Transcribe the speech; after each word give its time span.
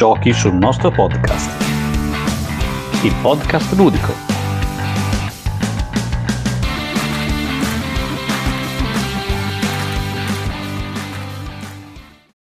giochi 0.00 0.32
sul 0.32 0.54
nostro 0.54 0.90
podcast. 0.90 1.62
Il 3.04 3.14
podcast 3.20 3.70
ludico. 3.74 4.14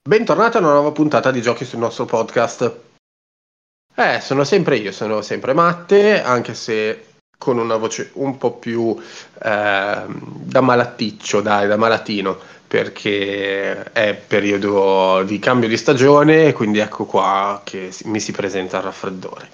Bentornati 0.07 0.55
a 0.55 0.59
una 0.61 0.71
nuova 0.71 0.93
puntata 0.93 1.31
di 1.31 1.41
giochi 1.41 1.65
sul 1.65 1.79
nostro 1.79 2.05
podcast. 2.05 2.79
Eh, 3.93 4.21
sono 4.21 4.45
sempre 4.45 4.77
io, 4.77 4.93
sono 4.93 5.21
sempre 5.21 5.51
Matte, 5.51 6.23
anche 6.23 6.53
se 6.53 7.07
con 7.37 7.57
una 7.57 7.75
voce 7.75 8.11
un 8.13 8.37
po' 8.37 8.53
più 8.53 8.97
eh, 8.97 10.03
da 10.07 10.61
malatticcio, 10.61 11.41
dai, 11.41 11.67
da 11.67 11.75
malatino, 11.75 12.39
perché 12.69 13.81
è 13.91 14.13
periodo 14.13 15.23
di 15.25 15.39
cambio 15.39 15.67
di 15.67 15.75
stagione, 15.75 16.53
quindi 16.53 16.77
ecco 16.77 17.05
qua 17.05 17.61
che 17.63 17.91
mi 18.03 18.19
si 18.19 18.31
presenta 18.31 18.77
il 18.77 18.83
raffreddore. 18.83 19.49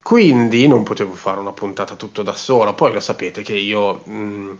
Quindi 0.00 0.68
non 0.68 0.84
potevo 0.84 1.14
fare 1.14 1.40
una 1.40 1.52
puntata 1.52 1.96
tutto 1.96 2.22
da 2.22 2.32
solo, 2.32 2.72
poi 2.74 2.92
lo 2.92 3.00
sapete 3.00 3.42
che 3.42 3.54
io... 3.54 4.02
Mh, 4.04 4.58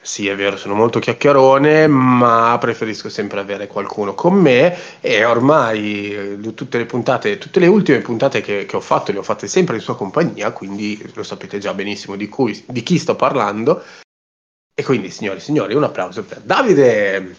sì, 0.00 0.28
è 0.28 0.36
vero, 0.36 0.56
sono 0.56 0.74
molto 0.74 0.98
chiacchierone, 0.98 1.86
ma 1.86 2.56
preferisco 2.60 3.08
sempre 3.08 3.40
avere 3.40 3.66
qualcuno 3.66 4.14
con 4.14 4.34
me 4.34 4.76
e 5.00 5.24
ormai 5.24 6.12
eh, 6.12 6.54
tutte 6.54 6.78
le 6.78 6.86
puntate, 6.86 7.38
tutte 7.38 7.58
le 7.58 7.66
ultime 7.66 7.98
puntate 7.98 8.40
che, 8.40 8.66
che 8.66 8.76
ho 8.76 8.80
fatto 8.80 9.10
le 9.10 9.18
ho 9.18 9.22
fatte 9.24 9.48
sempre 9.48 9.76
in 9.76 9.82
sua 9.82 9.96
compagnia, 9.96 10.52
quindi 10.52 11.10
lo 11.14 11.24
sapete 11.24 11.58
già 11.58 11.74
benissimo 11.74 12.14
di, 12.14 12.28
cui, 12.28 12.64
di 12.68 12.82
chi 12.84 12.98
sto 12.98 13.16
parlando. 13.16 13.82
E 14.78 14.84
quindi, 14.84 15.08
signori 15.08 15.38
e 15.38 15.40
signori, 15.40 15.74
un 15.74 15.84
applauso 15.84 16.22
per 16.22 16.40
Davide. 16.40 17.34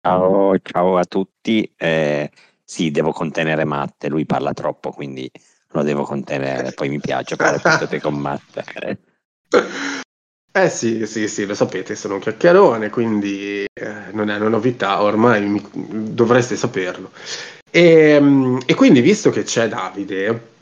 Ciao, 0.00 0.56
ciao 0.62 0.98
a 0.98 1.04
tutti. 1.04 1.68
Eh, 1.76 2.30
sì, 2.62 2.92
devo 2.92 3.10
contenere 3.10 3.64
Matte, 3.64 4.08
lui 4.08 4.24
parla 4.24 4.52
troppo, 4.52 4.92
quindi 4.92 5.28
lo 5.70 5.82
devo 5.82 6.04
contenere. 6.04 6.70
Poi 6.70 6.90
mi 6.90 7.00
piace 7.00 7.34
fare 7.34 7.58
puntate 7.58 8.00
con 8.00 8.14
Matte. 8.14 8.64
Eh 10.56 10.68
sì, 10.68 11.04
sì, 11.04 11.26
sì, 11.26 11.46
lo 11.46 11.54
sapete, 11.54 11.96
sono 11.96 12.14
un 12.14 12.20
chiacchierone, 12.20 12.88
quindi 12.88 13.64
eh, 13.64 14.12
non 14.12 14.30
è 14.30 14.36
una 14.36 14.48
novità, 14.48 15.02
ormai 15.02 15.44
mi, 15.44 15.60
dovreste 15.72 16.54
saperlo. 16.54 17.10
E, 17.72 18.10
ehm, 18.10 18.60
e, 18.64 18.74
quindi, 18.76 19.00
visto 19.00 19.30
che 19.30 19.42
c'è 19.42 19.66
Davide, 19.66 20.53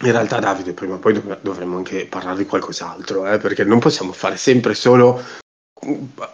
in 0.00 0.10
realtà 0.10 0.38
Davide 0.38 0.72
prima 0.72 0.94
o 0.94 0.98
poi 0.98 1.12
dov- 1.12 1.40
dovremmo 1.42 1.76
anche 1.76 2.06
parlare 2.06 2.38
di 2.38 2.46
qualcos'altro, 2.46 3.30
eh, 3.30 3.38
perché 3.38 3.64
non 3.64 3.78
possiamo 3.78 4.12
fare 4.12 4.36
sempre 4.36 4.74
solo 4.74 5.22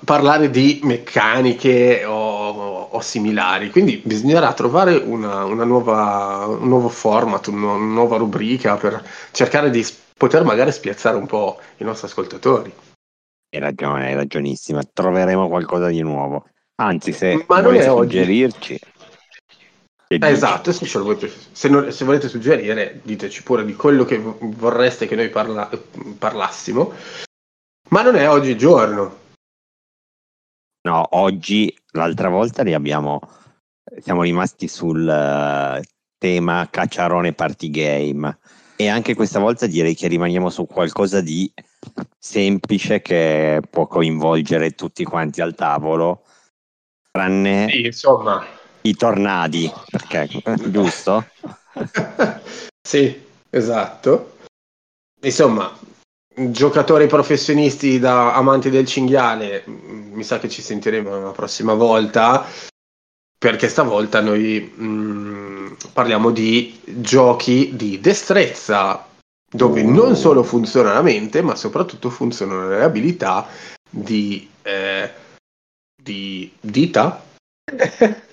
parlare 0.04 0.50
di 0.50 0.80
meccaniche 0.82 2.04
o, 2.04 2.88
o 2.90 3.00
similari, 3.00 3.70
quindi 3.70 4.00
bisognerà 4.04 4.52
trovare 4.52 4.96
una, 4.96 5.44
una 5.44 5.64
nuova, 5.64 6.46
un 6.46 6.68
nuovo 6.68 6.88
format, 6.88 7.46
una 7.46 7.76
nuova 7.76 8.18
rubrica 8.18 8.76
per 8.76 9.02
cercare 9.32 9.70
di 9.70 9.84
poter 10.16 10.44
magari 10.44 10.72
spiazzare 10.72 11.16
un 11.16 11.26
po' 11.26 11.58
i 11.78 11.84
nostri 11.84 12.08
ascoltatori. 12.08 12.72
Hai 13.50 13.60
ragione, 13.60 14.06
hai 14.08 14.14
ragionissima. 14.14 14.82
Troveremo 14.82 15.48
qualcosa 15.48 15.86
di 15.88 16.02
nuovo. 16.02 16.44
Anzi, 16.76 17.12
se 17.12 17.44
Ma 17.48 17.62
volete 17.62 17.84
suggerirci... 17.84 18.74
Eh, 18.74 18.80
esatto, 20.08 20.72
se, 20.72 20.98
volete, 20.98 21.30
se, 21.52 21.68
non, 21.68 21.92
se, 21.92 22.04
volete 22.04 22.28
suggerire, 22.28 23.00
diteci 23.02 23.42
pure 23.42 23.64
di 23.64 23.74
quello 23.74 24.04
che 24.04 24.18
vorreste 24.18 25.06
che 25.06 25.14
noi 25.14 25.28
parla, 25.28 25.70
parlassimo. 26.18 26.92
Ma 27.90 28.02
non 28.02 28.16
è 28.16 28.28
oggi 28.28 28.50
il 28.50 28.58
giorno. 28.58 29.18
No, 30.82 31.06
oggi, 31.10 31.74
l'altra 31.92 32.28
volta 32.28 32.62
li 32.62 32.72
abbiamo, 32.72 33.20
siamo 34.00 34.22
rimasti 34.22 34.68
sul 34.68 35.02
uh, 35.02 35.82
tema 36.16 36.68
cacciarone 36.70 37.32
party 37.32 37.70
game 37.70 38.38
e 38.76 38.88
anche 38.88 39.14
questa 39.14 39.40
volta 39.40 39.66
direi 39.66 39.94
che 39.94 40.08
rimaniamo 40.08 40.50
su 40.50 40.66
qualcosa 40.66 41.20
di 41.20 41.52
semplice 42.16 43.02
che 43.02 43.60
può 43.68 43.86
coinvolgere 43.86 44.72
tutti 44.72 45.04
quanti 45.04 45.40
al 45.40 45.54
tavolo, 45.54 46.22
tranne 47.10 47.68
sì, 47.68 47.86
insomma. 47.86 48.57
I 48.82 48.94
tornadi, 48.94 49.70
perché 49.90 50.28
giusto? 50.70 51.26
sì, 52.80 53.24
esatto. 53.50 54.36
Insomma, 55.22 55.76
giocatori 56.34 57.06
professionisti 57.06 57.98
da 57.98 58.34
amanti 58.34 58.70
del 58.70 58.86
cinghiale, 58.86 59.64
mi 59.66 60.22
sa 60.22 60.38
che 60.38 60.48
ci 60.48 60.62
sentiremo 60.62 61.20
la 61.20 61.30
prossima 61.30 61.74
volta 61.74 62.46
perché 63.38 63.68
stavolta 63.68 64.20
noi 64.20 64.72
mh, 64.74 64.84
mm, 64.84 65.72
parliamo 65.92 66.30
di 66.30 66.80
giochi 66.84 67.70
di 67.76 68.00
destrezza 68.00 69.06
dove 69.50 69.82
non 69.82 70.16
solo 70.16 70.42
funziona 70.42 70.92
la 70.92 71.02
mente 71.02 71.40
ma 71.40 71.54
soprattutto 71.54 72.10
funzionano 72.10 72.68
le 72.68 72.82
abilità 72.82 73.46
di, 73.88 74.50
eh, 74.62 75.10
di 76.02 76.52
dita 76.60 77.24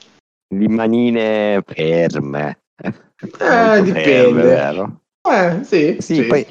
di 0.47 0.67
manine 0.67 1.63
ferme. 1.65 2.59
Eh, 2.77 2.93
dipende 3.81 4.01
ferme, 4.01 4.41
vero? 4.41 5.01
Eh, 5.27 5.63
sì, 5.63 5.97
sì, 5.99 6.15
sì, 6.15 6.23
poi 6.23 6.45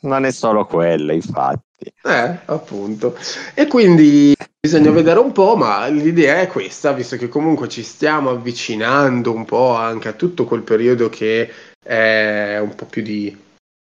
non 0.00 0.24
è 0.24 0.30
solo 0.30 0.66
quello 0.66 1.12
infatti. 1.12 1.92
Eh, 2.02 2.38
appunto. 2.44 3.16
E 3.54 3.66
quindi 3.66 4.34
bisogna 4.60 4.90
vedere 4.90 5.20
un 5.20 5.32
po', 5.32 5.56
ma 5.56 5.86
l'idea 5.86 6.40
è 6.40 6.48
questa, 6.48 6.92
visto 6.92 7.16
che 7.16 7.28
comunque 7.28 7.68
ci 7.68 7.82
stiamo 7.82 8.30
avvicinando 8.30 9.32
un 9.32 9.44
po' 9.44 9.74
anche 9.74 10.08
a 10.08 10.12
tutto 10.12 10.44
quel 10.44 10.62
periodo 10.62 11.08
che 11.08 11.50
è 11.82 12.58
un 12.60 12.74
po' 12.74 12.84
più 12.84 13.02
di 13.02 13.34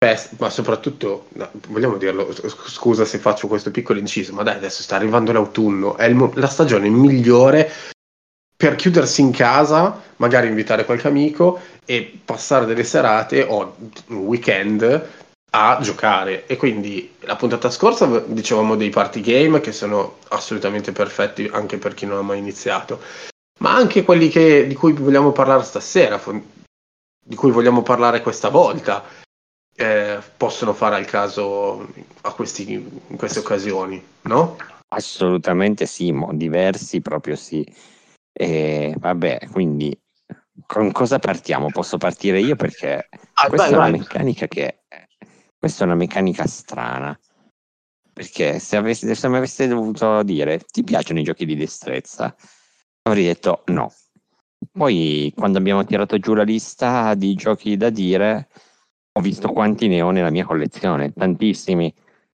festa, 0.04 0.36
ma 0.38 0.50
soprattutto, 0.50 1.28
no, 1.34 1.48
vogliamo 1.68 1.96
dirlo, 1.96 2.30
scusa 2.32 3.04
se 3.04 3.18
faccio 3.18 3.48
questo 3.48 3.70
piccolo 3.70 3.98
inciso, 3.98 4.34
ma 4.34 4.42
dai, 4.42 4.56
adesso 4.56 4.82
sta 4.82 4.96
arrivando 4.96 5.32
l'autunno, 5.32 5.96
è 5.96 6.04
il, 6.04 6.30
la 6.34 6.48
stagione 6.48 6.90
migliore 6.90 7.70
per 8.64 8.76
chiudersi 8.76 9.20
in 9.20 9.30
casa, 9.30 10.00
magari 10.16 10.46
invitare 10.46 10.86
qualche 10.86 11.06
amico 11.06 11.60
e 11.84 12.18
passare 12.24 12.64
delle 12.64 12.82
serate 12.82 13.42
o 13.42 13.76
un 14.06 14.16
weekend 14.16 15.08
a 15.50 15.78
giocare. 15.82 16.46
E 16.46 16.56
quindi 16.56 17.14
la 17.20 17.36
puntata 17.36 17.68
scorsa 17.68 18.06
dicevamo 18.20 18.74
dei 18.74 18.88
party 18.88 19.20
game 19.20 19.60
che 19.60 19.70
sono 19.70 20.16
assolutamente 20.28 20.92
perfetti 20.92 21.46
anche 21.52 21.76
per 21.76 21.92
chi 21.92 22.06
non 22.06 22.16
ha 22.16 22.22
mai 22.22 22.38
iniziato. 22.38 23.02
Ma 23.58 23.74
anche 23.74 24.02
quelli 24.02 24.30
che, 24.30 24.66
di 24.66 24.74
cui 24.74 24.94
vogliamo 24.94 25.32
parlare 25.32 25.62
stasera 25.62 26.18
di 27.26 27.34
cui 27.34 27.50
vogliamo 27.50 27.82
parlare 27.82 28.22
questa 28.22 28.48
volta 28.48 29.04
eh, 29.76 30.18
possono 30.38 30.72
fare 30.72 30.96
al 30.96 31.04
caso 31.04 31.86
questi, 32.34 32.72
in 32.72 33.16
queste 33.16 33.40
occasioni 33.40 34.02
no? 34.22 34.56
assolutamente 34.88 35.86
sì 35.86 36.14
diversi 36.32 37.00
proprio 37.00 37.34
sì 37.34 37.66
e 38.36 38.94
vabbè 38.98 39.48
quindi 39.50 39.96
con 40.66 40.90
cosa 40.92 41.18
partiamo? 41.18 41.68
Posso 41.70 41.98
partire 41.98 42.40
io 42.40 42.56
perché 42.56 43.08
ah, 43.34 43.48
questa 43.48 43.70
vai, 43.70 43.86
è 43.86 43.88
una 43.88 43.98
meccanica 43.98 44.48
che 44.48 44.80
questa 45.56 45.84
è 45.84 45.86
una 45.86 45.96
meccanica 45.96 46.46
strana. 46.46 47.18
Perché 48.12 48.58
se, 48.58 48.76
avessi, 48.76 49.12
se 49.14 49.28
mi 49.28 49.36
aveste 49.36 49.66
dovuto 49.66 50.22
dire 50.22 50.60
ti 50.60 50.84
piacciono 50.84 51.20
i 51.20 51.24
giochi 51.24 51.46
di 51.46 51.56
destrezza, 51.56 52.34
avrei 53.02 53.24
detto 53.24 53.62
no. 53.66 53.92
Poi 54.70 55.32
quando 55.34 55.58
abbiamo 55.58 55.84
tirato 55.84 56.18
giù 56.18 56.34
la 56.34 56.42
lista 56.42 57.14
di 57.14 57.34
giochi 57.34 57.76
da 57.76 57.90
dire, 57.90 58.48
ho 59.12 59.20
visto 59.20 59.52
quanti 59.52 59.88
ne 59.88 60.02
ho 60.02 60.10
nella 60.10 60.30
mia 60.30 60.44
collezione, 60.44 61.12
tantissimi. 61.12 61.92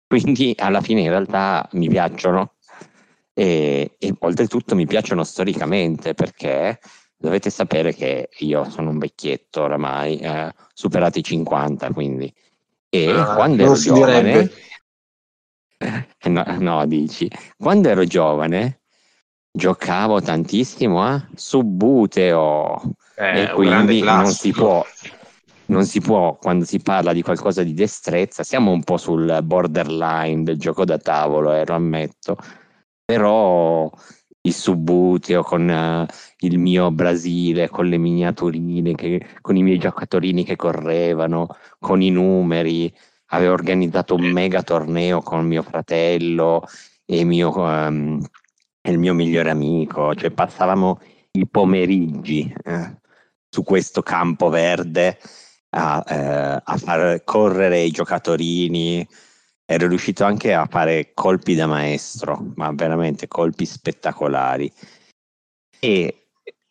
Quindi 0.07 0.53
alla 0.57 0.81
fine 0.81 1.01
in 1.01 1.09
realtà 1.09 1.67
mi 1.73 1.89
piacciono 1.89 2.54
e, 3.37 3.97
e 3.99 4.15
oltretutto 4.17 4.75
mi 4.75 4.87
piacciono 4.87 5.25
storicamente 5.25 6.13
perché 6.13 6.79
dovete 7.17 7.49
sapere 7.49 7.93
che 7.93 8.29
io 8.39 8.69
sono 8.69 8.91
un 8.91 8.97
vecchietto 8.97 9.63
oramai, 9.63 10.17
eh, 10.19 10.53
superati 10.73 11.19
i 11.19 11.23
50, 11.23 11.91
quindi. 11.91 12.33
E 12.89 13.11
ah, 13.11 13.35
quando 13.35 13.63
ero 13.63 13.73
giovane, 13.73 14.51
no, 16.23 16.45
no, 16.59 16.85
dici, 16.85 17.29
quando 17.57 17.89
ero 17.89 18.05
giovane 18.05 18.79
giocavo 19.51 20.21
tantissimo 20.21 21.03
a 21.03 21.27
Subbuteo. 21.35 22.81
Eh, 23.17 23.41
e 23.41 23.49
quindi 23.51 24.01
non 24.01 24.27
si 24.27 24.51
può 24.51 24.85
non 25.67 25.85
si 25.85 25.99
può, 25.99 26.35
quando 26.35 26.63
si 26.63 26.79
parla 26.79 27.11
di 27.11 27.23
qualcosa 27.23 27.63
di 27.63 27.73
destrezza, 27.73 28.43
siamo 28.43 28.71
un 28.71 28.83
po' 28.83 28.97
sul 28.97 29.39
borderline 29.43 30.43
del 30.43 30.59
gioco 30.59 30.85
da 30.85 30.99
tavolo, 30.99 31.53
eh, 31.53 31.65
lo 31.65 31.73
ammetto, 31.73 32.37
però 33.05 33.89
il 34.41 34.53
Subbuteo 34.53 35.43
con 35.43 35.67
uh, 35.69 36.05
il 36.39 36.57
mio 36.59 36.91
Brasile, 36.91 37.69
con 37.69 37.87
le 37.87 37.97
miniaturine, 37.97 38.95
che, 38.95 39.25
con 39.41 39.55
i 39.55 39.63
miei 39.63 39.77
giocatori 39.77 40.43
che 40.43 40.55
correvano, 40.55 41.47
con 41.79 42.01
i 42.01 42.09
numeri. 42.09 42.93
Avevo 43.29 43.53
organizzato 43.53 44.15
un 44.15 44.25
mega 44.31 44.61
torneo 44.61 45.21
con 45.21 45.45
mio 45.45 45.63
fratello 45.63 46.63
e 47.05 47.23
mio, 47.23 47.55
um, 47.57 48.23
il 48.83 48.99
mio 48.99 49.13
migliore 49.13 49.49
amico, 49.49 50.13
cioè 50.13 50.31
passavamo 50.31 50.99
i 51.31 51.47
pomeriggi 51.47 52.53
eh, 52.63 52.97
su 53.49 53.63
questo 53.63 54.01
campo 54.03 54.49
verde 54.49 55.17
a, 55.71 56.03
eh, 56.07 56.61
a 56.63 56.77
far 56.77 57.23
correre 57.23 57.81
i 57.81 57.91
giocatori 57.91 59.07
ero 59.65 59.87
riuscito 59.87 60.23
anche 60.23 60.53
a 60.53 60.67
fare 60.67 61.11
colpi 61.13 61.55
da 61.55 61.65
maestro, 61.65 62.51
ma 62.55 62.71
veramente 62.71 63.27
colpi 63.27 63.65
spettacolari. 63.65 64.71
E 65.79 66.27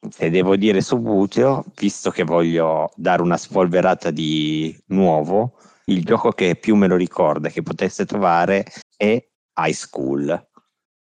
se 0.09 0.31
devo 0.31 0.57
dire 0.57 0.81
subito, 0.81 1.65
visto 1.77 2.11
che 2.11 2.25
voglio 2.25 2.91
dare 2.95 3.23
una 3.23 3.37
spolverata 3.37 4.11
di 4.11 4.77
nuovo, 4.89 5.59
il 5.87 6.05
gioco 6.05 6.31
che 6.31 6.57
più 6.57 6.77
me 6.77 6.87
lo 6.87 6.97
ricorda, 6.97 7.49
che 7.49 7.63
potesse 7.63 8.07
trovare, 8.07 8.65
è 8.97 9.23
High 9.59 9.73
School. 9.73 10.49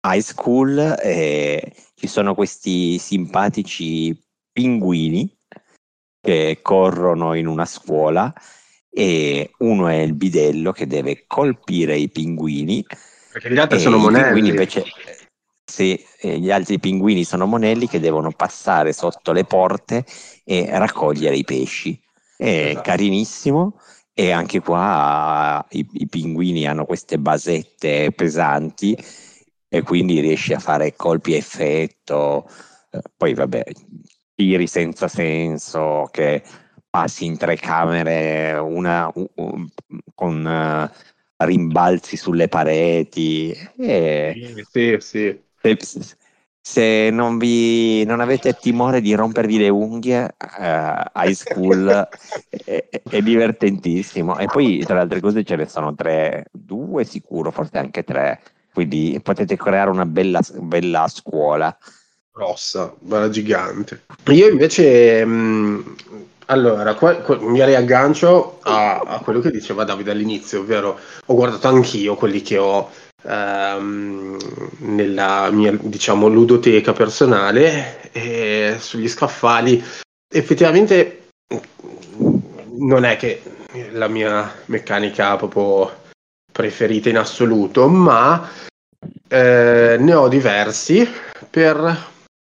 High 0.06 0.22
School 0.22 0.98
eh, 1.02 1.76
ci 1.96 2.08
sono 2.08 2.34
questi 2.34 2.98
simpatici 2.98 4.18
pinguini 4.52 5.38
che 6.20 6.60
corrono 6.62 7.34
in 7.34 7.48
una 7.48 7.66
scuola 7.66 8.34
e 8.96 9.52
uno 9.58 9.88
è 9.88 9.96
il 9.96 10.14
bidello 10.14 10.72
che 10.72 10.86
deve 10.86 11.24
colpire 11.26 11.98
i 11.98 12.10
pinguini. 12.10 12.86
Perché 13.32 13.52
gli 13.52 13.58
altri 13.58 13.80
sono 13.80 13.98
monelli. 13.98 14.50
Invece, 14.50 14.84
se 15.66 16.06
eh, 16.20 16.38
gli 16.38 16.52
altri 16.52 16.80
pinguini 16.80 17.24
sono 17.24 17.48
monelli 17.48 17.88
che 17.88 18.00
devono 18.00 18.32
passare 18.32 18.94
sotto 18.94 19.32
le 19.32 19.46
porte 19.46 20.06
e 20.44 20.68
raccogliere 20.70 21.36
i 21.36 21.44
pesci. 21.44 22.00
È 22.38 22.68
esatto. 22.68 22.82
carinissimo 22.82 23.80
e 24.14 24.30
anche 24.30 24.60
qua 24.60 25.66
i, 25.72 25.88
i, 25.94 26.08
pinguini 26.08 26.68
hanno 26.68 26.86
queste 26.86 27.18
basette 27.18 28.12
pesanti 28.12 28.96
e 29.68 29.82
quindi 29.82 30.20
riesci 30.20 30.54
a 30.54 30.60
fare 30.60 30.96
colpi 30.96 31.34
a 31.34 31.38
effetto. 31.38 32.48
Eh, 32.92 33.02
poi 33.18 33.34
vabbè, 33.34 33.64
tiri 34.36 34.68
senza 34.68 35.08
senso 35.08 36.08
che 36.12 36.44
passi 36.94 37.26
in 37.26 37.38
tre 37.38 37.56
camere 37.56 38.54
una, 38.54 39.12
un, 39.16 39.68
con 40.14 40.46
uh, 40.46 41.44
rimbalzi 41.44 42.16
sulle 42.16 42.48
pareti. 42.48 43.52
E 43.80 44.64
sì, 44.70 44.98
sì. 45.00 45.42
Se, 45.60 45.78
se 46.62 47.10
non, 47.10 47.40
vi, 47.40 48.04
non 48.04 48.20
avete 48.20 48.54
timore 48.54 49.02
di 49.02 49.16
rompervi 49.16 49.58
le 49.58 49.70
unghie, 49.70 50.36
uh, 50.38 51.02
high 51.16 51.34
school 51.34 51.88
è, 52.64 52.88
è, 53.10 53.22
divertentissimo. 53.24 54.38
E 54.38 54.46
poi 54.46 54.84
tra 54.86 54.94
le 54.94 55.02
altre 55.02 55.20
cose 55.20 55.44
ce 55.44 55.56
ne 55.56 55.68
sono 55.68 55.96
tre, 55.96 56.46
due 56.52 57.06
sicuro, 57.06 57.50
forse 57.50 57.80
anche 57.80 58.04
tre. 58.04 58.40
Quindi 58.72 59.20
potete 59.24 59.58
creare 59.58 59.90
una 59.90 60.06
bella, 60.06 60.42
bella 60.60 61.08
scuola 61.08 61.76
grossa, 62.34 62.94
bella 63.00 63.30
gigante. 63.30 64.06
Io 64.32 64.50
invece 64.50 65.24
mh, 65.24 65.96
allora, 66.48 66.94
qua, 66.96 67.16
qua, 67.18 67.40
mi 67.40 67.64
riaggancio 67.64 68.60
a, 68.62 69.00
a, 69.00 69.20
quello 69.20 69.40
che 69.40 69.52
diceva 69.52 69.84
Davide 69.84 70.12
all'inizio, 70.12 70.62
ovvero 70.62 71.00
ho 71.26 71.34
guardato 71.34 71.68
anch'io 71.68 72.16
quelli 72.16 72.42
che 72.42 72.58
ho 72.58 72.90
ehm, 73.24 74.38
nella 74.80 75.50
mia, 75.52 75.72
diciamo, 75.80 76.28
ludoteca 76.28 76.94
personale 76.94 78.12
e 78.12 78.76
sugli 78.80 79.08
scaffali. 79.08 79.84
Effettivamente 80.34 81.28
non 82.80 83.06
è 83.06 83.16
che 83.18 83.42
la 83.92 84.08
mia 84.08 84.52
meccanica 84.66 85.36
proprio 85.36 86.02
preferita 86.52 87.10
in 87.10 87.18
assoluto, 87.18 87.88
ma 87.88 88.50
eh, 89.28 89.98
ne 90.00 90.14
ho 90.14 90.28
diversi 90.28 91.08
per 91.50 92.12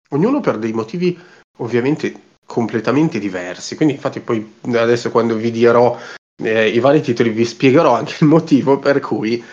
ognuno 0.09 0.39
per 0.39 0.57
dei 0.57 0.73
motivi 0.73 1.19
ovviamente 1.57 2.26
completamente 2.47 3.19
diversi. 3.19 3.75
Quindi, 3.75 3.94
infatti, 3.94 4.19
poi 4.21 4.55
adesso 4.73 5.11
quando 5.11 5.35
vi 5.35 5.51
dirò 5.51 5.95
eh, 6.41 6.69
i 6.69 6.79
vari 6.79 7.01
titoli, 7.01 7.29
vi 7.29 7.45
spiegherò 7.45 7.94
anche 7.94 8.15
il 8.21 8.27
motivo 8.27 8.79
per 8.79 8.99
cui 8.99 9.44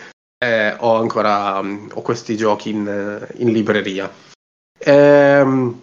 eh, 0.42 0.74
ho 0.78 0.96
ancora 0.96 1.58
um, 1.58 1.90
ho 1.92 2.00
questi 2.00 2.36
giochi 2.36 2.70
in, 2.70 3.26
in 3.36 3.52
libreria. 3.52 4.10
Ehm, 4.78 5.80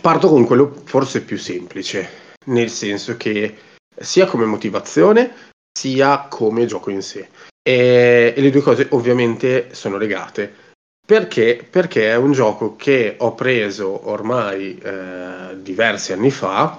parto 0.00 0.28
con 0.28 0.44
quello 0.44 0.82
forse 0.84 1.22
più 1.22 1.38
semplice, 1.38 2.08
nel 2.46 2.70
senso 2.70 3.16
che 3.16 3.56
sia 3.96 4.26
come 4.26 4.44
motivazione 4.44 5.48
sia 5.76 6.26
come 6.28 6.66
gioco 6.66 6.90
in 6.90 7.02
sé. 7.02 7.28
E, 7.62 8.32
e 8.36 8.40
le 8.40 8.50
due 8.50 8.62
cose 8.62 8.86
ovviamente 8.90 9.74
sono 9.74 9.96
legate. 9.96 10.68
Perché? 11.10 11.66
Perché 11.68 12.08
è 12.08 12.14
un 12.14 12.30
gioco 12.30 12.76
che 12.76 13.16
ho 13.18 13.34
preso 13.34 14.08
ormai 14.08 14.78
eh, 14.78 15.60
diversi 15.60 16.12
anni 16.12 16.30
fa 16.30 16.78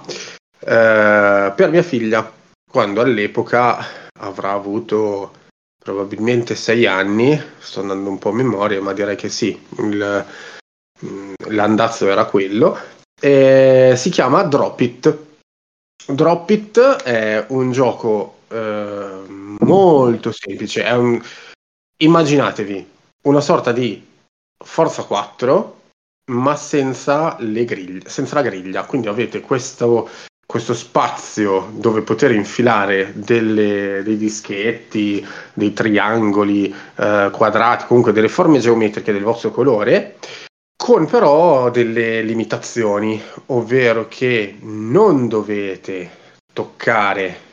eh, 0.58 1.52
per 1.54 1.68
mia 1.68 1.82
figlia, 1.82 2.32
quando 2.66 3.02
all'epoca 3.02 3.84
avrà 4.18 4.52
avuto 4.52 5.34
probabilmente 5.78 6.54
sei 6.54 6.86
anni, 6.86 7.38
sto 7.58 7.80
andando 7.80 8.08
un 8.08 8.18
po' 8.18 8.30
a 8.30 8.32
memoria, 8.32 8.80
ma 8.80 8.94
direi 8.94 9.16
che 9.16 9.28
sì, 9.28 9.48
il, 9.80 10.24
mm, 11.04 11.32
l'andazzo 11.48 12.08
era 12.08 12.24
quello. 12.24 12.78
E 13.20 13.92
si 13.98 14.08
chiama 14.08 14.44
Drop 14.44 14.80
It. 14.80 15.16
Drop 16.06 16.48
It 16.48 16.80
è 16.80 17.44
un 17.48 17.70
gioco 17.70 18.38
eh, 18.48 19.24
molto 19.58 20.32
semplice, 20.32 20.80
un, 20.90 21.22
immaginatevi 21.98 22.90
una 23.24 23.40
sorta 23.42 23.72
di 23.72 24.08
Forza 24.64 25.04
4, 25.04 25.80
ma 26.32 26.56
senza, 26.56 27.36
le 27.40 27.64
griglie, 27.64 28.08
senza 28.08 28.36
la 28.36 28.42
griglia. 28.42 28.84
Quindi 28.84 29.08
avete 29.08 29.40
questo, 29.40 30.08
questo 30.46 30.74
spazio 30.74 31.70
dove 31.74 32.02
poter 32.02 32.32
infilare 32.32 33.12
delle, 33.14 34.02
dei 34.02 34.16
dischetti, 34.16 35.26
dei 35.54 35.72
triangoli, 35.72 36.74
eh, 36.96 37.30
quadrati, 37.32 37.86
comunque 37.86 38.12
delle 38.12 38.28
forme 38.28 38.58
geometriche 38.58 39.12
del 39.12 39.22
vostro 39.22 39.50
colore, 39.50 40.16
con 40.76 41.06
però 41.06 41.70
delle 41.70 42.22
limitazioni, 42.22 43.20
ovvero 43.46 44.08
che 44.08 44.56
non 44.60 45.28
dovete 45.28 46.10
toccare 46.52 47.50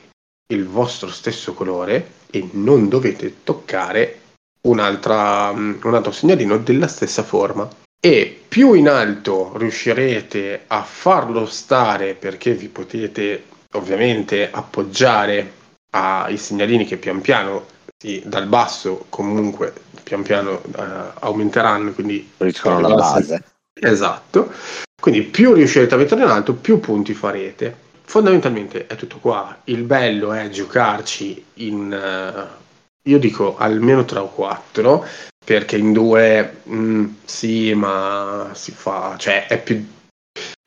il 0.51 0.65
vostro 0.67 1.09
stesso 1.09 1.53
colore 1.53 2.17
e 2.31 2.49
non 2.53 2.89
dovete 2.89 3.43
toccare 3.43 4.18
un 4.61 4.79
altro 4.79 6.11
segnalino 6.11 6.57
della 6.57 6.87
stessa 6.87 7.23
forma. 7.23 7.67
E 8.01 8.43
più 8.47 8.73
in 8.73 8.87
alto 8.87 9.53
riuscirete 9.57 10.63
a 10.67 10.83
farlo 10.83 11.45
stare 11.45 12.13
perché 12.13 12.53
vi 12.53 12.69
potete 12.69 13.43
ovviamente 13.73 14.49
appoggiare 14.49 15.53
ai 15.91 16.37
segnalini 16.37 16.85
che 16.85 16.97
pian 16.97 17.19
piano 17.19 17.65
sì, 17.97 18.21
dal 18.25 18.45
basso 18.47 19.05
comunque 19.09 19.73
pian 20.03 20.23
piano 20.23 20.61
uh, 20.63 20.81
aumenteranno 21.19 21.91
quindi 21.91 22.29
riescono 22.37 22.79
la 22.79 22.95
base. 22.95 23.43
Esatto. 23.73 24.51
Quindi 24.99 25.23
più 25.23 25.53
riuscirete 25.53 25.93
a 25.93 25.97
mettere 25.97 26.23
in 26.23 26.29
alto 26.29 26.53
più 26.53 26.79
punti 26.79 27.13
farete. 27.13 27.87
Fondamentalmente 28.03 28.87
è 28.87 28.95
tutto 28.95 29.17
qua. 29.19 29.59
Il 29.65 29.83
bello 29.83 30.31
è 30.31 30.49
giocarci 30.49 31.43
in 31.55 31.91
uh, 31.91 32.68
io 33.03 33.19
dico 33.19 33.57
almeno 33.57 34.05
3 34.05 34.19
o 34.19 34.29
4, 34.29 35.05
perché 35.43 35.77
in 35.77 35.93
due 35.93 36.61
mh, 36.63 36.75
mm, 36.75 37.05
sì, 37.25 37.73
ma 37.73 38.51
si 38.53 38.71
fa, 38.71 39.15
cioè 39.17 39.47
è 39.47 39.61
più, 39.61 39.85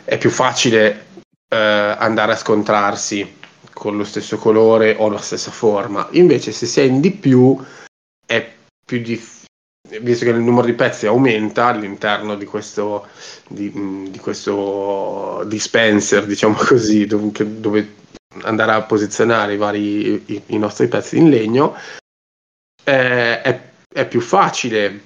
è 0.05 0.19
più 0.19 0.31
facile 0.31 1.07
eh, 1.49 1.57
andare 1.57 2.33
a 2.33 2.37
scontrarsi 2.37 3.41
con 3.73 3.97
lo 3.97 4.05
stesso 4.05 4.39
colore 4.39 4.97
o 4.99 5.09
la 5.09 5.21
stessa 5.21 5.51
forma. 5.51 6.09
Invece 6.13 6.53
se 6.53 6.67
si 6.67 6.81
è 6.81 6.85
in 6.85 7.01
di 7.01 7.13
più 7.13 7.57
è 8.27 8.51
più 8.85 8.99
difficile 8.99 9.41
visto 10.01 10.25
che 10.25 10.31
il 10.31 10.41
numero 10.41 10.67
di 10.67 10.73
pezzi 10.75 11.07
aumenta 11.07 11.67
all'interno 11.67 12.37
di 12.37 12.45
questo, 12.45 13.09
di, 13.49 13.71
mm, 13.75 14.07
di 14.07 14.19
questo 14.19 15.45
dispenser, 15.47 16.25
diciamo 16.25 16.55
così, 16.57 17.07
dove, 17.07 17.61
dove, 17.61 17.95
andare 18.43 18.73
a 18.73 18.83
posizionare 18.83 19.55
i, 19.55 19.57
vari, 19.59 20.23
i, 20.27 20.43
i 20.47 20.59
nostri 20.59 20.89
pezzi 20.89 21.19
in 21.19 21.29
legno, 21.29 21.75
eh, 22.85 23.43
è, 23.43 23.61
è 23.93 24.07
più 24.07 24.21
facile 24.21 25.01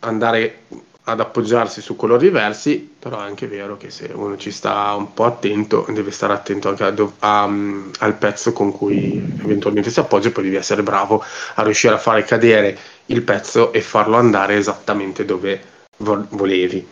andare 0.00 0.62
ad 1.08 1.20
appoggiarsi 1.20 1.80
su 1.80 1.96
colori 1.96 2.26
diversi, 2.26 2.96
però 2.98 3.18
è 3.20 3.22
anche 3.22 3.46
vero 3.46 3.78
che 3.78 3.90
se 3.90 4.10
uno 4.12 4.36
ci 4.36 4.50
sta 4.50 4.94
un 4.94 5.14
po' 5.14 5.24
attento, 5.24 5.86
deve 5.88 6.10
stare 6.10 6.34
attento 6.34 6.68
anche 6.68 6.84
a, 6.84 6.94
a, 7.20 7.44
um, 7.44 7.90
al 8.00 8.14
pezzo 8.16 8.52
con 8.52 8.72
cui 8.72 9.16
eventualmente 9.42 9.90
si 9.90 10.00
appoggia, 10.00 10.30
poi 10.30 10.44
devi 10.44 10.56
essere 10.56 10.82
bravo 10.82 11.24
a 11.54 11.62
riuscire 11.62 11.94
a 11.94 11.98
fare 11.98 12.24
cadere 12.24 12.76
il 13.06 13.22
pezzo 13.22 13.72
e 13.72 13.80
farlo 13.80 14.16
andare 14.16 14.56
esattamente 14.56 15.24
dove 15.24 15.60
vo- 15.98 16.26
volevi. 16.30 16.86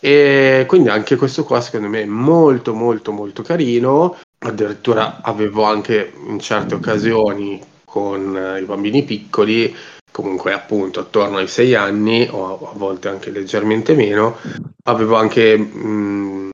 E 0.00 0.64
quindi 0.66 0.88
anche 0.88 1.16
questo 1.16 1.44
qua 1.44 1.60
secondo 1.60 1.88
me 1.88 2.00
è 2.00 2.06
molto 2.06 2.72
molto 2.72 3.12
molto 3.12 3.42
carino, 3.42 4.18
addirittura 4.38 5.20
avevo 5.20 5.64
anche 5.64 6.14
in 6.26 6.40
certe 6.40 6.74
occasioni 6.74 7.62
con 7.90 8.36
eh, 8.36 8.60
i 8.60 8.64
bambini 8.64 9.02
piccoli, 9.02 9.74
comunque 10.12 10.52
appunto 10.52 11.00
attorno 11.00 11.38
ai 11.38 11.48
sei 11.48 11.74
anni 11.74 12.28
o 12.30 12.70
a 12.70 12.72
volte 12.76 13.08
anche 13.08 13.30
leggermente 13.30 13.94
meno, 13.94 14.36
avevo 14.84 15.16
anche 15.16 15.58
mh, 15.58 16.50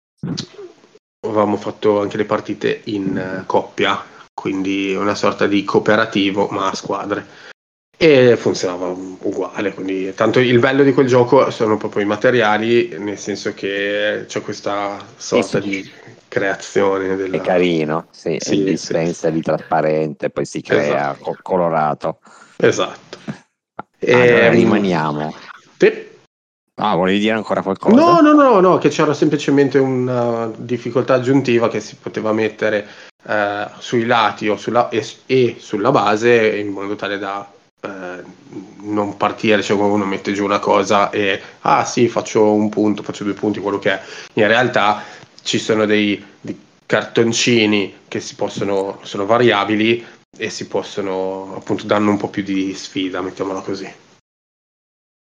avevamo 1.27 1.57
fatto 1.57 2.01
anche 2.01 2.17
le 2.17 2.25
partite 2.25 2.81
in 2.85 3.41
uh, 3.43 3.45
coppia, 3.45 4.03
quindi 4.33 4.95
una 4.95 5.15
sorta 5.15 5.47
di 5.47 5.63
cooperativo 5.65 6.49
ma 6.51 6.71
a 6.71 6.75
squadre 6.75 7.27
e 7.99 8.37
funzionava 8.37 8.89
uguale 8.89 9.73
quindi 9.73 10.13
tanto 10.15 10.39
il 10.39 10.59
bello 10.59 10.83
di 10.83 10.93
quel 10.93 11.07
gioco 11.07 11.51
sono 11.51 11.79
proprio 11.79 12.03
i 12.03 12.07
materiali 12.07 12.95
nel 12.99 13.17
senso 13.17 13.55
che 13.55 14.25
c'è 14.27 14.43
questa 14.43 14.99
sorta 15.17 15.63
sì, 15.63 15.63
sì. 15.63 15.69
di 15.69 15.91
creazione 16.29 17.17
della... 17.17 17.37
è 17.37 17.41
carino 17.41 18.09
sì, 18.11 18.37
sì 18.39 18.65
dispensa 18.65 19.29
sì. 19.29 19.35
di 19.35 19.41
trasparente 19.41 20.29
poi 20.29 20.45
si 20.45 20.61
crea 20.61 21.13
esatto. 21.15 21.39
colorato 21.41 22.19
esatto 22.57 23.19
e 23.99 24.13
allora 24.13 24.47
ehm, 24.47 24.53
rimaniamo 24.53 25.35
sì. 25.79 26.15
Ah, 26.79 26.95
volevi 26.95 27.21
dire 27.21 27.33
ancora 27.33 27.63
qualcosa? 27.63 27.95
No, 27.95 28.21
no, 28.21 28.35
no, 28.35 28.61
no, 28.61 28.77
che 28.77 28.91
c'era 28.91 29.15
semplicemente 29.15 29.79
una 29.79 30.51
difficoltà 30.55 31.15
aggiuntiva 31.15 31.71
che 31.71 31.81
si 31.81 31.97
poteva 31.97 32.33
mettere 32.33 32.87
eh, 33.27 33.67
sui 33.79 34.05
lati 34.05 34.55
sulla, 34.59 34.91
e, 34.91 35.03
e, 35.25 35.57
sulla 35.59 35.91
base 35.91 36.59
in 36.59 36.69
modo 36.69 36.95
tale 36.95 37.17
da 37.17 37.51
eh, 37.87 38.25
non 38.83 39.17
partire, 39.17 39.63
cioè 39.63 39.77
quando 39.77 39.95
uno 39.95 40.05
mette 40.05 40.33
giù 40.33 40.45
una 40.45 40.59
cosa 40.59 41.11
e 41.11 41.41
ah 41.61 41.85
sì, 41.85 42.09
faccio 42.09 42.53
un 42.53 42.69
punto, 42.69 43.03
faccio 43.03 43.25
due 43.25 43.35
punti, 43.35 43.61
quello 43.61 43.79
che 43.79 43.93
è. 43.93 44.03
In 44.35 44.47
realtà 44.47 45.03
ci 45.43 45.59
sono 45.59 45.87
dei, 45.87 46.23
dei 46.41 46.59
cartoncini 46.87 47.95
che 48.09 48.21
si 48.21 48.35
possono, 48.35 48.99
sono 49.03 49.27
variabili 49.27 50.05
e 50.37 50.51
si 50.51 50.67
possono 50.67 51.55
appunto 51.57 51.87
danno 51.87 52.11
un 52.11 52.17
po' 52.17 52.29
più 52.29 52.43
di 52.43 52.75
sfida, 52.75 53.21
mettiamola 53.23 53.61
così. 53.61 53.91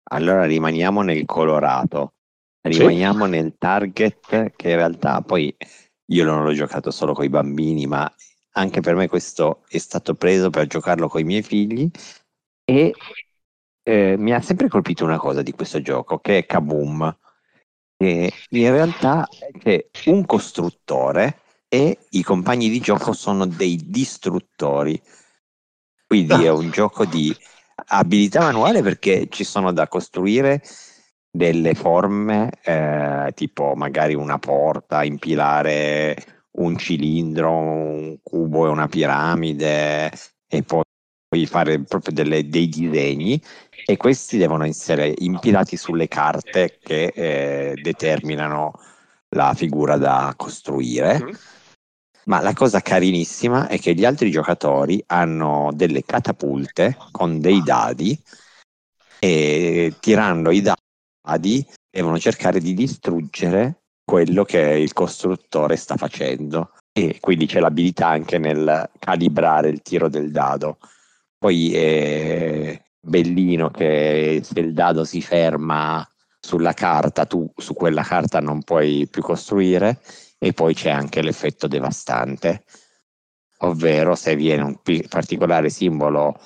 Allora 0.10 0.46
rimaniamo 0.46 1.02
nel 1.02 1.26
colorato, 1.26 2.14
rimaniamo 2.62 3.26
sì. 3.26 3.32
nel 3.32 3.56
target 3.58 4.54
che 4.56 4.70
in 4.70 4.76
realtà 4.76 5.22
poi 5.22 5.56
io 6.10 6.24
non 6.24 6.44
l'ho 6.44 6.54
giocato 6.54 6.92
solo 6.92 7.14
con 7.14 7.26
i 7.26 7.30
bambini, 7.30 7.86
ma 7.86 8.10
anche 8.54 8.82
per 8.82 8.96
me 8.96 9.08
questo 9.08 9.64
è 9.68 9.78
stato 9.78 10.16
preso 10.16 10.50
per 10.50 10.68
giocarlo 10.68 11.08
con 11.08 11.22
i 11.22 11.26
miei 11.26 11.44
figli 11.44 11.90
e 12.70 12.94
eh, 13.84 14.16
mi 14.18 14.34
ha 14.34 14.42
sempre 14.42 14.68
colpito 14.68 15.06
una 15.06 15.18
cosa 15.18 15.42
di 15.42 15.54
questo 15.54 15.82
gioco 15.82 16.20
che 16.20 16.40
è 16.40 16.46
Kaboom. 16.46 17.18
Che 17.96 18.32
in 18.50 18.72
realtà 18.72 19.26
c'è 19.62 19.90
un 20.08 20.26
costruttore 20.26 21.40
e 21.70 21.98
i 22.10 22.24
compagni 22.24 22.70
di 22.70 22.82
gioco 22.82 23.14
sono 23.14 23.46
dei 23.46 23.78
distruttori. 23.86 25.02
Quindi 26.06 26.44
è 26.44 26.52
un 26.52 26.70
gioco 26.72 27.06
di 27.06 27.34
abilità 27.88 28.42
manuale 28.42 28.82
perché 28.82 29.28
ci 29.30 29.46
sono 29.46 29.72
da 29.72 29.88
costruire 29.88 30.62
delle 31.32 31.74
forme, 31.74 32.52
eh, 32.64 33.32
tipo 33.34 33.76
magari 33.76 34.14
una 34.14 34.40
porta, 34.40 35.06
impilare 35.06 36.16
un 36.58 36.78
cilindro, 36.78 37.52
un 37.52 38.18
cubo 38.22 38.66
e 38.66 38.70
una 38.70 38.88
piramide 38.88 40.12
e 40.48 40.64
poi 40.64 40.84
fare 41.46 41.82
proprio 41.82 42.14
delle, 42.14 42.48
dei 42.48 42.70
disegni 42.70 43.42
e 43.86 43.98
questi 43.98 44.38
devono 44.38 44.64
essere 44.64 45.14
impilati 45.18 45.76
sulle 45.76 46.08
carte 46.08 46.80
che 46.82 47.12
eh, 47.14 47.74
determinano 47.82 48.72
la 49.36 49.54
figura 49.54 49.98
da 49.98 50.34
costruire. 50.38 51.20
Mm-hmm. 51.22 51.36
Ma 52.26 52.42
la 52.42 52.54
cosa 52.54 52.82
carinissima 52.82 53.68
è 53.68 53.80
che 53.80 53.94
gli 53.94 54.04
altri 54.04 54.32
giocatori 54.32 55.02
hanno 55.08 55.72
delle 55.74 56.04
catapulte 56.04 56.98
con 57.12 57.40
dei 57.40 57.62
dadi 57.64 58.18
e 59.20 59.96
tirando 60.00 60.52
i 60.52 60.62
dadi 60.62 61.66
devono 61.90 62.20
cercare 62.20 62.60
di 62.60 62.74
distruggere 62.74 63.84
quello 64.04 64.44
che 64.44 64.60
il 64.60 64.92
costruttore 64.94 65.76
sta 65.78 65.96
facendo. 65.96 66.72
E 66.92 67.20
quindi 67.20 67.46
c'è 67.46 67.60
l'abilità 67.60 68.08
anche 68.08 68.38
nel 68.38 68.90
calibrare 69.00 69.70
il 69.70 69.82
tiro 69.82 70.10
del 70.10 70.32
dado. 70.32 70.80
Poi 71.38 71.76
è 71.76 72.82
bellino 73.00 73.70
che 73.70 74.42
se 74.44 74.60
il 74.60 74.74
dado 74.74 75.04
si 75.04 75.22
ferma 75.22 76.08
sulla 76.40 76.74
carta, 76.74 77.26
tu 77.26 77.52
su 77.56 77.74
quella 77.74 78.04
carta 78.04 78.40
non 78.40 78.64
puoi 78.64 79.08
più 79.10 79.22
costruire 79.22 80.02
e 80.40 80.54
poi 80.54 80.74
c'è 80.74 80.90
anche 80.90 81.22
l'effetto 81.22 81.68
devastante, 81.68 82.64
ovvero 83.60 84.16
se 84.16 84.36
viene 84.36 84.64
un 84.64 84.80
particolare 85.08 85.70
simbolo 85.70 86.40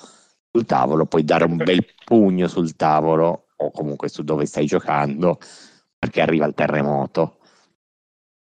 sul 0.50 0.66
tavolo, 0.66 1.06
puoi 1.06 1.24
dare 1.24 1.44
un 1.44 1.56
bel 1.56 1.84
pugno 2.04 2.46
sul 2.46 2.76
tavolo 2.76 3.46
o 3.56 3.70
comunque 3.70 4.08
su 4.08 4.22
dove 4.22 4.44
stai 4.44 4.66
giocando 4.66 5.38
perché 5.98 6.20
arriva 6.20 6.46
il 6.46 6.54
terremoto. 6.54 7.38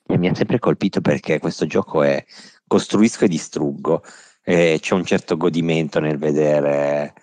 E 0.06 0.18
mi 0.18 0.28
ha 0.28 0.36
sempre 0.36 0.60
colpito 0.60 1.00
perché 1.02 1.40
questo 1.40 1.66
gioco 1.66 2.04
è 2.04 2.24
costruisco 2.68 3.26
e 3.26 3.30
distruggo. 3.30 4.04
E 4.44 4.78
c'è 4.82 4.94
un 4.94 5.06
certo 5.06 5.38
godimento 5.38 6.00
nel 6.00 6.18
vedere 6.18 7.14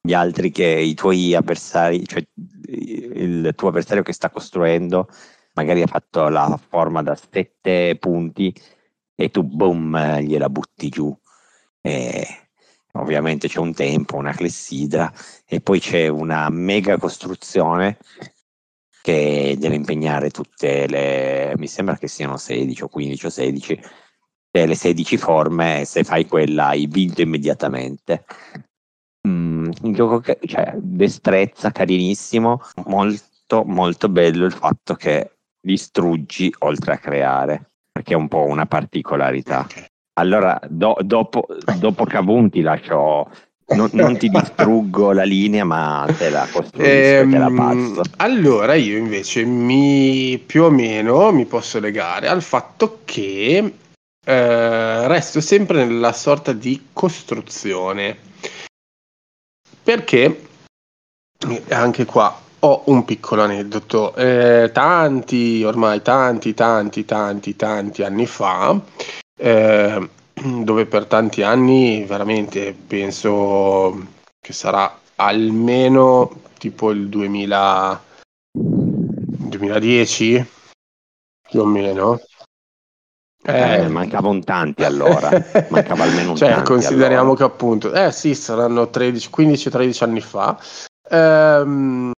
gli 0.00 0.12
altri 0.12 0.50
che 0.50 0.66
i 0.66 0.94
tuoi 0.94 1.34
avversari, 1.34 2.04
cioè 2.06 2.26
il 2.66 3.52
tuo 3.54 3.68
avversario 3.68 4.02
che 4.02 4.12
sta 4.12 4.30
costruendo 4.30 5.08
magari 5.54 5.82
ha 5.82 5.86
fatto 5.86 6.28
la 6.28 6.58
forma 6.68 7.02
da 7.02 7.14
sette 7.14 7.96
punti 7.98 8.54
e 9.14 9.30
tu 9.30 9.42
boom 9.42 10.18
gliela 10.20 10.48
butti 10.48 10.88
giù. 10.88 11.16
E 11.80 12.26
ovviamente 12.92 13.48
c'è 13.48 13.58
un 13.58 13.74
tempo, 13.74 14.16
una 14.16 14.32
clessidra 14.32 15.12
e 15.46 15.60
poi 15.60 15.80
c'è 15.80 16.08
una 16.08 16.48
mega 16.50 16.98
costruzione 16.98 17.98
che 19.02 19.56
deve 19.58 19.74
impegnare 19.74 20.30
tutte 20.30 20.86
le, 20.86 21.54
mi 21.56 21.66
sembra 21.66 21.96
che 21.98 22.06
siano 22.06 22.36
16 22.36 22.84
o 22.84 22.88
15 22.88 23.26
o 23.26 23.30
16, 23.30 23.80
le 24.52 24.74
16 24.74 25.16
forme, 25.16 25.84
se 25.84 26.04
fai 26.04 26.26
quella 26.26 26.68
hai 26.68 26.86
vinto 26.86 27.22
immediatamente. 27.22 28.24
Mm, 29.26 29.70
un 29.82 29.92
gioco 29.92 30.20
che, 30.20 30.38
cioè, 30.44 30.74
destrezza, 30.76 31.70
carinissimo, 31.70 32.60
molto 32.86 33.30
molto 33.64 34.08
bello 34.08 34.46
il 34.46 34.52
fatto 34.52 34.94
che 34.94 35.32
distruggi 35.60 36.52
oltre 36.60 36.94
a 36.94 36.98
creare, 36.98 37.70
perché 37.90 38.14
è 38.14 38.16
un 38.16 38.28
po' 38.28 38.44
una 38.44 38.66
particolarità. 38.66 39.66
Allora, 40.14 40.60
do, 40.68 40.96
dopo, 41.00 41.46
dopo 41.78 42.04
Kabum 42.04 42.50
ti 42.50 42.60
lascio 42.60 43.30
non, 43.74 43.88
non, 43.92 44.18
ti 44.18 44.28
distruggo 44.28 45.12
la 45.12 45.22
linea, 45.22 45.64
ma 45.64 46.06
te 46.18 46.28
la 46.28 46.46
costruisco 46.50 46.84
ehm, 46.84 47.30
te 47.30 47.38
la 47.38 47.46
ehm, 47.46 47.56
passo. 47.56 48.02
Allora, 48.16 48.74
io 48.74 48.98
invece 48.98 49.44
mi 49.44 50.38
più 50.44 50.64
o 50.64 50.70
meno 50.70 51.32
mi 51.32 51.46
posso 51.46 51.80
legare 51.80 52.28
al 52.28 52.42
fatto 52.42 53.00
che 53.04 53.72
eh, 54.24 55.08
resto 55.08 55.40
sempre 55.40 55.84
nella 55.84 56.12
sorta 56.12 56.52
di 56.52 56.88
costruzione. 56.92 58.18
Perché 59.82 60.48
anche 61.70 62.04
qua 62.04 62.40
ho 62.60 62.82
un 62.86 63.04
piccolo 63.04 63.42
aneddoto. 63.42 64.14
Eh, 64.14 64.70
tanti, 64.72 65.62
ormai 65.64 66.02
tanti, 66.02 66.54
tanti, 66.54 67.04
tanti, 67.04 67.56
tanti 67.56 68.02
anni 68.02 68.26
fa, 68.26 68.80
eh, 69.36 70.08
dove 70.32 70.86
per 70.86 71.06
tanti 71.06 71.42
anni 71.42 72.04
veramente 72.04 72.72
penso 72.72 74.06
che 74.40 74.52
sarà 74.52 75.00
almeno 75.16 76.42
tipo 76.58 76.90
il 76.90 77.08
2000, 77.08 78.02
2010 78.52 80.46
più 81.48 81.60
o 81.60 81.64
meno. 81.64 82.20
Eh, 83.44 83.74
eh, 83.74 83.88
mancavano 83.88 84.38
tanti 84.40 84.84
allora, 84.84 85.30
mancava 85.68 86.04
almeno 86.04 86.30
un 86.30 86.36
cioè, 86.36 86.50
tanti 86.50 86.64
consideriamo 86.64 87.32
allora. 87.32 87.36
che 87.38 87.42
appunto, 87.42 87.92
eh 87.92 88.12
sì, 88.12 88.36
saranno 88.36 88.84
15-13 88.84 90.04
anni 90.04 90.20
fa. 90.20 90.56
Ehm, 91.10 92.12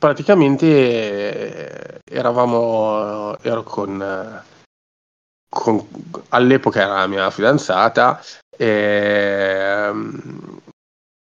praticamente 0.00 0.66
eh, 0.66 1.98
eravamo 2.10 3.38
ero 3.40 3.62
con, 3.62 4.42
con, 5.48 5.88
all'epoca 6.30 6.80
era 6.82 6.94
la 6.94 7.06
mia 7.06 7.30
fidanzata 7.30 8.20
e 8.56 8.66
ehm, 8.66 10.60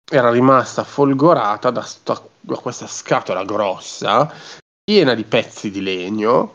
era 0.10 0.32
rimasta 0.32 0.86
folgorata 0.86 1.72
da, 1.72 1.82
sta, 1.82 2.22
da 2.40 2.56
questa 2.56 2.88
scatola 2.88 3.44
grossa 3.44 4.34
piena 4.82 5.14
di 5.14 5.26
pezzi 5.26 5.70
di 5.70 5.82
legno 5.82 6.54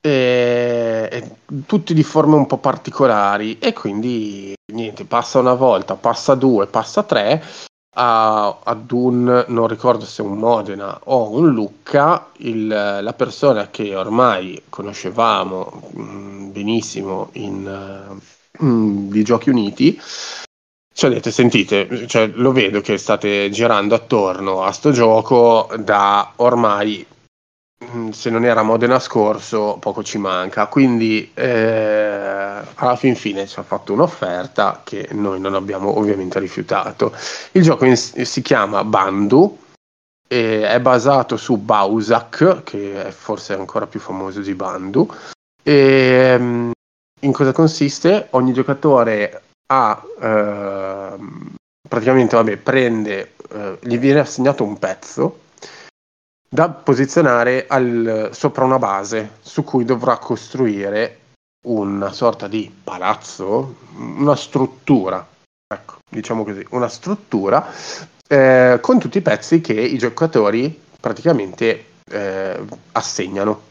e, 0.00 1.08
e, 1.10 1.30
tutti 1.66 1.94
di 1.94 2.02
forme 2.02 2.36
un 2.36 2.46
po' 2.46 2.58
particolari. 2.58 3.58
E 3.58 3.72
quindi 3.72 4.54
niente 4.72 5.04
passa 5.04 5.38
una 5.38 5.54
volta 5.54 5.94
passa 5.94 6.34
due 6.34 6.66
passa 6.66 7.02
tre 7.02 7.42
a, 7.98 8.58
ad 8.62 8.90
un, 8.92 9.44
non 9.48 9.66
ricordo 9.66 10.04
se 10.04 10.22
un 10.22 10.38
Modena 10.38 11.00
o 11.04 11.30
un 11.30 11.50
Lucca, 11.50 12.28
il, 12.38 12.66
la 12.66 13.12
persona 13.12 13.68
che 13.70 13.94
ormai 13.94 14.62
conoscevamo 14.68 15.90
mh, 15.92 16.02
mm, 16.02 16.52
benissimo 16.52 17.30
in, 17.32 18.20
uh, 18.58 19.08
di 19.10 19.22
Giochi 19.24 19.50
Uniti, 19.50 20.00
ci 20.94 21.06
ha 21.06 21.08
detto, 21.08 21.30
sentite, 21.30 22.06
cioè, 22.08 22.26
lo 22.34 22.52
vedo 22.52 22.80
che 22.80 22.98
state 22.98 23.50
girando 23.50 23.94
attorno 23.94 24.62
a 24.62 24.72
sto 24.72 24.90
gioco 24.90 25.68
da 25.78 26.32
ormai 26.36 27.04
mm, 27.06 27.17
se 28.10 28.30
non 28.30 28.44
era 28.44 28.62
Modena 28.62 28.98
scorso, 28.98 29.76
poco 29.80 30.02
ci 30.02 30.18
manca. 30.18 30.66
Quindi 30.66 31.30
eh, 31.34 32.60
alla 32.74 32.96
fin 32.96 33.14
fine 33.14 33.46
ci 33.46 33.58
ha 33.58 33.62
fatto 33.62 33.92
un'offerta 33.92 34.82
che 34.84 35.08
noi 35.12 35.40
non 35.40 35.54
abbiamo 35.54 35.96
ovviamente 35.98 36.38
rifiutato. 36.38 37.12
Il 37.52 37.62
gioco 37.62 37.84
in, 37.84 37.96
si 37.96 38.42
chiama 38.42 38.84
Bandu, 38.84 39.58
è 40.26 40.78
basato 40.80 41.36
su 41.36 41.56
Bausak, 41.56 42.62
che 42.62 43.06
è 43.06 43.10
forse 43.10 43.54
ancora 43.54 43.86
più 43.86 44.00
famoso 44.00 44.40
di 44.40 44.54
Bandu. 44.54 45.10
E, 45.62 46.36
mm, 46.38 46.70
in 47.20 47.32
cosa 47.32 47.52
consiste? 47.52 48.28
Ogni 48.30 48.52
giocatore 48.52 49.42
ha 49.72 50.02
eh, 50.20 51.16
praticamente 51.88 52.36
vabbè, 52.36 52.56
prende, 52.58 53.32
eh, 53.50 53.78
gli 53.82 53.98
viene 53.98 54.20
assegnato 54.20 54.64
un 54.64 54.78
pezzo 54.78 55.46
da 56.48 56.70
posizionare 56.70 57.66
al, 57.68 58.30
sopra 58.32 58.64
una 58.64 58.78
base 58.78 59.32
su 59.40 59.64
cui 59.64 59.84
dovrà 59.84 60.16
costruire 60.16 61.18
una 61.66 62.12
sorta 62.12 62.48
di 62.48 62.72
palazzo, 62.82 63.76
una 63.94 64.36
struttura, 64.36 65.26
ecco, 65.66 65.96
diciamo 66.08 66.44
così, 66.44 66.64
una 66.70 66.88
struttura 66.88 67.70
eh, 68.26 68.78
con 68.80 68.98
tutti 68.98 69.18
i 69.18 69.22
pezzi 69.22 69.60
che 69.60 69.74
i 69.74 69.98
giocatori 69.98 70.80
praticamente 70.98 71.84
eh, 72.10 72.64
assegnano. 72.92 73.62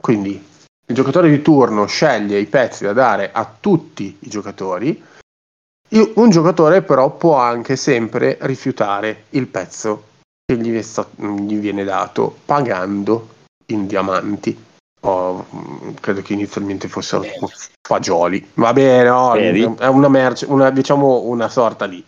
Quindi 0.00 0.46
il 0.86 0.94
giocatore 0.94 1.28
di 1.28 1.42
turno 1.42 1.86
sceglie 1.86 2.38
i 2.38 2.46
pezzi 2.46 2.84
da 2.84 2.92
dare 2.92 3.30
a 3.30 3.48
tutti 3.60 4.16
i 4.20 4.28
giocatori. 4.28 5.04
Un 5.90 6.30
giocatore 6.30 6.82
però 6.82 7.10
può 7.16 7.36
anche 7.36 7.76
sempre 7.76 8.36
rifiutare 8.40 9.24
il 9.30 9.46
pezzo 9.46 10.07
che 10.48 10.56
gli, 10.56 10.82
sta, 10.82 11.06
gli 11.14 11.58
viene 11.58 11.84
dato 11.84 12.38
pagando 12.46 13.34
in 13.66 13.86
diamanti. 13.86 14.64
Oh, 15.00 15.46
credo 16.00 16.22
che 16.22 16.32
inizialmente 16.32 16.88
fossero 16.88 17.22
fagioli. 17.86 18.50
Va 18.54 18.72
bene, 18.72 19.10
no, 19.10 19.34
è 19.34 19.86
una 19.86 20.08
merce, 20.08 20.46
una, 20.46 20.70
diciamo 20.70 21.24
una 21.24 21.50
sorta 21.50 21.86
di 21.86 22.02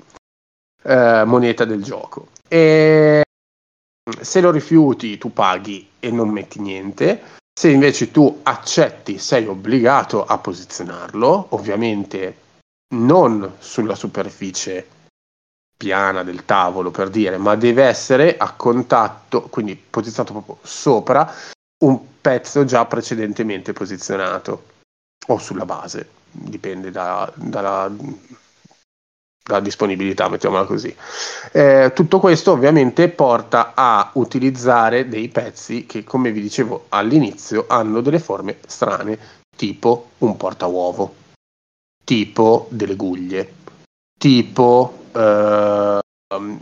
eh, 0.84 1.22
moneta 1.26 1.66
del 1.66 1.82
gioco. 1.82 2.28
E 2.48 3.22
se 4.20 4.40
lo 4.40 4.50
rifiuti, 4.50 5.18
tu 5.18 5.34
paghi 5.34 5.90
e 6.00 6.10
non 6.10 6.30
metti 6.30 6.60
niente. 6.60 7.38
Se 7.52 7.68
invece 7.68 8.10
tu 8.10 8.40
accetti, 8.42 9.18
sei 9.18 9.46
obbligato 9.46 10.24
a 10.24 10.38
posizionarlo, 10.38 11.48
ovviamente 11.50 12.36
non 12.94 13.56
sulla 13.58 13.94
superficie 13.94 14.86
piana 15.80 16.22
del 16.22 16.44
tavolo 16.44 16.90
per 16.90 17.08
dire, 17.08 17.38
ma 17.38 17.56
deve 17.56 17.84
essere 17.84 18.36
a 18.36 18.52
contatto, 18.52 19.44
quindi 19.44 19.74
posizionato 19.76 20.34
proprio 20.34 20.58
sopra 20.60 21.34
un 21.84 22.20
pezzo 22.20 22.66
già 22.66 22.84
precedentemente 22.84 23.72
posizionato 23.72 24.64
o 25.28 25.38
sulla 25.38 25.64
base, 25.64 26.06
dipende 26.30 26.90
da, 26.90 27.32
dalla, 27.34 27.90
dalla, 29.42 29.60
disponibilità, 29.60 30.28
mettiamola 30.28 30.66
così. 30.66 30.94
Eh, 31.50 31.92
tutto 31.94 32.20
questo 32.20 32.52
ovviamente 32.52 33.08
porta 33.08 33.72
a 33.74 34.10
utilizzare 34.14 35.08
dei 35.08 35.28
pezzi 35.28 35.86
che, 35.86 36.04
come 36.04 36.30
vi 36.30 36.42
dicevo 36.42 36.86
all'inizio, 36.90 37.64
hanno 37.68 38.02
delle 38.02 38.18
forme 38.18 38.58
strane, 38.66 39.18
tipo 39.56 40.10
un 40.18 40.36
portauovo, 40.36 41.14
tipo 42.04 42.66
delle 42.70 42.96
guglie, 42.96 43.54
tipo 44.18 44.99
Uh, 45.12 45.98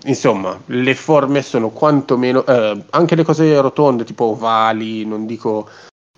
insomma, 0.04 0.58
le 0.66 0.94
forme 0.94 1.42
sono 1.42 1.70
quantomeno, 1.70 2.44
uh, 2.46 2.84
anche 2.90 3.14
le 3.14 3.24
cose 3.24 3.60
rotonde, 3.60 4.04
tipo 4.04 4.24
ovali, 4.24 5.04
non 5.04 5.26
dico 5.26 5.68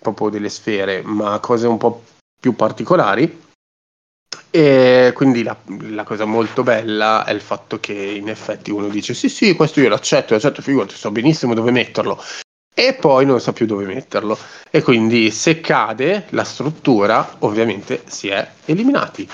proprio 0.01 0.29
delle 0.29 0.49
sfere, 0.49 1.01
ma 1.03 1.39
cose 1.39 1.67
un 1.67 1.77
po' 1.77 2.03
più 2.39 2.55
particolari. 2.55 3.49
E 4.53 5.13
quindi 5.15 5.43
la, 5.43 5.55
la, 5.79 6.03
cosa 6.03 6.25
molto 6.25 6.63
bella 6.63 7.23
è 7.23 7.31
il 7.31 7.39
fatto 7.39 7.79
che 7.79 7.93
in 7.93 8.27
effetti 8.27 8.69
uno 8.69 8.89
dice 8.89 9.13
sì 9.13 9.29
sì 9.29 9.55
questo 9.55 9.79
io 9.79 9.87
l'accetto, 9.87 10.33
l'accetto 10.33 10.61
figurati, 10.61 10.95
so 10.95 11.09
benissimo 11.11 11.53
dove 11.53 11.71
metterlo. 11.71 12.21
E 12.73 12.93
poi 12.95 13.25
non 13.25 13.39
sa 13.39 13.53
più 13.53 13.65
dove 13.65 13.85
metterlo. 13.85 14.37
E 14.69 14.81
quindi 14.81 15.31
se 15.31 15.61
cade 15.61 16.25
la 16.29 16.43
struttura 16.43 17.35
ovviamente 17.39 18.03
si 18.07 18.27
è 18.27 18.45
eliminati 18.65 19.29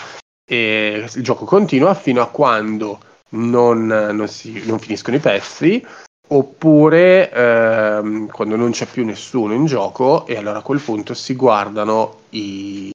e 0.49 1.05
il 1.13 1.23
gioco 1.23 1.43
continua 1.43 1.93
fino 1.93 2.21
a 2.21 2.27
quando 2.27 2.99
non, 3.29 3.85
non, 3.85 4.27
si, 4.29 4.63
non 4.65 4.79
finiscono 4.79 5.17
i 5.17 5.19
pezzi 5.19 5.85
oppure 6.29 7.31
ehm, 7.31 8.27
quando 8.27 8.55
non 8.55 8.71
c'è 8.71 8.85
più 8.85 9.05
nessuno 9.05 9.53
in 9.53 9.65
gioco 9.65 10.25
e 10.25 10.37
allora 10.37 10.59
a 10.59 10.63
quel 10.63 10.79
punto 10.79 11.13
si 11.13 11.35
guardano 11.35 12.21
i, 12.31 12.89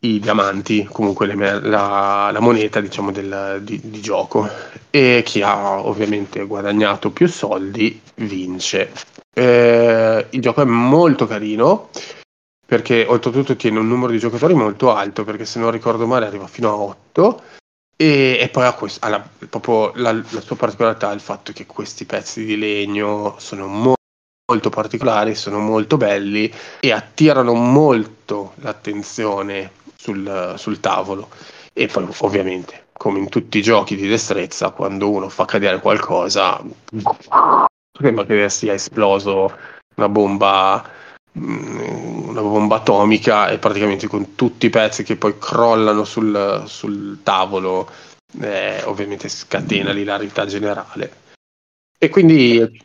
i 0.00 0.20
diamanti, 0.20 0.84
comunque 0.90 1.26
le, 1.26 1.34
la, 1.34 2.30
la, 2.32 2.40
moneta 2.40 2.80
diciamo 2.80 3.10
del, 3.10 3.60
di, 3.62 3.80
di, 3.82 4.00
gioco 4.00 4.48
e 4.90 5.22
chi 5.24 5.42
ha 5.42 5.80
ovviamente 5.80 6.44
guadagnato 6.44 7.10
più 7.10 7.26
soldi 7.26 8.00
vince. 8.16 8.92
Eh, 9.32 10.26
il 10.30 10.40
gioco 10.40 10.62
è 10.62 10.64
molto 10.64 11.26
carino 11.26 11.88
perché 12.66 13.04
oltretutto 13.06 13.56
tiene 13.56 13.78
un 13.78 13.88
numero 13.88 14.12
di 14.12 14.18
giocatori 14.18 14.54
molto 14.54 14.94
alto, 14.94 15.24
perché 15.24 15.44
se 15.44 15.58
non 15.58 15.70
ricordo 15.70 16.06
male 16.06 16.26
arriva 16.26 16.46
fino 16.46 16.70
a 16.70 16.76
8. 16.76 17.42
E, 17.96 18.38
e 18.40 18.48
poi 18.48 18.64
ha, 18.64 18.72
questo, 18.72 19.06
ha 19.06 19.28
proprio 19.48 19.92
la, 19.94 20.12
la, 20.12 20.40
sua 20.40 20.56
particolarità 20.56 21.12
il 21.12 21.20
fatto 21.20 21.52
che 21.52 21.64
questi 21.64 22.04
pezzi 22.06 22.44
di 22.44 22.58
legno 22.58 23.36
sono 23.38 23.66
mo- 23.68 23.94
molto 24.50 24.68
particolari, 24.68 25.34
sono 25.36 25.60
molto 25.60 25.96
belli 25.96 26.52
e 26.80 26.90
attirano 26.90 27.54
molto 27.54 28.54
l'attenzione 28.56 29.70
sul, 29.96 30.54
sul 30.56 30.80
tavolo. 30.80 31.28
E 31.72 31.86
poi 31.86 32.08
ovviamente, 32.18 32.86
come 32.92 33.18
in 33.20 33.28
tutti 33.28 33.58
i 33.58 33.62
giochi 33.62 33.96
di 33.96 34.08
destrezza, 34.08 34.70
quando 34.70 35.10
uno 35.10 35.28
fa 35.28 35.44
cadere 35.44 35.80
qualcosa, 35.80 36.60
sembra 37.96 38.24
che 38.24 38.48
sia 38.48 38.74
esploso 38.74 39.56
una 39.96 40.08
bomba 40.08 40.84
una 41.36 42.40
bomba 42.40 42.76
atomica 42.76 43.48
e 43.48 43.58
praticamente 43.58 44.06
con 44.06 44.34
tutti 44.34 44.66
i 44.66 44.70
pezzi 44.70 45.02
che 45.02 45.16
poi 45.16 45.36
crollano 45.38 46.04
sul, 46.04 46.62
sul 46.66 47.18
tavolo 47.22 47.90
eh, 48.40 48.82
ovviamente 48.84 49.28
scatena 49.28 49.90
l'ilarità 49.90 50.46
generale 50.46 51.22
e 51.98 52.08
quindi 52.08 52.82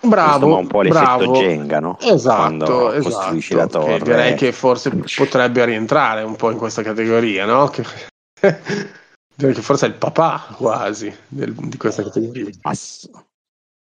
bravo 0.00 0.58
un 0.58 0.66
po' 0.66 0.82
bravo 0.82 1.32
Jenga 1.32 1.80
no? 1.80 1.98
esatto, 2.00 2.92
esatto 2.92 3.78
torre. 3.78 3.98
direi 4.00 4.34
che 4.34 4.52
forse 4.52 4.90
potrebbe 5.16 5.64
rientrare 5.64 6.22
un 6.22 6.36
po' 6.36 6.50
in 6.50 6.58
questa 6.58 6.82
categoria 6.82 7.46
no? 7.46 7.68
Che... 7.68 7.82
direi 9.34 9.54
che 9.54 9.62
forse 9.62 9.86
è 9.86 9.88
il 9.88 9.94
papà 9.94 10.48
quasi 10.54 11.14
del, 11.28 11.54
di 11.54 11.76
questa 11.78 12.02
categoria 12.02 12.50
Ass- 12.62 13.08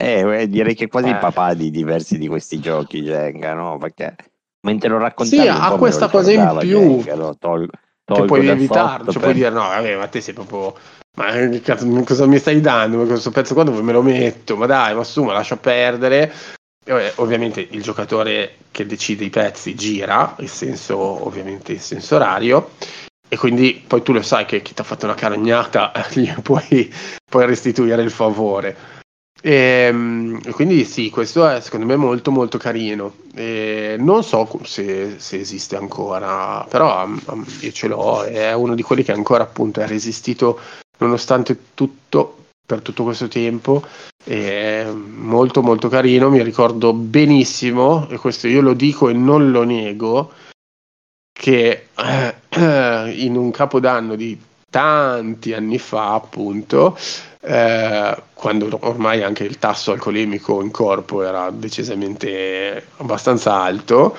eh, 0.02 0.48
direi 0.48 0.76
che 0.76 0.88
quasi 0.88 1.08
eh. 1.08 1.12
il 1.12 1.18
papà 1.18 1.54
di 1.54 1.72
diversi 1.72 2.18
di 2.18 2.28
questi 2.28 2.60
giochi 2.60 3.02
Jenga, 3.02 3.54
no? 3.54 3.78
Perché 3.78 4.16
mentre 4.62 4.90
lo 4.90 4.98
raccontavi 4.98 5.42
sì, 5.42 5.48
ha 5.48 5.72
questa 5.72 6.10
cosa 6.10 6.32
in 6.32 6.58
più 6.60 6.98
Jenga, 6.98 7.16
lo 7.16 7.36
tol- 7.38 7.70
che 8.06 8.24
puoi 8.24 8.48
evitarlo, 8.48 9.12
cioè 9.12 9.22
per... 9.22 9.22
puoi 9.22 9.34
dire 9.34 9.50
no, 9.50 9.62
vabbè, 9.62 9.98
ma 9.98 10.08
te 10.08 10.22
sei 10.22 10.34
proprio 10.34 10.74
ma 11.20 11.60
cazzo, 11.62 11.86
cosa 12.04 12.26
mi 12.28 12.38
stai 12.38 12.62
dando? 12.62 12.98
Ma 12.98 13.06
questo 13.06 13.32
pezzo 13.32 13.54
qua 13.54 13.64
dove 13.64 13.82
me 13.82 13.92
lo 13.92 14.02
metto? 14.02 14.56
Ma 14.56 14.66
dai, 14.66 14.96
ma 14.96 15.04
su, 15.04 15.24
ma 15.24 15.34
lascia 15.34 15.58
perdere. 15.58 16.32
E, 16.86 17.12
ovviamente 17.16 17.68
il 17.70 17.82
giocatore 17.82 18.56
che 18.72 18.86
decide 18.86 19.26
i 19.26 19.30
pezzi 19.30 19.76
gira, 19.76 20.36
il 20.40 20.48
senso, 20.48 20.98
ovviamente 20.98 21.74
il 21.74 21.82
senso 21.82 22.16
orario, 22.16 22.72
e 23.28 23.38
quindi 23.38 23.84
poi 23.86 24.02
tu 24.02 24.14
lo 24.14 24.22
sai 24.22 24.46
che 24.46 24.62
chi 24.62 24.74
ti 24.74 24.80
ha 24.80 24.86
fatto 24.86 25.06
una 25.06 25.16
caragnata 25.16 25.92
gli 26.14 26.32
puoi, 26.42 26.92
puoi 27.30 27.46
restituire 27.46 28.02
il 28.02 28.12
favore. 28.12 28.98
E, 29.42 29.52
ehm, 29.52 30.52
quindi 30.52 30.84
sì, 30.86 31.10
questo 31.10 31.48
è 31.48 31.62
secondo 31.62 31.86
me 31.86 31.96
molto 31.96 32.32
molto 32.32 32.58
carino. 32.58 33.14
E 33.34 33.96
non 34.00 34.24
so 34.24 34.50
se, 34.64 35.20
se, 35.20 35.40
esiste 35.40 35.76
ancora, 35.76 36.66
però 36.70 37.06
um, 37.06 37.46
io 37.62 37.72
ce 37.72 37.88
l'ho, 37.88 38.24
è 38.24 38.54
uno 38.54 38.76
di 38.76 38.82
quelli 38.82 39.04
che 39.04 39.12
ancora 39.12 39.44
appunto 39.44 39.80
è 39.82 39.88
resistito 39.88 40.60
nonostante 40.98 41.58
tutto 41.74 42.36
per 42.66 42.82
tutto 42.82 43.04
questo 43.04 43.28
tempo. 43.28 43.84
È 44.22 44.86
molto 44.92 45.62
molto 45.62 45.88
carino, 45.88 46.30
mi 46.30 46.44
ricordo 46.44 46.94
benissimo, 46.94 48.08
e 48.10 48.18
questo 48.18 48.48
io 48.48 48.62
lo 48.62 48.74
dico 48.74 49.10
e 49.10 49.14
non 49.14 49.52
lo 49.52 49.64
nego, 49.64 50.32
che 51.32 51.88
eh, 51.96 52.36
in 53.24 53.36
un 53.36 53.52
capodanno 53.52 54.16
di 54.16 54.40
tanti 54.70 55.54
anni 55.54 55.80
fa 55.80 56.14
appunto 56.14 56.96
eh, 57.42 58.24
quando 58.34 58.78
ormai 58.82 59.24
anche 59.24 59.44
il 59.44 59.58
tasso 59.58 59.92
alcolemico 59.92 60.62
in 60.62 60.72
corpo 60.72 61.24
era 61.24 61.50
decisamente 61.52 62.88
abbastanza 62.98 63.54
alto. 63.54 64.16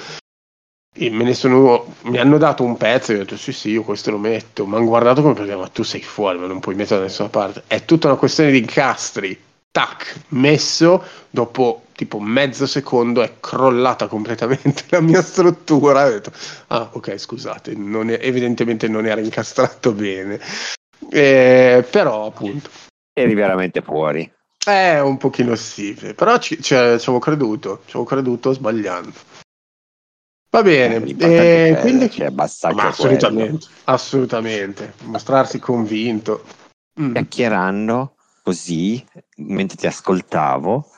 E 0.93 1.09
me 1.09 1.23
ne 1.23 1.35
sono, 1.35 1.95
mi 2.03 2.19
hanno 2.19 2.37
dato 2.37 2.65
un 2.65 2.77
pezzo 2.77 3.13
e 3.13 3.15
ho 3.15 3.19
detto 3.19 3.37
sì 3.37 3.53
sì 3.53 3.71
io 3.71 3.85
questo 3.85 4.11
lo 4.11 4.19
metto, 4.19 4.67
mi 4.67 4.75
hanno 4.75 4.87
guardato 4.87 5.23
come 5.23 5.35
perché 5.35 5.55
ma 5.55 5.69
tu 5.69 5.83
sei 5.85 6.03
fuori, 6.03 6.39
ma 6.39 6.47
non 6.47 6.59
puoi 6.61 6.75
metterlo 6.75 7.03
da 7.03 7.09
nessuna 7.09 7.29
parte. 7.29 7.63
È 7.67 7.85
tutta 7.85 8.09
una 8.09 8.17
questione 8.17 8.51
di 8.51 8.59
incastri, 8.59 9.41
tac, 9.71 10.17
messo, 10.29 11.03
dopo 11.31 11.85
tipo 11.93 12.19
mezzo 12.19 12.67
secondo 12.67 13.23
è 13.23 13.35
crollata 13.41 14.09
completamente 14.09 14.85
la 14.91 15.01
mia 15.01 15.23
struttura. 15.23 16.07
Ho 16.07 16.11
detto, 16.11 16.33
ah 16.69 16.89
ok, 16.93 17.17
scusate, 17.17 17.75
non 17.75 18.11
è, 18.11 18.19
evidentemente 18.21 18.89
non 18.89 19.07
era 19.07 19.21
incastrato 19.21 19.93
bene. 19.93 20.41
Eh, 21.11 21.87
però 21.89 22.27
appunto... 22.27 22.69
Eri 23.23 23.35
veramente 23.35 23.83
fuori. 23.83 24.31
Eh, 24.67 25.01
un 25.01 25.17
pochino 25.17 25.55
sì, 25.57 25.95
però 26.15 26.39
ci, 26.39 26.63
ci, 26.63 26.75
avevo 26.75 27.19
creduto, 27.19 27.81
ci 27.87 27.91
avevo 27.97 28.05
creduto 28.05 28.53
sbagliando. 28.53 29.13
Va 30.51 30.63
bene, 30.63 30.97
eh, 30.97 31.79
quindi 31.81 32.11
cioè, 32.11 32.31
basta 32.31 32.73
ma 32.73 32.89
assolutamente, 32.89 33.67
assolutamente, 33.85 34.95
mostrarsi 35.05 35.61
convinto. 35.61 36.45
Mm. 37.01 37.13
Chiacchierando 37.13 38.17
così, 38.43 39.05
mentre 39.37 39.77
ti 39.77 39.87
ascoltavo, 39.87 40.91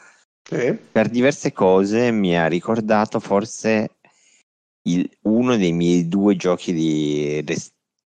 sì. 0.42 0.72
per 0.72 1.08
diverse 1.10 1.52
cose 1.52 2.10
mi 2.10 2.36
ha 2.36 2.46
ricordato 2.46 3.20
forse 3.20 3.98
il, 4.88 5.08
uno 5.22 5.56
dei 5.56 5.72
miei 5.72 6.08
due 6.08 6.34
giochi 6.34 6.72
di 6.72 7.44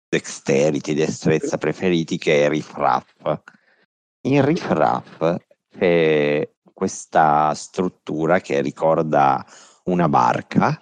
dexterity, 0.09 0.93
destrezza 0.93 1.57
preferiti 1.57 2.17
che 2.17 2.45
è 2.45 2.49
Riff 2.49 2.73
Raff. 2.73 3.39
In 4.27 4.43
Riff 4.43 4.67
Raff 4.71 5.37
c'è 5.69 6.49
questa 6.73 7.53
struttura 7.53 8.41
che 8.41 8.59
ricorda 8.59 9.45
una 9.85 10.09
barca, 10.09 10.81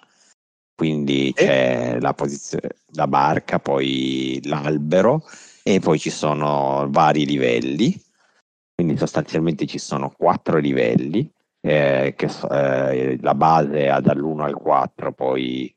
quindi 0.74 1.32
c'è 1.32 2.00
la, 2.00 2.16
posizione, 2.16 2.70
la 2.94 3.06
barca, 3.06 3.60
poi 3.60 4.42
l'albero 4.46 5.26
e 5.62 5.80
poi 5.80 6.00
ci 6.00 6.10
sono 6.10 6.88
vari 6.90 7.28
livelli. 7.28 7.96
Quindi 8.74 8.98
sostanzialmente 8.98 9.68
ci 9.68 9.78
sono 9.78 10.10
quattro 10.10 10.58
livelli, 10.58 11.32
eh, 11.62 12.16
che, 12.18 12.30
eh, 12.50 13.20
la 13.22 13.36
base 13.36 13.90
ha 13.90 14.00
dall'1 14.00 14.42
al 14.42 14.56
4, 14.56 15.14
poi 15.14 15.74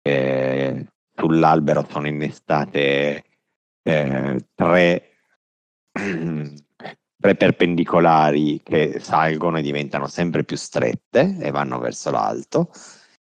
eh, 0.00 0.86
sull'albero 1.12 1.84
sono 1.90 2.06
innestate 2.06 3.24
eh, 3.82 4.46
tre 4.54 5.08
perpendicolari 7.34 8.60
che 8.62 8.98
salgono 9.00 9.58
e 9.58 9.62
diventano 9.62 10.06
sempre 10.06 10.44
più 10.44 10.56
strette 10.56 11.36
e 11.40 11.50
vanno 11.50 11.78
verso 11.78 12.10
l'alto. 12.10 12.70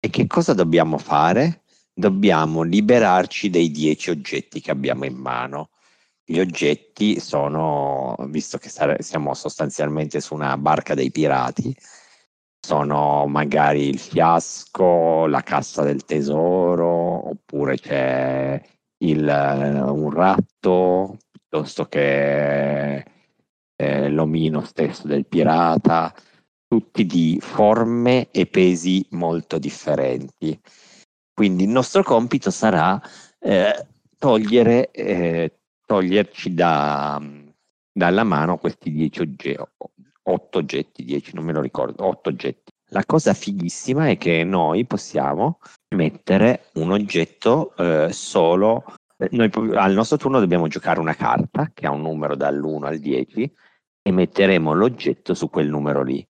E 0.00 0.08
che 0.08 0.26
cosa 0.26 0.54
dobbiamo 0.54 0.96
fare? 0.96 1.62
Dobbiamo 1.92 2.62
liberarci 2.62 3.50
dei 3.50 3.70
dieci 3.70 4.10
oggetti 4.10 4.60
che 4.60 4.70
abbiamo 4.70 5.04
in 5.04 5.14
mano 5.14 5.68
gli 6.26 6.38
oggetti 6.38 7.20
sono, 7.20 8.16
visto 8.28 8.56
che 8.58 8.70
siamo 9.00 9.34
sostanzialmente 9.34 10.20
su 10.20 10.34
una 10.34 10.56
barca 10.56 10.94
dei 10.94 11.10
pirati, 11.10 11.76
sono 12.58 13.26
magari 13.26 13.88
il 13.88 13.98
fiasco, 13.98 15.26
la 15.26 15.42
cassa 15.42 15.82
del 15.82 16.04
tesoro, 16.04 17.28
oppure 17.28 17.76
c'è 17.76 18.60
il, 18.98 19.84
un 19.86 20.10
ratto, 20.10 21.18
piuttosto 21.30 21.84
che 21.86 23.04
eh, 23.76 24.08
l'omino 24.08 24.64
stesso 24.64 25.06
del 25.06 25.26
pirata, 25.26 26.14
tutti 26.66 27.06
di 27.06 27.38
forme 27.40 28.30
e 28.30 28.46
pesi 28.46 29.06
molto 29.10 29.58
differenti. 29.58 30.58
Quindi 31.32 31.64
il 31.64 31.70
nostro 31.70 32.02
compito 32.02 32.50
sarà 32.50 33.00
eh, 33.38 33.86
togliere 34.18 34.90
eh, 34.90 35.58
toglierci 35.86 36.54
da, 36.54 37.20
dalla 37.92 38.24
mano 38.24 38.58
questi 38.58 38.90
10 38.90 39.20
oggetti, 39.20 39.56
8 40.22 40.58
oggetti, 40.58 41.04
10 41.04 41.34
non 41.34 41.44
me 41.44 41.52
lo 41.52 41.60
ricordo, 41.60 42.06
8 42.06 42.28
oggetti. 42.30 42.72
La 42.90 43.04
cosa 43.04 43.34
fighissima 43.34 44.08
è 44.08 44.18
che 44.18 44.44
noi 44.44 44.86
possiamo 44.86 45.58
mettere 45.94 46.70
un 46.74 46.92
oggetto 46.92 47.74
eh, 47.76 48.12
solo, 48.12 48.84
noi 49.30 49.50
al 49.74 49.92
nostro 49.92 50.16
turno 50.16 50.40
dobbiamo 50.40 50.68
giocare 50.68 51.00
una 51.00 51.14
carta 51.14 51.70
che 51.72 51.86
ha 51.86 51.90
un 51.90 52.02
numero 52.02 52.34
dall'1 52.36 52.84
al 52.84 52.98
10 52.98 53.54
e 54.02 54.12
metteremo 54.12 54.72
l'oggetto 54.72 55.34
su 55.34 55.48
quel 55.48 55.68
numero 55.68 56.02
lì. 56.02 56.26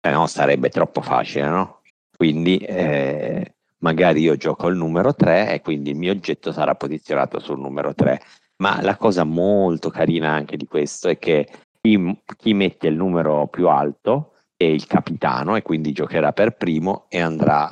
Eh 0.00 0.10
no, 0.10 0.26
sarebbe 0.26 0.68
troppo 0.70 1.02
facile, 1.02 1.48
no? 1.48 1.82
Quindi 2.16 2.58
eh, 2.58 3.54
magari 3.78 4.20
io 4.20 4.36
gioco 4.36 4.68
il 4.68 4.76
numero 4.76 5.14
3 5.14 5.54
e 5.54 5.60
quindi 5.60 5.90
il 5.90 5.96
mio 5.96 6.12
oggetto 6.12 6.52
sarà 6.52 6.74
posizionato 6.74 7.38
sul 7.38 7.58
numero 7.58 7.94
3 7.94 8.20
ma 8.60 8.80
la 8.82 8.96
cosa 8.96 9.24
molto 9.24 9.90
carina 9.90 10.30
anche 10.30 10.56
di 10.56 10.66
questo 10.66 11.08
è 11.08 11.18
che 11.18 11.48
chi, 11.80 12.20
chi 12.36 12.54
mette 12.54 12.88
il 12.88 12.94
numero 12.94 13.48
più 13.48 13.68
alto 13.68 14.34
è 14.56 14.64
il 14.64 14.86
capitano 14.86 15.56
e 15.56 15.62
quindi 15.62 15.92
giocherà 15.92 16.32
per 16.32 16.56
primo 16.56 17.06
e 17.08 17.20
andrà 17.20 17.70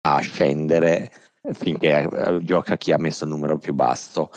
a 0.00 0.18
scendere 0.18 1.10
finché 1.52 2.08
eh, 2.10 2.38
gioca 2.42 2.76
chi 2.76 2.92
ha 2.92 2.98
messo 2.98 3.24
il 3.24 3.30
numero 3.30 3.58
più 3.58 3.74
basso. 3.74 4.30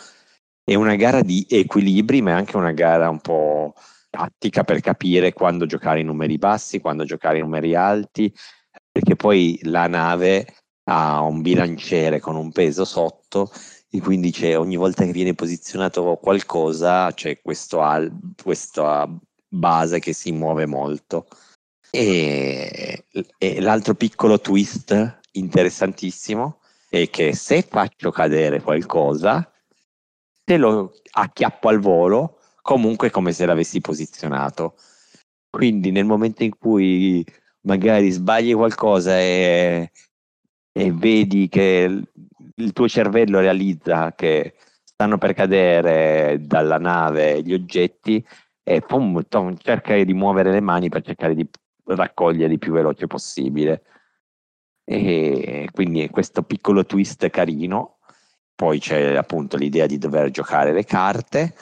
È 0.63 0.75
una 0.75 0.95
gara 0.95 1.21
di 1.21 1.45
equilibri, 1.49 2.21
ma 2.21 2.31
è 2.31 2.33
anche 2.33 2.57
una 2.57 2.71
gara 2.71 3.09
un 3.09 3.19
po' 3.19 3.73
tattica 4.09 4.63
per 4.63 4.81
capire 4.81 5.33
quando 5.33 5.65
giocare 5.65 6.01
i 6.01 6.03
numeri 6.03 6.37
bassi, 6.37 6.79
quando 6.79 7.03
giocare 7.05 7.37
i 7.37 7.41
numeri 7.41 7.75
alti, 7.75 8.33
perché 8.91 9.15
poi 9.15 9.59
la 9.63 9.87
nave 9.87 10.45
ha 10.85 11.21
un 11.21 11.41
bilanciere 11.41 12.19
con 12.19 12.35
un 12.35 12.51
peso 12.51 12.85
sotto 12.85 13.51
e 13.89 13.99
quindi 13.99 14.31
c'è 14.31 14.57
ogni 14.57 14.75
volta 14.77 15.03
che 15.03 15.11
viene 15.11 15.33
posizionato 15.33 16.17
qualcosa 16.21 17.11
c'è 17.13 17.41
questo 17.41 17.81
al, 17.81 18.11
questa 18.41 19.07
base 19.47 19.99
che 19.99 20.13
si 20.13 20.31
muove 20.31 20.65
molto. 20.65 21.27
E, 21.89 23.05
e 23.37 23.59
l'altro 23.59 23.95
piccolo 23.95 24.39
twist 24.39 25.19
interessantissimo 25.33 26.60
è 26.91 27.09
che 27.09 27.33
se 27.33 27.61
faccio 27.61 28.11
cadere 28.11 28.61
qualcosa, 28.61 29.49
se 30.43 30.57
lo 30.57 30.91
acchiappo 31.11 31.69
al 31.69 31.79
volo, 31.79 32.39
comunque 32.61 33.09
come 33.09 33.31
se 33.31 33.45
l'avessi 33.45 33.79
posizionato. 33.79 34.75
Quindi 35.49 35.91
nel 35.91 36.03
momento 36.03 36.43
in 36.43 36.57
cui 36.57 37.25
magari 37.61 38.09
sbagli 38.09 38.53
qualcosa 38.53 39.17
e, 39.17 39.89
e 40.73 40.91
vedi 40.91 41.47
che 41.47 42.03
il 42.55 42.73
tuo 42.73 42.89
cervello 42.89 43.39
realizza 43.39 44.13
che 44.13 44.55
stanno 44.83 45.17
per 45.17 45.33
cadere 45.33 46.39
dalla 46.41 46.77
nave 46.77 47.41
gli 47.41 47.53
oggetti 47.53 48.25
e 48.63 48.81
pum, 48.81 49.25
tom, 49.29 49.55
cerca 49.55 49.95
di 49.95 50.13
muovere 50.13 50.51
le 50.51 50.59
mani 50.59 50.89
per 50.89 51.03
cercare 51.03 51.35
di 51.35 51.47
raccoglierli 51.85 52.55
il 52.55 52.59
più 52.59 52.73
veloce 52.73 53.07
possibile. 53.07 53.83
E 54.91 55.69
quindi 55.71 56.09
questo 56.09 56.43
piccolo 56.43 56.85
twist 56.85 57.29
carino. 57.29 57.99
Poi 58.53 58.79
c'è 58.79 59.15
appunto 59.15 59.57
l'idea 59.57 59.85
di 59.87 59.97
dover 59.97 60.29
giocare 60.29 60.71
le 60.73 60.83
carte 60.83 61.55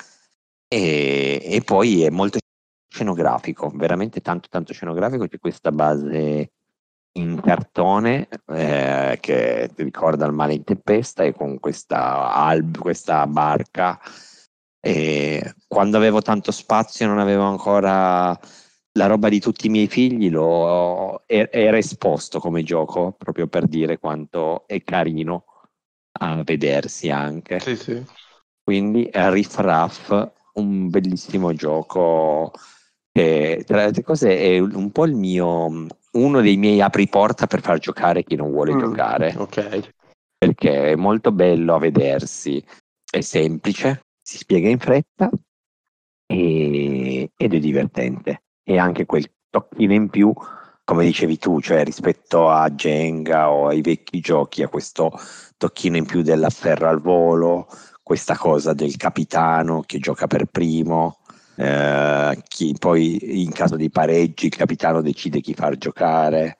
e, 0.67 1.39
e 1.41 1.61
poi 1.61 2.03
è 2.03 2.09
molto 2.09 2.39
scenografico, 2.91 3.71
veramente 3.73 4.21
tanto 4.21 4.49
tanto 4.49 4.73
scenografico. 4.73 5.27
C'è 5.27 5.39
questa 5.39 5.71
base 5.71 6.51
in 7.13 7.39
cartone 7.41 8.27
eh, 8.47 9.17
che 9.19 9.69
ti 9.75 9.83
ricorda 9.83 10.25
il 10.25 10.33
mare 10.33 10.53
in 10.53 10.63
tempesta 10.63 11.23
e 11.23 11.33
con 11.33 11.59
questa, 11.59 12.33
alb, 12.33 12.77
questa 12.77 13.25
barca. 13.27 13.99
E 14.81 15.53
quando 15.67 15.97
avevo 15.97 16.21
tanto 16.21 16.51
spazio 16.51 17.07
non 17.07 17.19
avevo 17.19 17.43
ancora 17.43 18.37
la 18.93 19.05
roba 19.05 19.29
di 19.29 19.39
tutti 19.39 19.67
i 19.67 19.69
miei 19.69 19.87
figli, 19.87 20.29
lo, 20.29 21.23
era 21.27 21.77
esposto 21.77 22.39
come 22.39 22.63
gioco 22.63 23.13
proprio 23.17 23.47
per 23.47 23.67
dire 23.67 23.99
quanto 23.99 24.67
è 24.67 24.83
carino 24.83 25.45
a 26.19 26.41
vedersi 26.43 27.09
anche. 27.09 27.59
Sì, 27.59 27.75
sì. 27.75 28.03
Quindi 28.63 29.09
Riff 29.11 29.57
Raff, 29.57 30.31
un 30.53 30.89
bellissimo 30.89 31.53
gioco 31.53 32.51
che 33.11 33.63
tra 33.65 33.77
le 33.77 33.83
altre 33.83 34.03
cose 34.03 34.37
è 34.37 34.59
un 34.59 34.91
po' 34.91 35.05
il 35.05 35.15
mio 35.15 35.87
uno 36.11 36.41
dei 36.41 36.57
miei 36.57 36.81
apriporta 36.81 37.47
per 37.47 37.61
far 37.61 37.79
giocare 37.79 38.23
chi 38.23 38.35
non 38.35 38.51
vuole 38.51 38.73
mm, 38.73 38.79
giocare. 38.79 39.33
Ok. 39.37 39.93
Perché 40.37 40.91
è 40.91 40.95
molto 40.95 41.31
bello 41.31 41.75
a 41.75 41.79
vedersi, 41.79 42.63
è 43.09 43.21
semplice, 43.21 44.05
si 44.21 44.37
spiega 44.37 44.69
in 44.69 44.79
fretta 44.79 45.29
e, 46.25 47.31
ed 47.35 47.53
è 47.53 47.59
divertente. 47.59 48.43
E 48.69 48.77
anche 48.77 49.07
quel 49.07 49.25
tocchino 49.49 49.93
in 49.93 50.09
più, 50.09 50.31
come 50.83 51.03
dicevi 51.03 51.39
tu, 51.39 51.59
cioè 51.59 51.83
rispetto 51.83 52.51
a 52.51 52.69
Jenga 52.69 53.49
o 53.49 53.65
ai 53.65 53.81
vecchi 53.81 54.19
giochi, 54.19 54.61
a 54.61 54.67
questo 54.67 55.11
tocchino 55.57 55.97
in 55.97 56.05
più 56.05 56.21
dell'afferro 56.21 56.87
al 56.87 57.01
volo, 57.01 57.67
questa 58.03 58.37
cosa 58.37 58.73
del 58.73 58.95
capitano 58.95 59.81
che 59.81 59.97
gioca 59.97 60.27
per 60.27 60.45
primo 60.45 61.17
eh, 61.55 62.41
chi, 62.47 62.75
poi 62.77 63.41
in 63.41 63.51
caso 63.51 63.75
di 63.75 63.89
pareggi 63.89 64.45
il 64.45 64.55
capitano 64.55 65.01
decide 65.01 65.41
chi 65.41 65.55
far 65.55 65.75
giocare, 65.75 66.59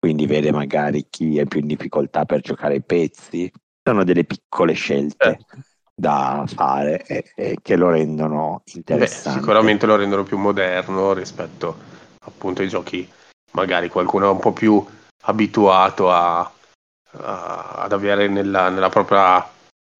quindi 0.00 0.26
vede 0.26 0.50
magari 0.50 1.06
chi 1.08 1.38
è 1.38 1.46
più 1.46 1.60
in 1.60 1.68
difficoltà 1.68 2.24
per 2.24 2.40
giocare 2.40 2.74
i 2.74 2.82
pezzi. 2.82 3.48
Sono 3.84 4.02
delle 4.02 4.24
piccole 4.24 4.72
scelte. 4.72 5.28
Eh. 5.28 5.62
Da 6.00 6.44
fare 6.46 7.04
e, 7.04 7.24
e 7.34 7.58
che 7.62 7.76
lo 7.76 7.90
rendono 7.90 8.62
interessante. 8.74 9.28
Beh, 9.28 9.34
sicuramente 9.34 9.86
lo 9.86 9.96
rendono 9.96 10.22
più 10.22 10.38
moderno 10.38 11.12
rispetto 11.12 11.76
appunto 12.24 12.62
ai 12.62 12.68
giochi, 12.68 13.08
magari 13.52 13.88
qualcuno 13.88 14.28
è 14.28 14.32
un 14.32 14.40
po' 14.40 14.52
più 14.52 14.84
abituato 15.24 16.10
a, 16.10 16.40
a, 16.40 17.72
ad 17.76 17.92
avere 17.92 18.28
nella, 18.28 18.68
nella 18.70 18.88
propria 18.88 19.46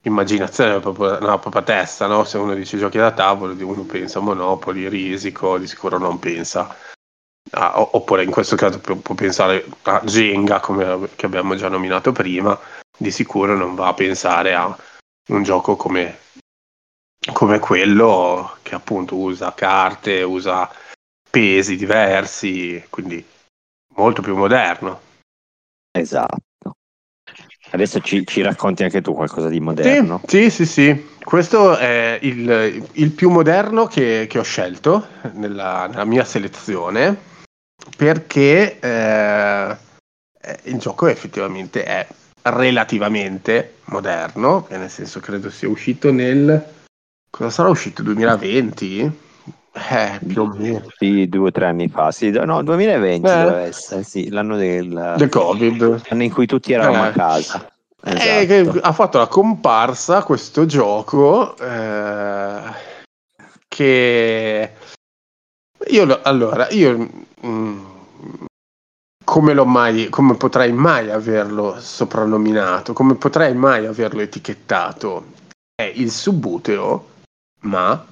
immaginazione, 0.02 0.70
nella 0.70 0.80
propria, 0.80 1.18
nella 1.18 1.38
propria 1.38 1.62
testa, 1.62 2.06
no? 2.06 2.24
se 2.24 2.38
uno 2.38 2.54
dice 2.54 2.78
giochi 2.78 2.98
da 2.98 3.12
tavolo, 3.12 3.54
uno 3.66 3.82
pensa 3.82 4.18
a 4.18 4.22
Monopoli, 4.22 4.88
Risico, 4.88 5.58
di 5.58 5.66
sicuro 5.66 5.98
non 5.98 6.18
pensa 6.18 6.74
Ah, 7.52 7.80
oppure 7.80 8.22
in 8.22 8.30
questo 8.30 8.54
caso 8.54 8.78
può, 8.78 8.96
pensare 9.14 9.66
a 9.82 10.00
Jenga 10.04 10.60
come 10.60 11.08
che 11.16 11.26
abbiamo 11.26 11.56
già 11.56 11.68
nominato 11.68 12.12
prima 12.12 12.56
di 12.96 13.10
sicuro 13.10 13.56
non 13.56 13.74
va 13.74 13.88
a 13.88 13.94
pensare 13.94 14.54
a 14.54 14.76
un 15.30 15.42
gioco 15.42 15.76
come, 15.76 16.18
come 17.32 17.58
quello 17.58 18.56
che 18.62 18.74
appunto 18.74 19.16
usa 19.16 19.54
carte 19.54 20.22
usa 20.22 20.70
pesi 21.30 21.76
diversi 21.76 22.84
quindi 22.90 23.24
molto 23.94 24.22
più 24.22 24.36
moderno. 24.36 25.00
Esatto. 25.92 26.38
Adesso 27.72 28.00
ci, 28.00 28.26
ci 28.26 28.42
racconti 28.42 28.82
anche 28.82 29.00
tu 29.00 29.14
qualcosa 29.14 29.48
di 29.48 29.60
moderno. 29.60 30.20
Sì 30.26 30.50
sì 30.50 30.64
sì, 30.64 30.66
sì. 30.66 31.08
questo 31.22 31.76
è 31.76 32.18
il, 32.22 32.88
il 32.92 33.10
più 33.10 33.30
moderno 33.30 33.86
che, 33.86 34.26
che 34.28 34.38
ho 34.38 34.42
scelto 34.42 35.06
nella, 35.34 35.86
nella 35.86 36.04
mia 36.04 36.24
selezione 36.24 37.28
perché 37.96 38.78
eh, 38.80 39.76
il 40.64 40.78
gioco 40.78 41.06
effettivamente 41.06 41.84
è 41.84 42.06
relativamente 42.42 43.76
moderno, 43.86 44.66
nel 44.70 44.90
senso 44.90 45.20
credo 45.20 45.50
sia 45.50 45.68
uscito 45.68 46.12
nel... 46.12 46.64
cosa 47.30 47.50
sarà 47.50 47.68
uscito? 47.68 48.02
2020? 48.02 49.28
Eh, 49.72 50.18
più 50.26 50.42
o 50.42 50.46
meno. 50.46 50.86
Sì, 50.96 51.28
due 51.28 51.48
o 51.48 51.52
tre 51.52 51.66
anni 51.66 51.88
fa, 51.88 52.10
sì, 52.10 52.30
no, 52.30 52.62
2020 52.62 53.26
eh. 53.26 53.30
deve 53.30 53.60
essere, 53.62 54.02
sì, 54.02 54.28
l'anno 54.28 54.56
del, 54.56 55.14
del 55.16 55.28
Covid. 55.28 56.02
L'anno 56.08 56.22
in 56.22 56.32
cui 56.32 56.46
tutti 56.46 56.72
eravamo 56.72 57.04
eh. 57.04 57.08
a 57.08 57.12
casa. 57.12 57.70
Esatto. 58.02 58.78
ha 58.80 58.92
fatto 58.92 59.18
la 59.18 59.26
comparsa 59.26 60.22
questo 60.22 60.64
gioco 60.64 61.54
eh, 61.58 62.62
che 63.68 64.72
io 65.86 66.20
allora 66.22 66.66
io 66.70 67.28
Mm, 67.46 67.78
come, 69.30 69.54
mai, 69.54 70.08
come 70.08 70.34
potrei 70.34 70.72
mai 70.72 71.08
averlo 71.08 71.80
soprannominato, 71.80 72.92
come 72.92 73.14
potrei 73.14 73.54
mai 73.54 73.86
averlo 73.86 74.22
etichettato? 74.22 75.24
È 75.72 75.84
il 75.84 76.10
subbuteo, 76.10 77.10
ma 77.60 78.04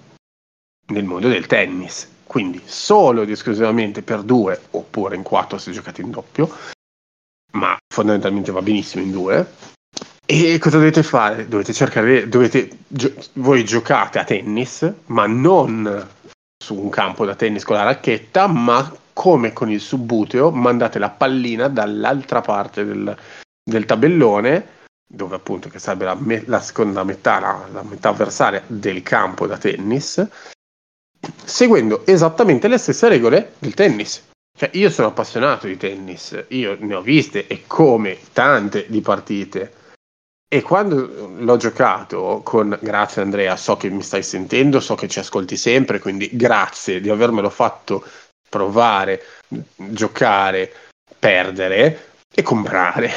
nel 0.87 1.05
mondo 1.05 1.27
del 1.27 1.47
tennis. 1.47 2.09
Quindi 2.23 2.63
solo 2.65 3.23
ed 3.23 3.31
esclusivamente 3.31 4.03
per 4.03 4.23
due, 4.23 4.61
oppure 4.71 5.17
in 5.17 5.25
quattro 5.25 5.59
se 5.59 5.73
giocate 5.73 6.03
in 6.03 6.13
doppio, 6.13 6.57
ma 7.55 7.77
fondamentalmente 7.93 8.53
va 8.53 8.63
benissimo 8.63 9.03
in 9.03 9.11
due. 9.11 9.55
E 10.25 10.59
cosa 10.59 10.77
dovete 10.77 11.03
fare? 11.03 11.49
Dovete 11.49 11.73
cercare, 11.73 12.29
dovete, 12.29 12.69
gio- 12.87 13.15
voi 13.33 13.65
giocate 13.65 14.21
a 14.21 14.25
tennis, 14.25 14.89
ma 15.07 15.27
non 15.27 16.07
su 16.63 16.79
un 16.79 16.91
campo 16.91 17.25
da 17.25 17.35
tennis 17.35 17.65
con 17.65 17.75
la 17.75 17.83
racchetta, 17.83 18.47
ma 18.47 18.89
come 19.19 19.53
con 19.53 19.69
il 19.69 19.81
subbuteo 19.81 20.53
mandate 20.53 21.01
la 21.01 21.11
pallina 21.11 21.67
dall'altra 21.67 22.41
parte 22.41 22.85
del, 22.85 23.17
del 23.61 23.85
tabellone 23.85 24.77
dove 25.11 25.35
appunto 25.35 25.69
che 25.69 25.81
sarebbe 25.81 26.05
la, 26.05 26.15
me- 26.15 26.45
la 26.47 26.61
seconda 26.61 27.03
metà, 27.03 27.41
la, 27.41 27.67
la, 27.73 27.83
metà 27.83 28.11
avversaria 28.11 28.63
del 28.65 29.03
campo 29.03 29.49
da 29.49 29.59
tennis, 29.59 30.25
seguendo 31.45 32.07
esattamente 32.07 32.69
le 32.69 32.79
stesse 32.79 33.09
regole 33.09 33.55
del 33.59 33.75
tennis. 33.75 34.29
Cioè, 34.57 34.71
io 34.75 34.89
sono 34.89 35.09
appassionato 35.09 35.67
di 35.67 35.77
tennis, 35.77 36.45
io 36.51 36.77
ne 36.79 36.95
ho 36.95 37.01
viste 37.01 37.49
e 37.49 37.65
come 37.67 38.19
tante 38.33 38.87
di 38.89 39.01
partite. 39.01 39.73
E 40.47 40.63
quando 40.63 41.35
l'ho 41.37 41.57
giocato 41.57 42.41
con, 42.45 42.79
grazie 42.81 43.23
Andrea, 43.23 43.57
so 43.57 43.77
che 43.77 43.91
mi 43.91 44.03
stai 44.03 44.23
sentendo, 44.23 44.79
so 44.79 44.95
che 44.95 45.09
ci 45.09 45.19
ascolti 45.19 45.57
sempre, 45.57 45.99
quindi 45.99 46.31
grazie 46.33 47.01
di 47.01 47.11
avermelo 47.11 47.51
fatto 47.51 48.05
provare, 48.49 49.23
giocare, 49.77 50.73
perdere 51.19 52.07
e 52.35 52.43
comprare. 52.43 53.11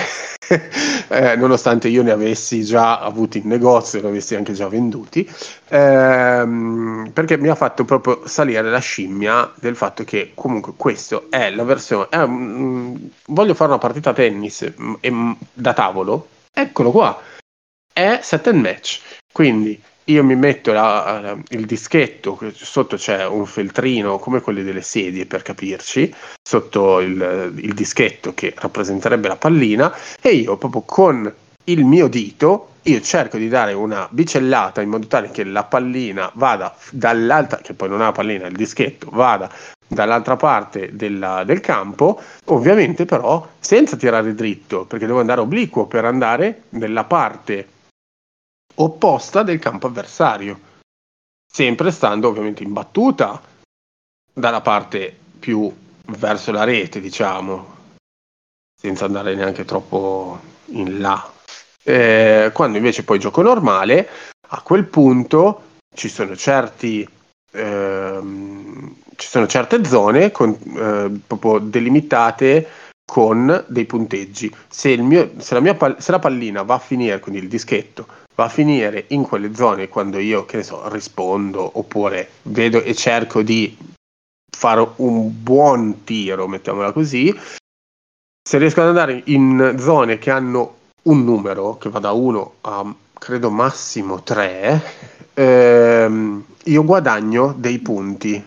eh, 1.10 1.36
nonostante 1.36 1.88
io 1.88 2.04
ne 2.04 2.12
avessi 2.12 2.64
già 2.64 3.00
avuti 3.00 3.40
in 3.40 3.48
negozio, 3.48 4.02
ne 4.02 4.08
avessi 4.08 4.36
anche 4.36 4.54
già 4.54 4.68
venduti, 4.68 5.30
ehm, 5.68 7.12
perché 7.14 7.38
mi 7.38 7.50
ha 7.50 7.56
fatto 7.56 7.86
proprio 7.86 8.28
salire 8.28 8.70
la 8.70 8.80
scimmia 8.80 9.52
del 9.56 9.76
fatto 9.76 10.04
che 10.04 10.32
comunque 10.34 10.74
questo 10.76 11.28
è 11.30 11.50
la 11.52 11.64
versione. 11.64 12.08
Eh, 12.10 12.26
mh, 12.26 13.10
voglio 13.28 13.54
fare 13.54 13.72
una 13.72 13.80
partita 13.80 14.14
tennis 14.14 14.72
mh, 14.76 15.08
mh, 15.08 15.38
da 15.54 15.74
tavolo, 15.74 16.28
eccolo 16.52 16.92
qua, 16.92 17.22
è 17.94 18.20
set 18.22 18.48
and 18.48 18.62
match. 18.62 19.02
Quindi 19.32 19.82
io 20.12 20.24
mi 20.24 20.36
metto 20.36 20.72
la, 20.74 21.38
il 21.50 21.66
dischetto, 21.66 22.38
sotto 22.54 22.96
c'è 22.96 23.26
un 23.26 23.46
feltrino 23.46 24.20
come 24.20 24.42
quelli 24.42 24.64
delle 24.64 24.82
sedie 24.82 25.26
per 25.26 25.42
capirci, 25.42 26.14
sotto 26.42 27.00
il, 27.00 27.54
il 27.56 27.74
dischetto 27.74 28.34
che 28.34 28.54
rappresenterebbe 28.56 29.28
la 29.28 29.38
pallina 29.38 29.96
e 30.22 30.30
io 30.30 30.58
proprio 30.58 30.82
con 30.82 31.34
il 31.66 31.86
mio 31.86 32.08
dito 32.08 32.68
io 32.84 33.00
cerco 33.02 33.38
di 33.38 33.48
dare 33.48 33.74
una 33.74 34.08
bicellata 34.10 34.82
in 34.82 34.90
modo 34.90 35.06
tale 35.06 35.30
che 35.30 35.44
la 35.44 35.64
pallina 35.64 36.32
vada 36.34 36.76
dall'altra, 36.90 37.60
che 37.60 37.74
poi 37.74 37.90
non 37.90 38.02
ha 38.02 38.06
la 38.06 38.12
pallina, 38.12 38.48
il 38.48 38.56
dischetto 38.56 39.10
vada 39.12 39.52
dall'altra 39.88 40.36
parte 40.36 40.90
della, 40.94 41.44
del 41.44 41.60
campo, 41.60 42.20
ovviamente 42.46 43.06
però 43.06 43.48
senza 43.60 43.98
tirare 43.98 44.34
dritto, 44.34 44.86
perché 44.86 45.06
devo 45.06 45.20
andare 45.20 45.42
obliquo 45.42 45.86
per 45.86 46.06
andare 46.06 46.64
nella 46.70 47.04
parte 47.04 47.68
opposta 48.84 49.44
del 49.44 49.60
campo 49.60 49.88
avversario, 49.88 50.60
sempre 51.52 51.92
stando 51.92 52.28
ovviamente 52.28 52.64
in 52.64 52.74
battuta 52.74 53.42
dalla 54.34 54.62
parte 54.62 55.16
più 55.40 55.74
verso 56.18 56.52
la 56.52 56.64
rete, 56.64 57.00
diciamo, 57.00 57.78
senza 58.80 59.06
andare 59.06 59.36
neanche 59.36 59.66
troppo 59.66 60.40
in 60.68 61.00
là. 61.00 61.32
Eh, 61.84 62.52
quando 62.54 62.78
invece 62.78 63.04
poi 63.04 63.20
gioco 63.20 63.42
normale, 63.42 64.08
a 64.50 64.62
quel 64.62 64.86
punto 64.86 65.64
ci 65.94 66.10
sono 66.10 66.36
certi 66.36 67.08
ehm, 67.52 68.96
ci 69.22 69.28
sono 69.28 69.46
certe 69.46 69.86
zone 69.86 70.32
con, 70.32 70.50
eh, 70.50 71.20
proprio 71.28 71.60
delimitate 71.60 72.68
con 73.06 73.64
dei 73.68 73.86
punteggi. 73.86 74.54
Se, 74.68 74.98
mio, 74.98 75.34
se, 75.38 75.54
la 75.54 75.60
mia, 75.60 75.78
se 76.00 76.12
la 76.12 76.20
pallina 76.20 76.64
va 76.64 76.76
a 76.76 76.80
finire, 76.80 77.20
quindi 77.20 77.42
il 77.42 77.48
dischetto, 77.48 78.08
va 78.42 78.48
a 78.48 78.50
finire 78.50 79.06
in 79.10 79.22
quelle 79.22 79.54
zone 79.54 79.88
quando 79.88 80.18
io, 80.18 80.46
che 80.46 80.58
ne 80.58 80.64
so, 80.64 80.90
rispondo 80.90 81.78
oppure 81.78 82.30
vedo 82.44 82.82
e 82.82 82.96
cerco 82.96 83.44
di 83.44 83.78
fare 84.50 84.94
un 84.96 85.44
buon 85.44 86.04
tiro, 86.04 86.48
mettiamola 86.48 86.92
così, 86.92 87.32
se 88.44 88.58
riesco 88.58 88.82
ad 88.82 88.88
andare 88.88 89.22
in 89.26 89.76
zone 89.78 90.18
che 90.18 90.32
hanno 90.32 90.78
un 91.04 91.24
numero 91.24 91.78
che 91.78 91.90
va 91.90 92.00
da 92.00 92.12
1 92.12 92.54
a 92.62 92.96
credo 93.14 93.52
massimo 93.52 94.24
3, 94.24 94.82
ehm, 95.36 96.46
io 96.64 96.84
guadagno 96.84 97.54
dei 97.56 97.78
punti. 97.78 98.44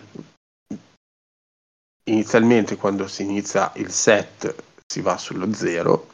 Inizialmente 2.07 2.75
quando 2.75 3.07
si 3.07 3.23
inizia 3.23 3.71
il 3.75 3.89
set 3.91 4.53
si 4.85 4.99
va 4.99 5.17
sullo 5.17 5.53
0, 5.53 6.07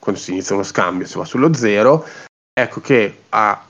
quando 0.00 0.20
si 0.20 0.32
inizia 0.32 0.56
uno 0.56 0.64
scambio 0.64 1.06
si 1.06 1.16
va 1.16 1.24
sullo 1.24 1.54
0, 1.54 2.04
ecco 2.52 2.80
che 2.80 3.22
a 3.30 3.64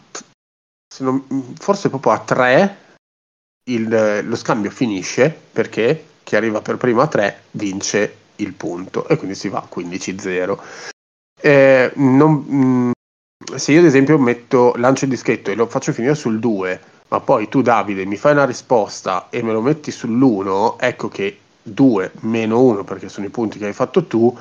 non, 0.99 1.25
forse 1.59 1.88
proprio 1.88 2.12
a 2.12 2.19
3 2.19 2.79
il, 3.71 4.23
lo 4.25 4.37
scambio 4.37 4.71
finisce 4.71 5.35
perché 5.53 6.05
chi 6.25 6.37
arriva 6.37 6.61
per 6.61 6.77
primo 6.77 7.01
a 7.01 7.07
3 7.07 7.43
vince 7.53 8.16
il 8.37 8.53
punto 8.55 9.07
e 9.09 9.16
quindi 9.16 9.37
si 9.37 9.49
va 9.49 9.59
a 9.59 9.69
15-0. 9.73 10.59
Eh, 11.40 11.93
non, 11.97 12.47
mm, 12.51 12.90
se 13.57 13.73
io 13.73 13.81
ad 13.81 13.87
esempio 13.87 14.19
metto, 14.19 14.75
lancio 14.77 15.05
il 15.05 15.11
dischetto 15.11 15.51
e 15.51 15.55
lo 15.55 15.66
faccio 15.66 15.93
finire 15.93 16.14
sul 16.14 16.38
2, 16.38 16.81
ma 17.09 17.21
poi 17.21 17.49
tu 17.49 17.62
Davide 17.62 18.05
mi 18.05 18.16
fai 18.16 18.33
una 18.33 18.45
risposta 18.45 19.29
e 19.31 19.43
me 19.43 19.53
lo 19.53 19.61
metti 19.61 19.90
sull'1, 19.90 20.77
ecco 20.79 21.09
che 21.09 21.38
2 21.62 22.12
meno 22.21 22.62
1 22.62 22.85
perché 22.85 23.09
sono 23.09 23.27
i 23.27 23.31
punti 23.31 23.59
che 23.59 23.66
hai 23.66 23.73
fatto 23.73 24.07
tu 24.07 24.37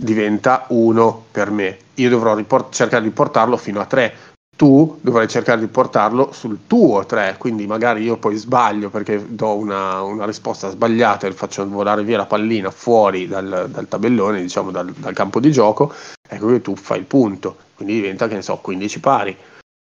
diventa 0.00 0.64
1 0.68 1.26
per 1.30 1.50
me. 1.50 1.76
Io 1.94 2.08
dovrò 2.08 2.34
riport- 2.34 2.72
cercare 2.72 3.02
di 3.02 3.10
portarlo 3.10 3.56
fino 3.56 3.80
a 3.80 3.84
3. 3.84 4.28
Tu 4.56 4.98
dovrai 5.00 5.26
cercare 5.26 5.60
di 5.60 5.68
portarlo 5.68 6.32
sul 6.32 6.60
tuo 6.66 7.06
3, 7.06 7.36
quindi 7.38 7.66
magari 7.66 8.02
io 8.02 8.18
poi 8.18 8.36
sbaglio 8.36 8.90
perché 8.90 9.24
do 9.26 9.54
una, 9.54 10.02
una 10.02 10.26
risposta 10.26 10.68
sbagliata 10.68 11.26
e 11.26 11.32
faccio 11.32 11.66
volare 11.66 12.04
via 12.04 12.18
la 12.18 12.26
pallina 12.26 12.70
fuori 12.70 13.26
dal, 13.26 13.68
dal 13.70 13.88
tabellone, 13.88 14.42
diciamo 14.42 14.70
dal, 14.70 14.92
dal, 14.92 15.14
campo 15.14 15.40
di 15.40 15.50
gioco, 15.50 15.92
ecco 16.28 16.48
che 16.48 16.60
tu 16.60 16.76
fai 16.76 16.98
il 16.98 17.06
punto, 17.06 17.56
quindi 17.74 17.94
diventa 17.94 18.28
che 18.28 18.34
ne 18.34 18.42
so 18.42 18.58
15 18.58 19.00
pari. 19.00 19.36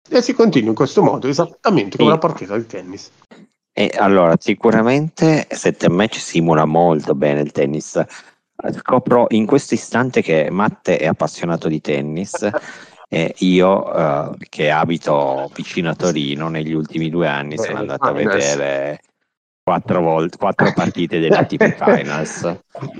E 0.08 0.22
si 0.22 0.32
continua 0.32 0.70
in 0.70 0.74
questo 0.74 1.02
modo, 1.02 1.28
esattamente 1.28 1.98
come 1.98 2.08
una 2.08 2.18
partita 2.18 2.56
di 2.56 2.66
tennis. 2.66 3.10
E 3.74 3.90
allora, 3.94 4.36
sicuramente 4.38 5.46
7 5.50 5.88
match 5.90 6.18
simula 6.18 6.64
molto 6.64 7.14
bene 7.14 7.40
il 7.40 7.52
tennis. 7.52 8.02
Scopro 8.70 9.26
in 9.30 9.46
questo 9.46 9.74
istante 9.74 10.22
che 10.22 10.48
Matte 10.50 10.98
è 10.98 11.06
appassionato 11.06 11.68
di 11.68 11.80
tennis 11.80 12.48
e 13.08 13.34
io 13.38 13.88
uh, 13.88 14.36
che 14.48 14.70
abito 14.70 15.50
vicino 15.54 15.90
a 15.90 15.94
Torino 15.94 16.48
negli 16.48 16.72
ultimi 16.72 17.10
due 17.10 17.28
anni 17.28 17.58
sono 17.58 17.78
andato 17.78 18.06
a 18.06 18.12
vedere 18.12 19.00
quattro, 19.62 20.00
volte, 20.00 20.36
quattro 20.38 20.72
partite 20.72 21.18
delle 21.18 21.36
ATP 21.36 21.76
Finals 21.82 22.58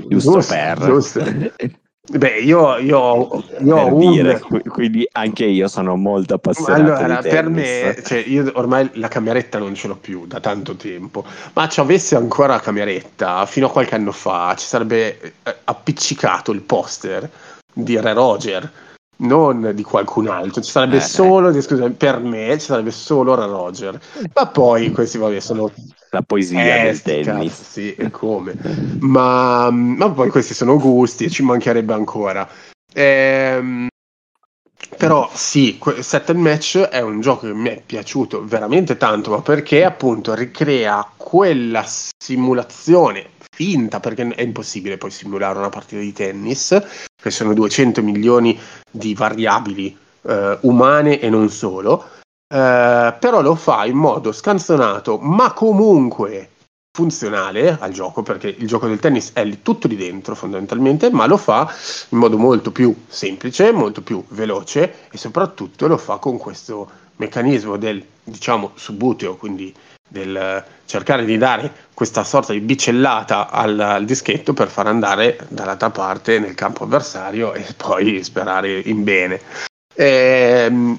giusto, 0.08 0.32
giusto 0.32 0.54
per 0.54 0.78
giusto. 0.78 1.24
Beh, 2.04 2.40
io, 2.40 2.78
io, 2.78 3.44
io 3.60 3.76
ho 3.76 3.94
un... 3.94 4.10
dire, 4.10 4.40
quindi 4.40 5.06
anche 5.12 5.44
io 5.44 5.68
sono 5.68 5.94
molto 5.94 6.34
appassionato 6.34 7.04
allora, 7.04 7.18
per 7.18 7.48
me, 7.48 7.96
cioè, 8.04 8.18
io 8.26 8.50
ormai 8.54 8.90
la 8.94 9.06
cameretta 9.06 9.60
non 9.60 9.76
ce 9.76 9.86
l'ho 9.86 9.94
più 9.94 10.26
da 10.26 10.40
tanto 10.40 10.74
tempo, 10.74 11.24
ma 11.52 11.68
ci 11.68 11.78
avessi 11.78 12.16
ancora 12.16 12.54
la 12.54 12.60
cameretta, 12.60 13.46
fino 13.46 13.66
a 13.66 13.70
qualche 13.70 13.94
anno 13.94 14.10
fa, 14.10 14.52
ci 14.58 14.66
sarebbe 14.66 15.20
eh, 15.44 15.56
appiccicato 15.62 16.50
il 16.50 16.62
poster 16.62 17.30
di 17.72 17.96
Re 18.00 18.12
Roger, 18.14 18.68
non 19.22 19.72
di 19.74 19.82
qualcun 19.82 20.28
altro, 20.28 20.62
ci 20.62 20.70
sarebbe 20.70 20.96
eh, 20.96 21.00
solo, 21.00 21.60
scusa, 21.60 21.90
per 21.90 22.20
me 22.20 22.58
ci 22.58 22.66
sarebbe 22.66 22.90
solo 22.90 23.34
Re 23.34 23.46
Roger, 23.46 24.00
ma 24.34 24.46
poi 24.46 24.90
questi 24.90 25.18
vabbè 25.18 25.40
sono 25.40 25.70
la 26.10 26.22
poesia 26.22 26.80
eh, 26.80 26.84
del 26.84 27.02
tennis. 27.02 27.70
Sì, 27.70 27.94
e 27.94 28.10
come. 28.10 28.54
ma, 29.00 29.70
ma, 29.70 30.10
poi 30.10 30.28
questi 30.30 30.54
sono 30.54 30.78
gusti 30.78 31.24
e 31.24 31.30
ci 31.30 31.42
mancherebbe 31.42 31.92
ancora. 31.92 32.48
Ehm, 32.94 33.88
però 34.96 35.30
sì, 35.32 35.80
Set 36.00 36.30
and 36.30 36.38
Match 36.38 36.78
è 36.78 37.00
un 37.00 37.20
gioco 37.20 37.46
che 37.46 37.54
mi 37.54 37.70
è 37.70 37.82
piaciuto 37.84 38.44
veramente 38.44 38.96
tanto, 38.96 39.30
ma 39.30 39.40
perché 39.40 39.84
appunto 39.84 40.34
ricrea 40.34 41.10
quella 41.16 41.84
simulazione 41.86 43.40
finta, 43.54 44.00
perché 44.00 44.26
è 44.28 44.42
impossibile 44.42 44.96
poi 44.96 45.10
simulare 45.10 45.58
una 45.58 45.68
partita 45.68 46.00
di 46.00 46.12
tennis, 46.12 46.80
che 47.14 47.30
sono 47.30 47.52
200 47.52 48.02
milioni 48.02 48.58
di 48.90 49.14
variabili 49.14 49.96
eh, 50.22 50.58
umane 50.62 51.20
e 51.20 51.28
non 51.28 51.50
solo, 51.50 52.08
eh, 52.48 53.14
però 53.18 53.42
lo 53.42 53.54
fa 53.54 53.84
in 53.84 53.96
modo 53.96 54.32
scanzonato, 54.32 55.18
ma 55.18 55.52
comunque 55.52 56.48
funzionale 56.94 57.78
al 57.78 57.92
gioco, 57.92 58.22
perché 58.22 58.48
il 58.48 58.66
gioco 58.66 58.86
del 58.86 58.98
tennis 58.98 59.32
è 59.32 59.44
lì, 59.44 59.62
tutto 59.62 59.86
lì 59.86 59.96
dentro 59.96 60.34
fondamentalmente, 60.34 61.10
ma 61.10 61.26
lo 61.26 61.36
fa 61.36 61.72
in 62.10 62.18
modo 62.18 62.36
molto 62.38 62.70
più 62.70 62.94
semplice, 63.06 63.72
molto 63.72 64.02
più 64.02 64.22
veloce 64.28 65.08
e 65.10 65.16
soprattutto 65.16 65.86
lo 65.86 65.96
fa 65.96 66.16
con 66.16 66.36
questo 66.36 66.90
meccanismo 67.16 67.76
del, 67.76 68.04
diciamo, 68.24 68.72
subbuteo, 68.74 69.36
quindi 69.36 69.74
del 70.08 70.64
cercare 70.84 71.24
di 71.24 71.38
dare 71.38 71.72
questa 71.94 72.22
sorta 72.22 72.52
di 72.52 72.60
bicellata 72.60 73.48
al, 73.50 73.78
al, 73.78 74.04
dischetto 74.04 74.52
per 74.52 74.68
far 74.68 74.86
andare 74.86 75.38
dall'altra 75.48 75.90
parte 75.90 76.38
nel 76.38 76.54
campo 76.54 76.84
avversario 76.84 77.54
e 77.54 77.64
poi 77.76 78.22
sperare 78.22 78.78
in 78.78 79.02
bene. 79.04 79.40
Ehm, 79.94 80.98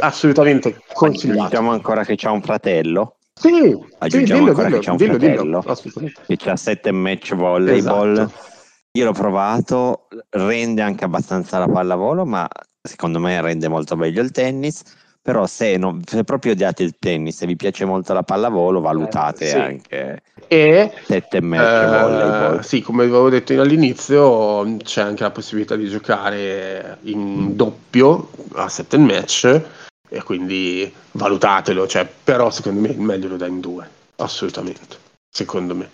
assolutamente 0.00 0.80
consigliato. 0.92 1.48
Diciamo 1.48 1.72
ancora 1.72 2.04
che 2.04 2.14
c'ha 2.16 2.30
un 2.30 2.42
fratello. 2.42 3.16
Sì, 3.34 3.76
aggiungiamo 3.98 4.00
sì, 4.00 4.22
dillo, 4.22 4.48
ancora 4.50 4.66
dillo, 4.68 4.78
che 4.78 4.84
c'è 4.84 4.90
un 4.90 4.96
dillo, 4.96 5.62
fratello 5.62 6.12
che 6.26 6.36
c'ha 6.36 6.56
sette 6.56 6.92
match 6.92 7.34
volleyball. 7.34 8.12
Esatto. 8.12 8.50
Io 8.94 9.06
l'ho 9.06 9.12
provato, 9.12 10.08
rende 10.28 10.82
anche 10.82 11.04
abbastanza 11.04 11.58
la 11.58 11.66
pallavolo, 11.66 12.26
ma 12.26 12.46
secondo 12.80 13.18
me 13.20 13.40
rende 13.40 13.68
molto 13.68 13.96
meglio 13.96 14.22
il 14.22 14.30
tennis. 14.32 14.82
Però 15.22 15.46
se, 15.46 15.76
non, 15.76 16.02
se 16.04 16.24
proprio 16.24 16.50
odiate 16.50 16.82
il 16.82 16.96
tennis 16.98 17.42
e 17.42 17.46
vi 17.46 17.54
piace 17.54 17.84
molto 17.84 18.12
la 18.12 18.24
pallavolo, 18.24 18.80
valutate 18.80 19.44
eh, 19.44 19.48
sì. 19.48 19.56
anche 19.56 20.22
e, 20.48 20.92
sette 21.04 21.40
match 21.40 21.62
eh, 21.62 21.86
volleyball. 21.86 22.60
Sì, 22.60 22.82
come 22.82 23.04
avevo 23.04 23.30
detto 23.30 23.52
all'inizio, 23.60 24.76
c'è 24.78 25.00
anche 25.00 25.22
la 25.22 25.30
possibilità 25.30 25.76
di 25.76 25.88
giocare 25.88 26.98
in 27.02 27.54
doppio 27.54 28.30
a 28.54 28.68
sette 28.68 28.98
match 28.98 29.60
e 30.08 30.22
quindi 30.24 30.92
valutatelo, 31.12 31.86
cioè, 31.86 32.06
però 32.06 32.50
secondo 32.50 32.80
me 32.80 32.88
il 32.88 33.00
meglio 33.00 33.28
lo 33.28 33.36
dà 33.36 33.46
in 33.46 33.60
due, 33.60 33.88
assolutamente, 34.16 34.98
secondo 35.30 35.74
me. 35.74 35.90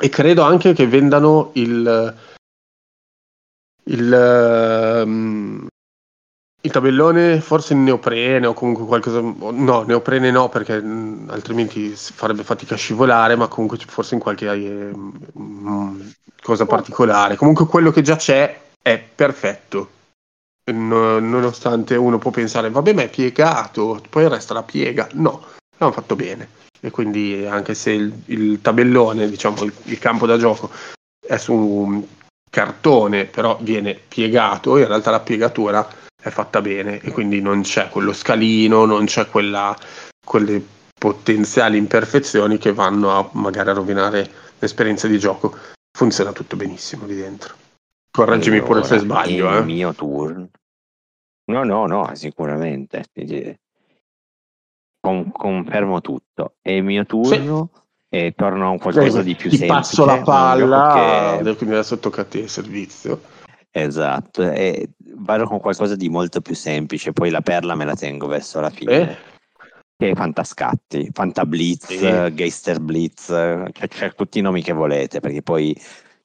E 0.00 0.08
credo 0.08 0.42
anche 0.42 0.72
che 0.72 0.86
vendano 0.86 1.50
il, 1.54 2.16
il, 3.84 5.02
um, 5.04 5.66
il 6.64 6.70
tabellone 6.70 7.40
forse 7.40 7.74
in 7.74 7.84
neoprene 7.84 8.46
o 8.46 8.54
comunque 8.54 8.86
qualcosa, 8.86 9.20
no, 9.20 9.82
neoprene 9.82 10.30
no 10.30 10.48
perché 10.48 10.80
mm, 10.80 11.28
altrimenti 11.28 11.90
farebbe 11.94 12.42
fatica 12.42 12.74
a 12.74 12.78
scivolare, 12.78 13.36
ma 13.36 13.48
comunque 13.48 13.78
forse 13.86 14.14
in 14.14 14.20
qualche 14.20 14.50
eh, 14.50 14.90
cosa 16.42 16.64
particolare. 16.64 17.36
Comunque 17.36 17.66
quello 17.66 17.90
che 17.90 18.02
già 18.02 18.16
c'è 18.16 18.60
è 18.80 18.98
perfetto 19.14 19.90
nonostante 20.72 21.96
uno 21.96 22.18
può 22.18 22.30
pensare, 22.30 22.70
vabbè, 22.70 22.94
ma 22.94 23.02
è 23.02 23.10
piegato, 23.10 24.00
poi 24.08 24.28
resta 24.28 24.54
la 24.54 24.62
piega. 24.62 25.06
No, 25.12 25.44
l'hanno 25.76 25.92
fatto 25.92 26.16
bene. 26.16 26.48
E 26.80 26.90
quindi, 26.90 27.44
anche 27.46 27.74
se 27.74 27.90
il, 27.90 28.12
il 28.26 28.60
tabellone, 28.62 29.28
diciamo, 29.28 29.62
il, 29.64 29.72
il, 29.84 29.98
campo 29.98 30.26
da 30.26 30.38
gioco 30.38 30.70
è 31.26 31.36
su 31.36 31.52
un 31.52 32.02
cartone, 32.50 33.26
però 33.26 33.58
viene 33.60 33.94
piegato, 33.94 34.78
in 34.78 34.86
realtà 34.86 35.10
la 35.10 35.20
piegatura 35.20 35.86
è 36.24 36.30
fatta 36.30 36.62
bene 36.62 37.00
e 37.00 37.12
quindi 37.12 37.42
non 37.42 37.60
c'è 37.60 37.90
quello 37.90 38.14
scalino, 38.14 38.86
non 38.86 39.04
c'è 39.04 39.28
quella, 39.28 39.76
quelle 40.24 40.62
potenziali 40.98 41.76
imperfezioni 41.76 42.56
che 42.56 42.72
vanno 42.72 43.10
a 43.10 43.28
magari 43.32 43.68
a 43.68 43.74
rovinare 43.74 44.30
l'esperienza 44.58 45.06
di 45.06 45.18
gioco. 45.18 45.54
Funziona 45.92 46.32
tutto 46.32 46.56
benissimo 46.56 47.04
lì 47.04 47.14
dentro. 47.14 47.54
Correggimi 48.10 48.62
pure 48.62 48.84
se 48.84 48.98
sbaglio. 49.00 49.50
È 49.50 49.56
eh. 49.56 49.58
il 49.58 49.64
mio 49.66 49.92
turno. 49.92 50.48
No, 51.52 51.62
no, 51.62 51.86
no, 51.86 52.10
sicuramente. 52.14 53.04
Con, 54.98 55.30
confermo 55.30 56.00
tutto. 56.00 56.54
È 56.62 56.70
il 56.70 56.84
mio 56.84 57.04
turno 57.04 57.68
sì. 58.08 58.16
e 58.16 58.32
torno 58.34 58.68
a 58.68 58.70
un 58.70 58.78
qualcosa 58.78 59.20
di 59.20 59.34
più 59.34 59.50
Ti 59.50 59.58
semplice. 59.58 59.80
passo 59.80 60.04
la 60.06 60.22
palla, 60.22 61.36
che... 61.42 61.54
quindi 61.56 61.74
adesso 61.74 61.98
tocca 61.98 62.22
a 62.22 62.24
te 62.24 62.38
il 62.38 62.48
servizio. 62.48 63.20
Esatto, 63.76 64.40
e 64.42 64.90
vado 65.16 65.44
con 65.46 65.60
qualcosa 65.60 65.96
di 65.96 66.08
molto 66.08 66.40
più 66.40 66.54
semplice, 66.54 67.12
poi 67.12 67.30
la 67.30 67.40
perla 67.40 67.74
me 67.74 67.84
la 67.84 67.94
tengo 67.94 68.26
verso 68.26 68.60
la 68.60 68.70
fine. 68.70 68.92
Eh? 69.00 69.16
Che 69.96 70.10
è 70.10 70.14
Fantascatti, 70.14 71.10
Fantablitz, 71.12 71.86
sì. 71.86 72.34
Geister 72.34 72.80
Blitz, 72.80 73.26
cioè, 73.26 73.88
c'è 73.88 74.12
tutti 74.14 74.40
i 74.40 74.42
nomi 74.42 74.62
che 74.62 74.72
volete, 74.72 75.20
perché 75.20 75.40
poi 75.40 75.74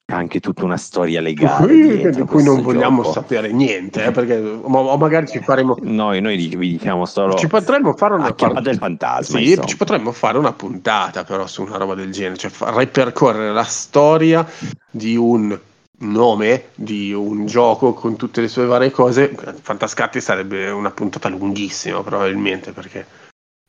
anche 0.09 0.39
tutta 0.39 0.63
una 0.63 0.77
storia 0.77 1.21
legale 1.21 1.73
di, 1.73 2.09
di 2.09 2.21
cui 2.23 2.43
non 2.43 2.61
vogliamo 2.61 3.01
gioco. 3.03 3.13
sapere 3.13 3.51
niente 3.51 4.05
eh, 4.05 4.11
perché 4.11 4.37
o 4.39 4.97
magari 4.97 5.27
ci 5.27 5.39
faremo 5.39 5.77
noi, 5.81 6.21
noi 6.21 6.35
vi 6.35 6.77
diciamo 6.77 7.05
solo 7.05 7.35
ci 7.35 7.47
potremmo 7.47 7.93
fare 7.93 8.15
una 8.15 8.33
chiamata 8.33 8.61
del 8.61 8.77
fantasma 8.77 9.39
sì, 9.39 9.59
ci 9.65 9.77
potremmo 9.77 10.11
fare 10.11 10.37
una 10.37 10.53
puntata 10.53 11.23
però 11.23 11.45
su 11.47 11.61
una 11.61 11.77
roba 11.77 11.95
del 11.95 12.11
genere 12.11 12.37
cioè 12.37 12.51
ripercorrere 12.75 13.53
la 13.53 13.63
storia 13.63 14.45
di 14.89 15.15
un 15.15 15.57
nome 15.99 16.69
di 16.75 17.13
un 17.13 17.45
gioco 17.45 17.93
con 17.93 18.15
tutte 18.15 18.41
le 18.41 18.47
sue 18.47 18.65
varie 18.65 18.91
cose 18.91 19.35
Fantascatti 19.61 20.21
sarebbe 20.21 20.69
una 20.69 20.91
puntata 20.91 21.27
lunghissima 21.29 22.01
probabilmente 22.01 22.71
perché 22.71 23.05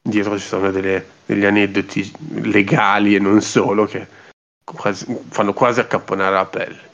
dietro 0.00 0.38
ci 0.38 0.46
sono 0.46 0.70
delle, 0.70 1.04
degli 1.26 1.44
aneddoti 1.44 2.12
legali 2.42 3.14
e 3.14 3.18
non 3.18 3.40
solo 3.40 3.84
che 3.84 4.06
quasi, 4.64 5.06
fanno 5.28 5.52
quasi 5.52 5.80
accapponare 5.80 6.34
la 6.34 6.46
pelle. 6.46 6.88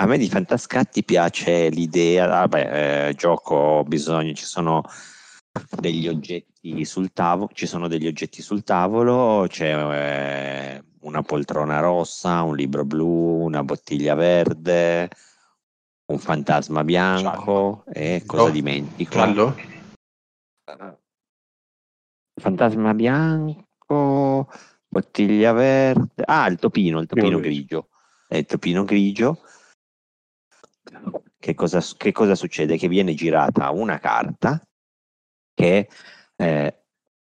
A 0.00 0.06
me 0.06 0.16
di 0.16 0.28
Fantascatti 0.28 1.02
piace 1.02 1.68
l'idea, 1.70 2.26
vabbè, 2.26 3.08
eh, 3.08 3.14
gioco 3.14 3.82
bisogno, 3.84 4.32
ci 4.32 4.44
sono 4.44 4.82
degli 5.76 6.06
oggetti 6.06 6.84
sul 6.84 7.12
tavolo, 7.12 7.50
ci 7.52 7.66
sono 7.66 7.88
degli 7.88 8.06
oggetti 8.06 8.40
sul 8.40 8.62
tavolo, 8.62 9.46
c'è 9.48 9.74
eh, 9.74 10.82
una 11.00 11.22
poltrona 11.22 11.80
rossa, 11.80 12.42
un 12.42 12.56
libro 12.56 12.84
blu, 12.84 13.44
una 13.44 13.62
bottiglia 13.62 14.14
verde, 14.14 15.08
un 16.06 16.18
fantasma 16.18 16.84
bianco 16.84 17.84
Giallo. 17.84 17.84
e 17.92 18.22
cosa 18.26 18.42
oh, 18.44 18.50
dimentico? 18.50 19.10
Giallo? 19.10 19.54
Fantasma 22.40 22.94
bianco, 22.94 24.48
Bottiglia 24.88 25.52
verde. 25.52 26.22
Ah, 26.24 26.46
il 26.46 26.58
topino, 26.58 27.00
il 27.00 27.06
topino 27.06 27.40
grigio. 27.40 27.88
È 28.26 28.36
il 28.36 28.46
topino 28.46 28.84
grigio. 28.84 29.42
Che 31.38 31.54
cosa, 31.54 31.80
che 31.96 32.12
cosa, 32.12 32.34
succede? 32.34 32.78
Che 32.78 32.88
viene 32.88 33.14
girata 33.14 33.70
una 33.70 33.98
carta 33.98 34.60
che 35.54 35.88
eh, 36.36 36.82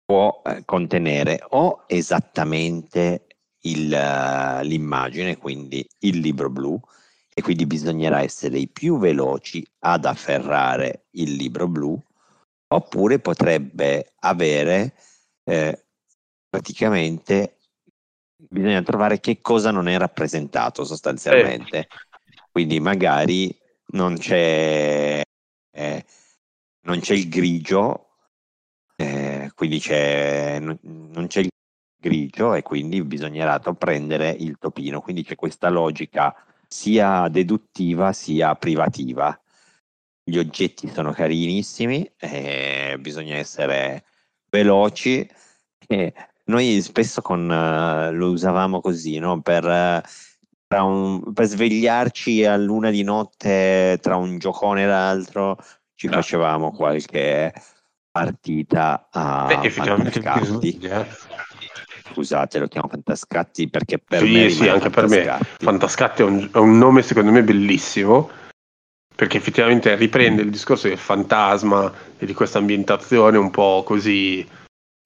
può 0.04 0.42
eh, 0.44 0.64
contenere 0.64 1.44
o 1.50 1.84
esattamente 1.86 3.25
l'immagine, 3.74 5.36
quindi 5.36 5.86
il 6.00 6.18
libro 6.18 6.50
blu, 6.50 6.80
e 7.32 7.42
quindi 7.42 7.66
bisognerà 7.66 8.22
essere 8.22 8.58
i 8.58 8.68
più 8.68 8.98
veloci 8.98 9.66
ad 9.80 10.04
afferrare 10.04 11.06
il 11.12 11.34
libro 11.34 11.68
blu, 11.68 12.00
oppure 12.68 13.18
potrebbe 13.18 14.12
avere 14.20 14.94
eh, 15.44 15.84
praticamente 16.48 17.58
bisogna 18.36 18.82
trovare 18.82 19.20
che 19.20 19.40
cosa 19.40 19.70
non 19.70 19.88
è 19.88 19.96
rappresentato 19.98 20.84
sostanzialmente. 20.84 21.78
Eh. 21.78 21.88
Quindi 22.50 22.80
magari 22.80 23.54
non 23.88 24.16
c'è, 24.16 25.20
eh, 25.70 26.04
non 26.82 27.00
c'è 27.00 27.14
il 27.14 27.28
grigio, 27.28 28.08
eh, 28.96 29.50
quindi 29.54 29.78
c'è, 29.78 30.58
non 30.58 31.26
c'è 31.26 31.40
il 31.40 31.50
grigio 31.98 32.54
e 32.54 32.62
quindi 32.62 33.02
bisognerà 33.02 33.58
prendere 33.58 34.30
il 34.30 34.56
topino. 34.58 35.00
Quindi 35.00 35.24
c'è 35.24 35.34
questa 35.34 35.68
logica 35.68 36.34
sia 36.68 37.28
deduttiva 37.28 38.12
sia 38.12 38.54
privativa. 38.54 39.38
Gli 40.22 40.38
oggetti 40.38 40.88
sono 40.88 41.12
carinissimi, 41.12 42.10
eh, 42.18 42.96
bisogna 42.98 43.36
essere 43.36 44.04
veloci. 44.50 45.28
E 45.86 46.12
noi 46.46 46.80
spesso 46.82 47.22
con, 47.22 47.48
uh, 47.48 48.12
lo 48.12 48.30
usavamo 48.30 48.80
così, 48.80 49.18
no? 49.18 49.40
per, 49.40 49.64
uh, 49.64 50.84
un, 50.84 51.32
per, 51.32 51.46
svegliarci 51.46 52.44
a 52.44 52.56
luna 52.56 52.90
di 52.90 53.02
notte 53.02 53.98
tra 54.02 54.16
un 54.16 54.38
giocone 54.38 54.82
e 54.82 54.86
l'altro, 54.86 55.56
ci 55.94 56.06
no. 56.06 56.14
facevamo 56.14 56.72
qualche 56.72 57.52
partita 58.10 59.08
a 59.10 59.48
eh, 59.50 59.66
effettivamente 59.66 60.20
Scusate, 62.12 62.58
lo 62.58 62.68
chiamo 62.68 62.88
Fantascatti 62.88 63.68
perché 63.68 63.98
per 63.98 64.20
sì, 64.20 64.32
me 64.32 64.50
sì, 64.50 64.68
anche 64.68 64.90
per 64.90 65.08
me 65.08 65.38
Fantascatti 65.58 66.22
è 66.22 66.24
un, 66.24 66.48
è 66.52 66.58
un 66.58 66.78
nome 66.78 67.02
secondo 67.02 67.30
me 67.30 67.42
bellissimo 67.42 68.30
perché 69.14 69.38
effettivamente 69.38 69.94
riprende 69.96 70.42
il 70.42 70.50
discorso 70.50 70.88
del 70.88 70.98
fantasma 70.98 71.90
e 72.18 72.26
di 72.26 72.34
questa 72.34 72.58
ambientazione 72.58 73.38
un 73.38 73.50
po' 73.50 73.82
così 73.84 74.46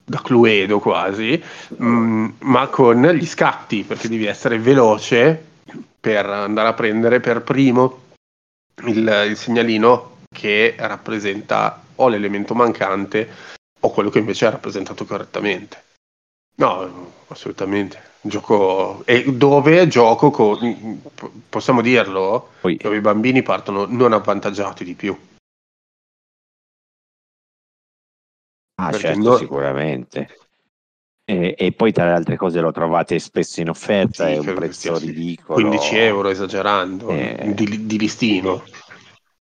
da 0.03 0.21
Cluedo 0.21 0.79
quasi, 0.79 1.41
mh, 1.77 1.85
mm, 1.85 2.29
ma 2.39 2.67
con 2.67 3.01
gli 3.01 3.25
scatti, 3.25 3.83
perché 3.83 4.09
devi 4.09 4.25
essere 4.25 4.59
veloce 4.59 5.41
per 5.97 6.25
andare 6.25 6.67
a 6.67 6.73
prendere 6.73 7.21
per 7.21 7.41
primo 7.41 8.01
il, 8.87 9.27
il 9.29 9.37
segnalino 9.37 10.17
che 10.29 10.75
rappresenta 10.77 11.81
o 11.95 12.09
l'elemento 12.09 12.53
mancante 12.53 13.29
o 13.79 13.89
quello 13.91 14.09
che 14.09 14.19
invece 14.19 14.47
è 14.47 14.49
rappresentato 14.49 15.05
correttamente. 15.05 15.83
No, 16.55 17.11
assolutamente. 17.27 18.09
Gioco 18.23 19.01
e 19.05 19.33
dove 19.33 19.87
gioco 19.87 20.29
con 20.29 21.01
possiamo 21.49 21.81
dirlo? 21.81 22.49
Poi. 22.61 22.77
Dove 22.77 22.97
i 22.97 23.01
bambini 23.01 23.41
partono 23.41 23.85
non 23.85 24.13
avvantaggiati 24.13 24.83
di 24.83 24.93
più. 24.93 25.17
Ah, 28.75 28.91
certo, 28.91 29.19
non... 29.19 29.37
sicuramente. 29.37 30.35
E, 31.23 31.55
e, 31.57 31.71
poi 31.71 31.91
tra 31.91 32.05
le 32.05 32.11
altre 32.11 32.35
cose 32.35 32.59
lo 32.59 32.71
trovate 32.71 33.17
spesso 33.19 33.61
in 33.61 33.69
offerta, 33.69 34.25
sì, 34.25 34.33
è 34.33 34.37
un 34.37 34.53
prezzo 34.53 34.97
sì, 34.97 35.05
ridicolo. 35.05 35.67
15 35.67 35.97
euro 35.97 36.29
esagerando, 36.29 37.09
eh... 37.09 37.53
di, 37.53 37.85
di, 37.85 37.97
listino. 37.97 38.63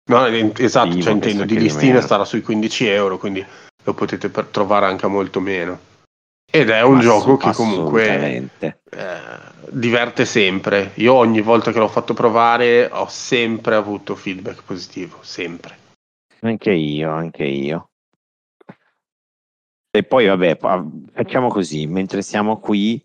No, 0.07 0.27
esatto, 0.27 0.93
sì, 0.93 1.03
cioè 1.03 1.13
intendo, 1.13 1.45
di 1.45 1.59
listino 1.59 2.01
starà 2.01 2.25
sui 2.25 2.43
15 2.43 2.87
euro, 2.87 3.19
quindi 3.19 3.45
lo 3.83 3.95
potete 3.95 4.31
trovare 4.51 4.87
anche 4.87 5.07
molto 5.07 5.41
meno. 5.41 5.93
Ed 6.57 6.71
è 6.71 6.83
un 6.83 7.01
gioco 7.01 7.37
che 7.37 7.51
comunque 7.51 8.49
eh, 8.61 8.73
diverte 9.71 10.25
sempre. 10.25 10.93
Io 10.99 11.13
ogni 11.13 11.41
volta 11.41 11.73
che 11.73 11.81
l'ho 11.81 11.89
fatto 11.89 12.15
provare 12.15 12.89
ho 12.93 13.09
sempre 13.09 13.75
avuto 13.75 14.15
feedback 14.15 14.63
positivo, 14.63 15.19
sempre. 15.23 15.77
Anche 16.43 16.71
io, 16.71 17.11
anche 17.11 17.43
io. 17.43 17.89
E 19.91 20.05
poi 20.05 20.27
vabbè, 20.27 20.59
facciamo 21.13 21.49
così, 21.49 21.89
mentre 21.89 22.23
siamo 22.23 22.61
qui 22.61 23.05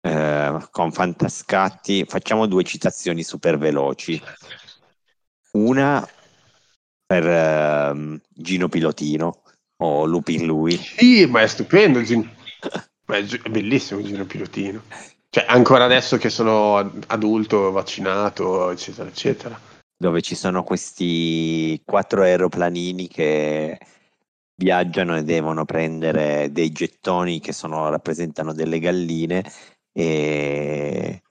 eh, 0.00 0.56
con 0.70 0.90
Fantascatti, 0.90 2.06
facciamo 2.06 2.46
due 2.46 2.64
citazioni 2.64 3.22
super 3.22 3.58
veloci. 3.58 4.18
Una 5.52 6.08
per 7.04 7.26
eh, 7.26 8.20
Gino 8.26 8.68
Pilotino 8.70 9.42
o 9.82 10.06
Lupin 10.06 10.46
Lui. 10.46 10.78
Sì, 10.78 11.26
ma 11.26 11.42
è 11.42 11.46
stupendo 11.46 12.00
Gino 12.00 12.35
Beh, 13.06 13.24
è 13.24 13.48
bellissimo 13.48 14.00
il 14.00 14.06
giro 14.06 14.24
pilotino. 14.24 14.82
Cioè, 15.30 15.44
ancora 15.48 15.84
adesso 15.84 16.16
che 16.16 16.30
sono 16.30 16.76
adulto, 17.08 17.70
vaccinato, 17.70 18.70
eccetera, 18.70 19.08
eccetera. 19.08 19.60
Dove 19.98 20.22
ci 20.22 20.34
sono 20.34 20.64
questi 20.64 21.80
quattro 21.84 22.22
aeroplanini 22.22 23.08
che 23.08 23.78
viaggiano 24.56 25.16
e 25.16 25.24
devono 25.24 25.64
prendere 25.64 26.50
dei 26.50 26.70
gettoni 26.70 27.40
che 27.40 27.52
sono, 27.52 27.88
rappresentano 27.90 28.52
delle 28.52 28.78
galline 28.78 29.44
e 29.92 31.22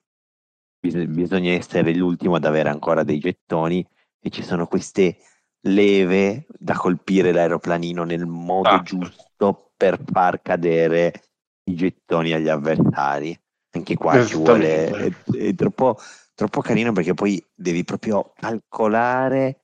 bisogna 0.79 1.51
essere 1.51 1.93
l'ultimo 1.93 2.35
ad 2.35 2.45
avere 2.45 2.69
ancora 2.69 3.03
dei 3.03 3.19
gettoni 3.19 3.85
e 4.19 4.29
ci 4.29 4.43
sono 4.43 4.67
queste 4.67 5.17
leve 5.61 6.45
da 6.59 6.75
colpire 6.75 7.31
l'aeroplanino 7.31 8.03
nel 8.03 8.25
modo 8.25 8.69
ah. 8.69 8.81
giusto 8.83 9.71
per 9.75 9.99
far 10.03 10.41
cadere 10.41 11.24
i 11.65 11.75
gettoni 11.75 12.31
agli 12.33 12.49
avversari. 12.49 13.37
Anche 13.71 13.95
qua 13.95 14.25
ci 14.25 14.35
vuole, 14.35 14.87
è, 14.87 15.11
è 15.33 15.53
troppo, 15.53 15.97
troppo, 16.33 16.61
carino 16.61 16.93
perché 16.93 17.13
poi 17.13 17.43
devi 17.53 17.83
proprio 17.83 18.31
calcolare 18.33 19.59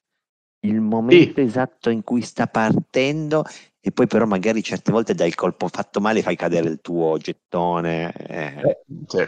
il 0.65 0.81
momento 0.81 1.41
sì. 1.41 1.47
esatto 1.47 1.89
in 1.89 2.03
cui 2.03 2.21
sta 2.21 2.45
partendo 2.47 3.43
e 3.79 3.91
poi 3.91 4.07
però 4.07 4.25
magari 4.25 4.61
certe 4.61 4.91
volte 4.91 5.15
dai 5.15 5.29
il 5.29 5.35
colpo 5.35 5.67
fatto 5.69 6.01
male 6.01 6.21
fai 6.21 6.35
cadere 6.35 6.67
il 6.67 6.81
tuo 6.81 7.17
gettone. 7.17 8.11
Eh. 8.11 8.61
Eh, 8.61 8.83
sì. 9.07 9.27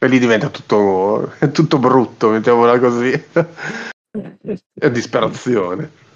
E 0.00 0.08
lì 0.08 0.18
diventa 0.18 0.50
tutto, 0.50 1.32
tutto 1.52 1.78
brutto, 1.78 2.30
mettiamola 2.30 2.78
così. 2.80 3.12
è 4.74 4.90
disperazione 4.90 6.06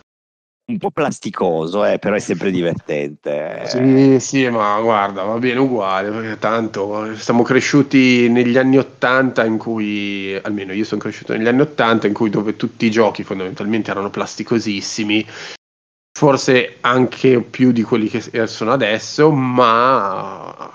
un 0.73 0.79
po' 0.79 0.91
plasticoso, 0.91 1.85
eh, 1.85 1.99
però 1.99 2.15
è 2.15 2.19
sempre 2.19 2.51
divertente. 2.51 3.63
Sì, 3.67 4.19
sì, 4.19 4.49
ma 4.49 4.81
guarda, 4.81 5.23
va 5.23 5.39
bene 5.39 5.61
uguale, 5.61 6.11
perché 6.11 6.39
tanto 6.39 7.15
siamo 7.17 7.43
cresciuti 7.43 8.29
negli 8.29 8.59
anni 8.59 8.79
Ottanta 8.79 9.45
in 9.45 9.59
cui, 9.59 10.39
almeno 10.43 10.73
io 10.73 10.85
sono 10.85 11.01
cresciuto 11.01 11.33
negli 11.35 11.49
anni 11.49 11.61
Ottanta 11.61 12.07
in 12.07 12.13
cui 12.13 12.31
dove 12.31 12.57
tutti 12.57 12.87
i 12.87 12.91
giochi 12.91 13.23
fondamentalmente 13.23 13.91
erano 13.91 14.11
plasticosissimi, 14.11 15.27
forse 16.19 16.77
anche 16.81 17.41
più 17.41 17.73
di 17.73 17.83
quelli 17.83 18.09
che 18.09 18.47
sono 18.47 18.73
adesso, 18.73 19.31
ma 19.31 20.73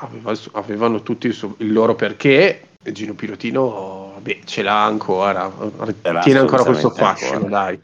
avevano 0.54 1.04
tutti 1.04 1.28
il, 1.28 1.34
suo, 1.34 1.56
il 1.58 1.74
loro 1.74 1.96
perché. 1.96 2.62
E 2.84 2.92
Gino 2.94 3.14
Pilotino, 3.16 4.14
beh, 4.22 4.42
ce 4.46 4.62
l'ha 4.62 4.86
ancora, 4.86 5.52
tiene 6.22 6.40
ancora 6.40 6.64
questo 6.64 6.90
fascino, 6.92 7.50
dai. 7.50 7.78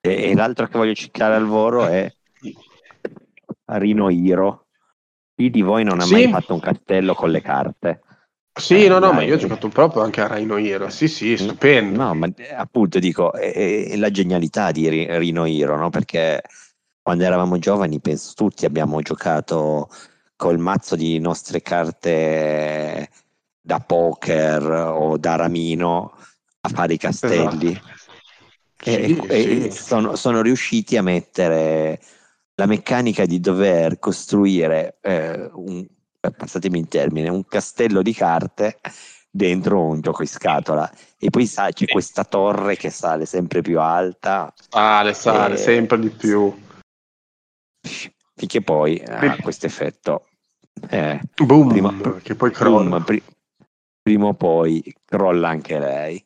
E, 0.00 0.30
e 0.30 0.34
l'altro 0.34 0.66
che 0.66 0.78
voglio 0.78 0.94
citare 0.94 1.34
al 1.34 1.46
volo 1.46 1.86
è 1.86 2.12
Rino 3.66 4.08
Hiro. 4.08 4.66
Chi 5.34 5.50
di 5.50 5.62
voi 5.62 5.84
non 5.84 6.00
ha 6.00 6.04
sì. 6.04 6.12
mai 6.12 6.28
fatto 6.28 6.54
un 6.54 6.60
castello 6.60 7.14
con 7.14 7.30
le 7.30 7.40
carte? 7.40 8.00
Sì, 8.52 8.84
eh, 8.84 8.88
no, 8.88 8.98
no, 8.98 9.06
dai. 9.06 9.14
ma 9.14 9.22
io 9.22 9.34
ho 9.34 9.38
giocato 9.38 9.68
proprio 9.68 10.02
anche 10.02 10.20
a 10.20 10.26
Rhino 10.26 10.56
Hero. 10.56 10.90
Sì, 10.90 11.08
sì, 11.08 11.36
stupendo. 11.36 12.02
No, 12.02 12.14
ma 12.14 12.28
appunto 12.56 12.98
dico, 12.98 13.32
è, 13.32 13.86
è 13.88 13.96
la 13.96 14.10
genialità 14.10 14.70
di 14.70 14.88
Rhino 14.88 15.46
Hero, 15.46 15.76
no? 15.76 15.88
Perché 15.88 16.42
quando 17.00 17.24
eravamo 17.24 17.58
giovani, 17.58 18.00
penso 18.00 18.32
tutti 18.34 18.66
abbiamo 18.66 19.00
giocato 19.00 19.88
col 20.36 20.58
mazzo 20.58 20.96
di 20.96 21.18
nostre 21.18 21.62
carte 21.62 23.08
da 23.60 23.78
poker 23.78 24.62
o 24.64 25.16
da 25.16 25.36
ramino 25.36 26.12
a 26.60 26.68
fare 26.68 26.94
i 26.94 26.98
castelli. 26.98 27.70
Esatto. 27.70 27.98
E, 28.82 29.06
sì, 29.06 29.18
e 29.26 29.70
sì. 29.70 29.82
Sono, 29.82 30.16
sono, 30.16 30.40
riusciti 30.40 30.96
a 30.96 31.02
mettere 31.02 32.00
la 32.54 32.66
meccanica 32.66 33.26
di 33.26 33.38
dover 33.40 33.98
costruire 33.98 34.98
eh, 35.02 35.50
un, 35.52 35.86
passatemi 36.18 36.78
il 36.78 36.88
termine, 36.88 37.28
un 37.28 37.44
castello 37.44 38.02
di 38.02 38.14
carte 38.14 38.78
dentro 39.30 39.84
un 39.84 40.00
gioco 40.00 40.22
in 40.22 40.28
scatola. 40.28 40.90
E 41.18 41.30
poi 41.30 41.46
sa, 41.46 41.70
c'è 41.70 41.86
questa 41.86 42.24
torre 42.24 42.76
che 42.76 42.90
sale 42.90 43.26
sempre 43.26 43.60
più 43.60 43.78
alta. 43.80 44.52
Sale, 44.68 45.14
sale, 45.14 45.54
e... 45.54 45.58
sempre 45.58 45.98
di 45.98 46.08
più. 46.08 46.52
Finché 48.34 48.62
poi 48.62 48.98
ha 49.06 49.36
questo 49.36 49.66
effetto 49.66 50.26
eh, 50.88 51.20
boom, 51.34 51.68
prima, 51.68 52.20
che 52.22 52.34
poi 52.34 52.50
crolla. 52.50 52.88
boom, 52.88 53.04
pri- 53.04 53.22
prima 54.02 54.26
o 54.26 54.34
poi 54.34 54.82
crolla 55.04 55.48
anche 55.48 55.78
lei 55.78 56.24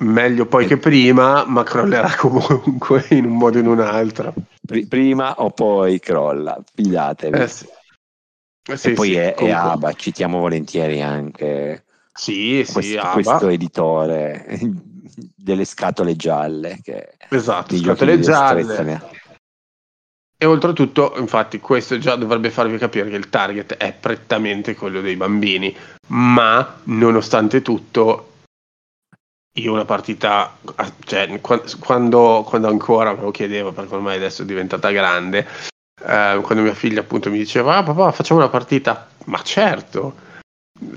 meglio 0.00 0.46
poi 0.46 0.66
che 0.66 0.76
prima, 0.76 1.44
ma 1.44 1.62
crollerà 1.62 2.14
comunque 2.18 3.06
in 3.10 3.26
un 3.26 3.36
modo 3.36 3.58
o 3.58 3.60
in 3.60 3.66
un 3.66 3.80
altro. 3.80 4.34
Prima 4.88 5.34
o 5.40 5.50
poi 5.50 5.98
crolla, 5.98 6.58
fidatevi. 6.74 7.38
Eh 7.38 7.48
sì. 7.48 7.66
Eh 8.70 8.76
sì, 8.76 8.90
e 8.90 8.92
poi 8.92 9.08
sì, 9.08 9.14
è, 9.14 9.34
è, 9.34 9.50
Aba, 9.50 9.92
citiamo 9.94 10.38
volentieri 10.38 11.00
anche 11.00 11.84
sì, 12.12 12.64
questo, 12.70 13.00
questo 13.12 13.48
editore 13.48 14.46
delle 15.34 15.64
scatole 15.64 16.14
gialle. 16.14 16.78
Che 16.82 17.14
esatto, 17.30 17.76
scatole 17.76 18.20
gialle. 18.20 19.18
E 20.42 20.46
oltretutto, 20.46 21.14
infatti, 21.18 21.60
questo 21.60 21.98
già 21.98 22.16
dovrebbe 22.16 22.50
farvi 22.50 22.78
capire 22.78 23.10
che 23.10 23.16
il 23.16 23.28
target 23.28 23.74
è 23.74 23.92
prettamente 23.92 24.74
quello 24.74 25.00
dei 25.02 25.16
bambini, 25.16 25.74
ma 26.08 26.80
nonostante 26.84 27.60
tutto, 27.60 28.29
io 29.54 29.72
una 29.72 29.84
partita, 29.84 30.56
cioè, 31.04 31.40
quando, 31.40 32.44
quando 32.46 32.68
ancora 32.68 33.14
me 33.14 33.22
lo 33.22 33.30
chiedevo, 33.30 33.72
perché 33.72 33.94
ormai 33.94 34.16
adesso 34.16 34.42
è 34.42 34.44
diventata 34.44 34.90
grande, 34.90 35.46
eh, 36.06 36.40
quando 36.42 36.62
mia 36.62 36.74
figlia 36.74 37.00
appunto 37.00 37.30
mi 37.30 37.38
diceva, 37.38 37.76
ah 37.76 37.82
papà 37.82 38.12
facciamo 38.12 38.40
una 38.40 38.48
partita, 38.48 39.08
ma 39.24 39.42
certo, 39.42 40.14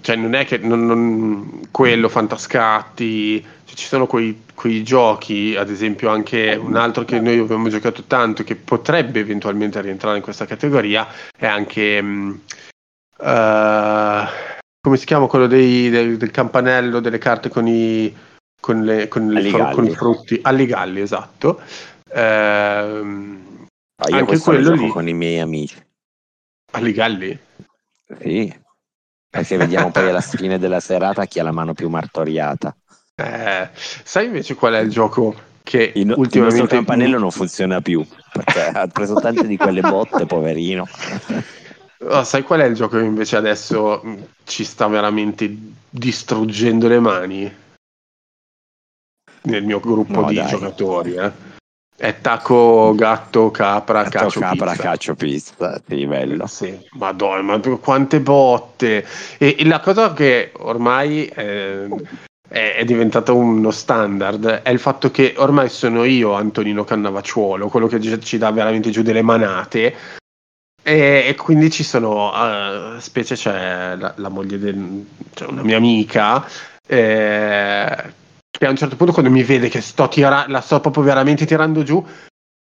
cioè 0.01 0.15
non 0.15 0.33
è 0.35 0.45
che 0.45 0.59
non, 0.59 0.85
non, 0.85 1.67
quello, 1.71 2.09
fantascatti, 2.09 3.41
cioè, 3.41 3.75
ci 3.75 3.87
sono 3.87 4.05
quei, 4.05 4.43
quei, 4.53 4.83
giochi, 4.83 5.55
ad 5.57 5.69
esempio 5.69 6.09
anche 6.09 6.55
un 6.55 6.75
altro 6.75 7.03
che 7.05 7.19
noi 7.19 7.39
abbiamo 7.39 7.69
giocato 7.69 8.03
tanto 8.03 8.43
che 8.43 8.55
potrebbe 8.55 9.19
eventualmente 9.19 9.81
rientrare 9.81 10.17
in 10.17 10.23
questa 10.23 10.45
categoria 10.45 11.07
è 11.35 11.47
anche 11.47 11.99
um, 11.99 12.39
uh, 13.17 14.25
come 14.79 14.97
si 14.97 15.05
chiama 15.05 15.27
quello 15.27 15.47
dei, 15.47 15.89
del, 15.89 16.17
del, 16.17 16.31
campanello 16.31 16.99
delle 16.99 17.17
carte 17.17 17.49
con 17.49 17.67
i, 17.67 18.13
con 18.63 18.85
le, 18.85 19.09
con 19.09 19.27
le 19.27 19.49
fr- 19.49 19.71
con 19.73 19.85
i 19.85 19.93
frutti. 19.93 20.39
Alligalli 20.41 21.01
esatto. 21.01 21.59
Uh, 22.09 22.17
ah, 22.17 24.07
io 24.07 24.17
anche 24.17 24.39
quello 24.39 24.71
lì. 24.71 24.87
con 24.87 25.05
i 25.05 25.13
miei 25.13 25.41
amici. 25.41 25.75
Alligalli 26.71 27.37
sì. 28.21 28.61
Perché 29.29 29.57
vediamo 29.57 29.91
poi 29.91 30.07
alla 30.07 30.21
fine 30.21 30.57
della 30.59 30.79
serata 30.79 31.25
chi 31.25 31.39
ha 31.39 31.43
la 31.43 31.51
mano 31.51 31.73
più 31.73 31.89
martoriata. 31.89 32.73
Eh, 33.15 33.69
sai 33.73 34.27
invece 34.27 34.55
qual 34.55 34.75
è 34.75 34.79
il 34.79 34.89
gioco 34.89 35.35
che 35.61 35.91
il, 35.95 36.13
ultimamente... 36.15 36.61
il 36.61 36.67
campanello 36.69 37.19
non 37.19 37.31
funziona 37.31 37.81
più 37.81 38.05
perché 38.31 38.61
ha 38.61 38.87
preso 38.87 39.15
tante 39.15 39.45
di 39.45 39.57
quelle 39.57 39.81
botte, 39.81 40.25
poverino. 40.25 40.87
Oh, 42.05 42.23
sai 42.23 42.43
qual 42.43 42.61
è 42.61 42.65
il 42.65 42.75
gioco 42.75 42.97
che 42.97 43.03
invece 43.03 43.35
adesso 43.35 44.01
ci 44.45 44.63
sta 44.63 44.87
veramente 44.87 45.53
distruggendo 45.89 46.87
le 46.87 46.99
mani? 46.99 47.61
Nel 49.43 49.63
mio 49.63 49.79
gruppo 49.79 50.21
no, 50.21 50.27
di 50.29 50.35
dai. 50.35 50.47
giocatori, 50.47 51.15
eh? 51.15 51.51
È 51.95 52.19
taco, 52.21 52.93
gatto, 52.95 53.51
capra, 53.51 54.03
gatto, 54.03 54.17
cacio, 54.17 54.39
capra, 54.39 54.71
pizza. 54.71 54.83
cacio, 54.83 55.15
pizza. 55.15 55.81
Sì, 55.87 56.05
bello. 56.05 56.47
Sì, 56.47 56.77
madonna, 56.93 57.57
ma 57.57 57.77
quante 57.77 58.19
botte. 58.19 59.05
E, 59.37 59.55
e 59.59 59.65
la 59.65 59.79
cosa 59.79 60.11
che 60.13 60.51
ormai 60.57 61.25
eh, 61.27 61.87
è, 62.47 62.75
è 62.77 62.83
diventato 62.83 63.35
uno 63.35 63.71
standard 63.71 64.45
è 64.45 64.69
il 64.69 64.79
fatto 64.79 65.11
che 65.11 65.33
ormai 65.37 65.69
sono 65.69 66.03
io, 66.03 66.33
Antonino 66.33 66.83
Cannavacciuolo, 66.83 67.67
quello 67.67 67.87
che 67.87 67.99
ci 68.19 68.37
dà 68.37 68.51
veramente 68.51 68.89
giù 68.89 69.01
delle 69.01 69.21
manate. 69.21 69.95
E, 70.81 71.23
e 71.27 71.35
quindi 71.35 71.69
ci 71.69 71.83
sono, 71.83 72.31
uh, 72.31 72.99
specie 72.99 73.35
c'è 73.35 73.95
la, 73.95 74.13
la 74.17 74.29
moglie 74.29 74.59
di 74.59 75.05
cioè 75.33 75.47
una 75.47 75.63
mia 75.63 75.77
amica. 75.77 76.45
Eh, 76.85 78.21
che 78.57 78.67
a 78.67 78.69
un 78.69 78.75
certo 78.75 78.95
punto 78.95 79.13
quando 79.13 79.31
mi 79.31 79.43
vede 79.43 79.67
che 79.67 79.81
sto 79.81 80.07
tira- 80.07 80.45
la 80.47 80.61
sto 80.61 80.79
proprio 80.79 81.03
veramente 81.03 81.45
tirando 81.45 81.81
giù, 81.81 82.05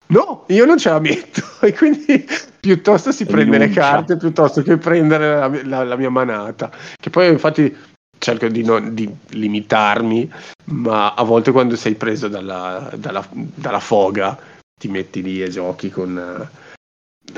no, 0.08 0.44
io 0.48 0.64
non 0.64 0.78
ce 0.78 0.90
la 0.90 1.00
metto. 1.00 1.44
E 1.66 1.72
quindi 1.72 2.24
piuttosto 2.60 3.10
si 3.10 3.24
prende 3.24 3.58
le 3.58 3.70
carte 3.70 4.16
piuttosto 4.16 4.62
che 4.62 4.76
prendere 4.76 5.34
la, 5.34 5.48
la, 5.64 5.84
la, 5.84 5.96
mia 5.96 6.10
manata. 6.10 6.70
Che 6.96 7.10
poi 7.10 7.28
infatti 7.28 7.74
cerco 8.18 8.46
di, 8.48 8.62
non, 8.62 8.94
di 8.94 9.10
limitarmi, 9.30 10.30
ma 10.66 11.14
a 11.14 11.22
volte 11.24 11.52
quando 11.52 11.74
sei 11.76 11.94
preso 11.94 12.28
dalla, 12.28 12.90
dalla, 12.96 13.26
dalla 13.30 13.80
foga 13.80 14.38
ti 14.78 14.88
metti 14.88 15.22
lì 15.22 15.42
e 15.42 15.48
giochi 15.48 15.90
con... 15.90 16.48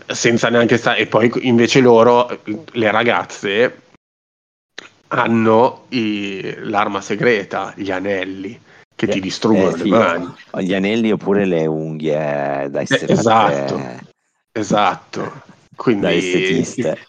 senza 0.07 0.49
neanche 0.51 0.77
stare... 0.77 0.99
E 0.99 1.07
poi 1.07 1.31
invece 1.47 1.81
loro, 1.81 2.29
le 2.73 2.91
ragazze, 2.91 3.88
hanno 5.09 5.85
i, 5.89 6.55
l'arma 6.59 7.01
segreta, 7.01 7.73
gli 7.77 7.91
anelli, 7.91 8.59
che 8.95 9.07
eh, 9.07 9.09
ti 9.09 9.21
distruggono 9.21 9.75
eh, 9.75 9.83
le 9.83 9.89
mani. 9.89 10.35
Gli 10.61 10.75
anelli 10.75 11.13
oppure 11.13 11.45
le 11.45 11.67
unghie 11.67 12.69
da 12.71 12.83
estetiste. 12.83 13.13
Eh, 13.13 13.15
esatto, 13.15 13.83
esatto. 14.53 15.43
Quindi... 15.75 16.03
Da 16.03 16.13
estetiste. 16.13 17.07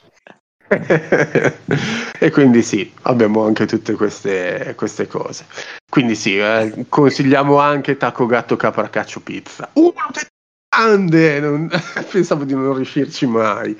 e 2.19 2.29
quindi 2.29 2.61
sì, 2.61 2.93
abbiamo 3.03 3.43
anche 3.43 3.65
tutte 3.65 3.93
queste, 3.93 4.73
queste 4.77 5.07
cose. 5.07 5.45
Quindi 5.89 6.15
sì, 6.15 6.37
eh, 6.37 6.85
consigliamo 6.87 7.57
anche 7.57 7.97
Taco 7.97 8.27
Gatto 8.27 8.55
Capra 8.55 8.87
Caccio 8.89 9.21
Pizza. 9.21 9.67
Uh, 9.73 9.91
grande! 10.69 11.39
Non... 11.39 11.69
Pensavo 12.11 12.43
di 12.43 12.53
non 12.53 12.75
riuscirci 12.75 13.25
mai. 13.25 13.75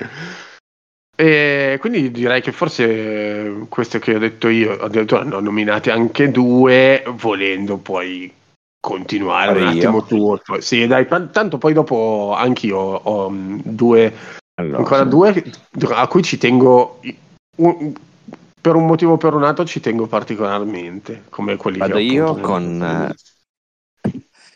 E 1.19 1.75
quindi 1.81 2.11
direi 2.11 2.41
che 2.41 2.53
forse 2.53 3.65
questo 3.67 3.99
che 3.99 4.15
ho 4.15 4.19
detto 4.19 4.47
io, 4.47 4.79
addirittura 4.79 5.23
ne 5.23 5.35
ho 5.35 5.41
nominati 5.41 5.89
anche 5.89 6.31
due, 6.31 7.03
volendo 7.17 7.75
poi 7.75 8.31
continuare 8.79 9.59
Mario. 9.59 9.89
un 9.89 9.97
attimo 9.97 10.03
tu. 10.03 10.61
Sì, 10.61 10.87
dai, 10.87 11.05
tanto 11.07 11.57
poi 11.57 11.73
dopo 11.73 12.33
anch'io 12.33 12.77
ho 12.77 13.29
mm, 13.29 13.59
due, 13.63 14.13
allora, 14.61 14.77
ancora 14.77 15.03
due 15.03 15.43
a 15.89 16.07
cui 16.07 16.23
ci 16.23 16.37
tengo, 16.37 17.01
un, 17.57 17.93
per 18.61 18.75
un 18.75 18.85
motivo 18.85 19.11
o 19.11 19.17
per 19.17 19.33
un 19.33 19.43
altro 19.43 19.65
ci 19.65 19.81
tengo 19.81 20.07
particolarmente, 20.07 21.23
come 21.27 21.57
quelli 21.57 21.79
Vado 21.79 21.95
che 21.95 21.99
ho 21.99 22.01
io 22.01 22.35
con 22.35 23.13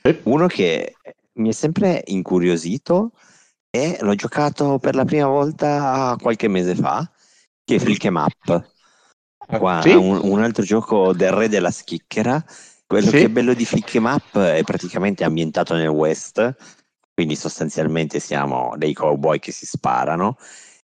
eh, 0.01 0.20
uno 0.24 0.47
che 0.47 0.95
mi 1.34 1.49
è 1.49 1.53
sempre 1.53 2.03
incuriosito 2.05 3.11
e 3.76 3.97
l'ho 4.01 4.13
giocato 4.13 4.78
per 4.78 4.93
la 4.93 5.03
prima 5.03 5.26
volta 5.26 6.15
qualche 6.21 6.47
mese 6.47 6.76
fa, 6.76 7.09
che 7.63 7.76
è 7.76 7.80
Flick 7.80 8.05
em 8.05 8.15
Up. 8.17 8.71
Ah, 9.47 9.57
Qua, 9.57 9.82
sì? 9.82 9.89
un, 9.93 10.19
un, 10.21 10.43
altro 10.43 10.63
gioco 10.63 11.11
del 11.11 11.32
re 11.32 11.49
della 11.49 11.71
schicchera. 11.71 12.43
Quello 12.86 13.09
sì? 13.09 13.17
che 13.17 13.24
è 13.24 13.30
bello 13.30 13.55
di 13.55 13.65
Flick 13.65 13.95
em 13.95 14.05
Up 14.05 14.38
è 14.38 14.61
praticamente 14.63 15.24
ambientato 15.24 15.74
nel 15.74 15.88
West, 15.88 16.55
quindi 17.15 17.36
sostanzialmente 17.36 18.19
siamo 18.19 18.76
dei 18.78 18.93
cowboy 18.93 19.39
che 19.39 19.51
si 19.51 19.65
sparano, 19.65 20.38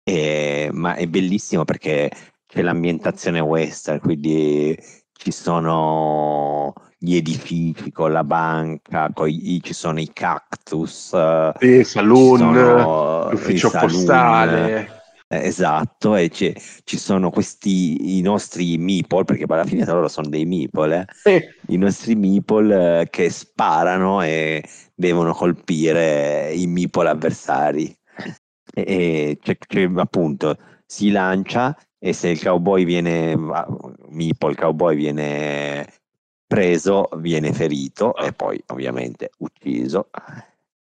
e, 0.02 0.70
ma 0.72 0.94
è 0.94 1.06
bellissimo 1.06 1.64
perché 1.66 2.10
c'è 2.46 2.62
l'ambientazione 2.62 3.40
western, 3.40 4.00
quindi 4.00 4.74
ci 5.12 5.32
sono 5.32 6.72
gli 7.02 7.16
edifici 7.16 7.90
con 7.92 8.12
la 8.12 8.24
banca, 8.24 9.10
i, 9.24 9.62
ci 9.62 9.72
sono 9.72 10.00
i 10.00 10.10
cactus, 10.12 11.16
sì, 11.58 11.82
saloon, 11.82 13.30
l'ufficio 13.30 13.70
postale. 13.70 14.98
Eh, 15.26 15.46
esatto, 15.46 16.14
e 16.14 16.28
ci 16.28 16.98
sono 16.98 17.30
questi 17.30 18.18
i 18.18 18.20
nostri 18.20 18.76
meeple, 18.76 19.24
perché 19.24 19.44
alla 19.48 19.64
fine 19.64 19.86
loro 19.86 20.08
sono 20.08 20.28
dei 20.28 20.44
meeple, 20.44 21.06
eh? 21.24 21.40
sì. 21.40 21.72
i 21.72 21.78
nostri 21.78 22.16
meeple 22.16 23.00
eh, 23.00 23.10
che 23.10 23.30
sparano 23.30 24.20
e 24.20 24.62
devono 24.94 25.32
colpire 25.32 26.52
i 26.52 26.66
meeple 26.66 27.08
avversari. 27.08 27.96
E, 28.74 28.82
e 28.82 29.38
c'è, 29.40 29.56
c'è, 29.56 29.90
appunto 29.96 30.58
si 30.84 31.10
lancia 31.10 31.74
e 31.98 32.12
se 32.12 32.28
il 32.28 32.42
cowboy 32.42 32.84
viene, 32.84 33.34
meeple, 34.08 34.50
il 34.50 34.56
cowboy 34.56 34.96
viene 34.96 35.86
preso, 36.50 37.08
viene 37.18 37.52
ferito 37.52 38.16
e 38.16 38.32
poi 38.32 38.60
ovviamente 38.66 39.30
ucciso. 39.38 40.08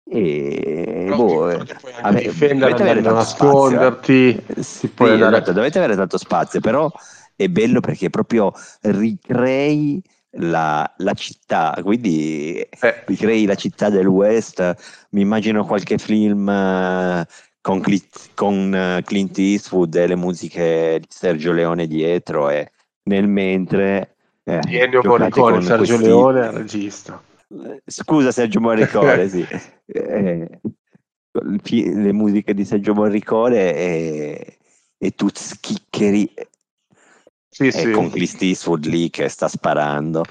E 0.04 1.04
no, 1.06 1.14
boh, 1.14 1.64
vabbè, 2.02 2.20
difendere, 2.20 2.72
dovete 2.72 2.82
avere 2.82 3.00
nasconderti, 3.00 4.32
spazio, 4.32 4.54
eh. 4.56 4.62
sì, 4.64 4.90
andare... 4.96 5.36
esatto, 5.36 5.52
dovete 5.52 5.78
avere 5.78 5.94
tanto 5.94 6.18
spazio, 6.18 6.58
però 6.58 6.90
è 7.36 7.46
bello 7.46 7.78
perché 7.78 8.10
proprio 8.10 8.52
ricrei 8.80 10.02
la, 10.38 10.92
la 10.96 11.14
città, 11.14 11.78
quindi 11.80 12.56
eh. 12.58 13.04
ricrei 13.06 13.44
la 13.46 13.54
città 13.54 13.88
del 13.88 14.08
West. 14.08 15.06
Mi 15.10 15.20
immagino 15.20 15.64
qualche 15.64 15.96
film 15.96 16.48
uh, 16.48 17.24
con, 17.60 17.80
Clint, 17.80 18.30
con 18.34 18.96
uh, 18.98 19.02
Clint 19.04 19.38
Eastwood 19.38 19.94
e 19.94 20.08
le 20.08 20.16
musiche 20.16 20.98
di 20.98 21.06
Sergio 21.08 21.52
Leone 21.52 21.86
dietro 21.86 22.50
e 22.50 22.72
nel 23.04 23.28
mentre 23.28 24.16
eh, 24.44 24.58
di 24.60 24.78
Ennio 24.78 25.02
Morricone, 25.04 25.62
Sergio 25.62 25.94
questi... 25.96 26.04
Leone 26.04 26.50
regista. 26.50 27.22
Scusa 27.86 28.32
Sergio 28.32 28.60
Morricone, 28.60 29.28
sì. 29.30 29.46
Eh, 29.86 30.60
le 31.32 32.12
musiche 32.12 32.54
di 32.54 32.64
Sergio 32.64 32.94
Morricone 32.94 33.74
e, 33.74 34.58
e 34.98 35.10
tu 35.12 35.28
schiccheri 35.32 36.32
sì, 37.48 37.70
sì. 37.70 37.90
con 37.90 38.10
Clint 38.10 38.42
Eastwood 38.42 38.86
lì 38.86 39.10
che 39.10 39.28
sta 39.28 39.48
sparando. 39.48 40.24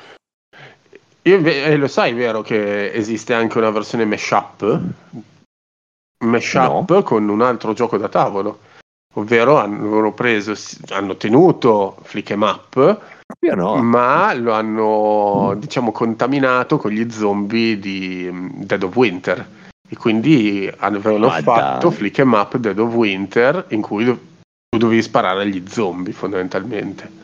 Io, 1.23 1.37
eh, 1.45 1.75
lo 1.75 1.87
sai, 1.87 2.13
vero 2.13 2.41
che 2.41 2.91
esiste 2.91 3.33
anche 3.33 3.59
una 3.59 3.69
versione 3.69 4.05
mashup? 4.05 4.81
Mashup 6.23 6.89
no. 6.89 7.03
con 7.03 7.29
un 7.29 7.41
altro 7.41 7.73
gioco 7.73 7.97
da 7.97 8.09
tavolo, 8.09 8.59
ovvero 9.13 9.57
hanno 9.57 10.11
preso, 10.13 10.53
hanno 10.89 11.15
tenuto 11.17 11.97
Flick 12.01 12.31
em 12.31 12.43
Up 13.43 13.55
No. 13.55 13.81
Ma 13.81 14.33
lo 14.33 14.53
hanno, 14.53 15.55
diciamo, 15.57 15.91
contaminato 15.91 16.77
con 16.77 16.91
gli 16.91 17.09
zombie 17.11 17.79
di 17.79 18.29
mm, 18.31 18.49
Dead 18.63 18.83
of 18.83 18.95
Winter. 18.95 19.47
E 19.89 19.97
quindi 19.97 20.71
avevano 20.77 21.27
Ma 21.27 21.41
fatto 21.41 21.87
dai. 21.89 21.97
Flick 21.97 22.19
em 22.19 22.33
Up 22.33 22.55
Dead 22.57 22.77
of 22.77 22.93
Winter 22.93 23.65
in 23.69 23.81
cui 23.81 24.05
tu 24.05 24.17
dovevi 24.77 25.01
sparare 25.01 25.41
agli 25.41 25.63
zombie 25.67 26.13
fondamentalmente. 26.13 27.19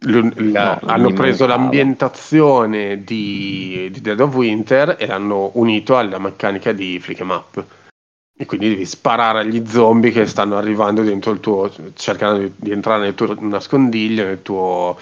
L- 0.00 0.50
la- 0.52 0.78
No, 0.82 0.88
hanno 0.88 1.12
preso 1.12 1.44
mancava. 1.46 1.62
l'ambientazione 1.62 3.02
di, 3.04 3.88
di 3.92 4.00
Dead 4.00 4.18
of 4.20 4.34
Winter 4.34 4.96
e 4.98 5.06
l'hanno 5.06 5.50
unito 5.54 5.96
alla 5.96 6.18
meccanica 6.18 6.72
di 6.72 6.98
Flick 7.00 7.20
em 7.20 7.30
Up. 7.30 7.64
E 8.40 8.46
quindi 8.46 8.68
devi 8.68 8.86
sparare 8.86 9.40
agli 9.40 9.66
zombie 9.66 10.12
che 10.12 10.24
stanno 10.26 10.56
arrivando 10.56 11.02
dentro 11.02 11.32
il 11.32 11.40
tuo. 11.40 11.72
cercando 11.94 12.52
di, 12.54 12.70
entrare 12.70 13.02
nel 13.02 13.16
tuo 13.16 13.34
nascondiglio, 13.40 14.24
nel 14.24 14.42
tuo. 14.42 14.96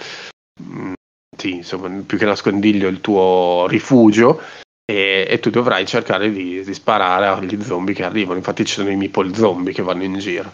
mm, 0.61 0.93
sì, 1.37 1.53
insomma, 1.57 1.87
più 2.03 2.17
che 2.17 2.25
nascondiglio, 2.25 2.87
il 2.87 2.99
tuo 2.99 3.67
rifugio. 3.69 4.41
E, 4.89 5.27
e 5.29 5.39
tu 5.39 5.51
dovrai 5.51 5.85
cercare 5.85 6.31
di, 6.31 6.63
di 6.63 6.73
sparare 6.73 7.27
agli 7.27 7.61
zombie 7.61 7.93
che 7.93 8.03
arrivano. 8.03 8.39
Infatti, 8.39 8.65
ci 8.65 8.73
sono 8.73 8.89
i 8.89 8.95
meeple 8.95 9.35
zombie 9.35 9.71
che 9.71 9.83
vanno 9.83 10.03
in 10.03 10.17
giro. 10.17 10.51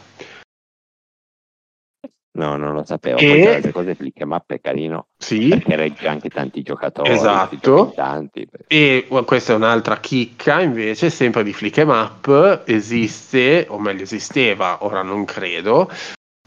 No, 2.36 2.56
non 2.58 2.74
lo 2.74 2.84
sapevo. 2.84 3.20
E- 3.20 3.28
Poi 3.28 3.48
altre 3.56 3.72
cose 3.72 3.94
Flick 3.96 4.20
em 4.22 4.32
Up 4.32 4.52
è 4.52 4.60
carino 4.60 5.08
Sì. 5.18 5.50
perché 5.50 5.76
regge 5.76 6.08
anche 6.08 6.30
tanti 6.30 6.64
giocatori. 6.64 7.12
Esatto. 7.12 7.92
Tanti. 7.96 8.48
E 8.68 9.06
questa 9.26 9.54
è 9.54 9.56
un'altra 9.56 9.98
chicca 10.00 10.60
invece, 10.62 11.12
sempre 11.12 11.44
di 11.44 11.54
Flick 11.54 11.78
em 11.78 11.90
Up, 11.90 12.64
esiste, 12.66 13.68
o 13.70 13.78
meglio 13.78 14.04
esisteva, 14.04 14.84
ora 14.84 15.04
non 15.04 15.26
credo, 15.26 15.92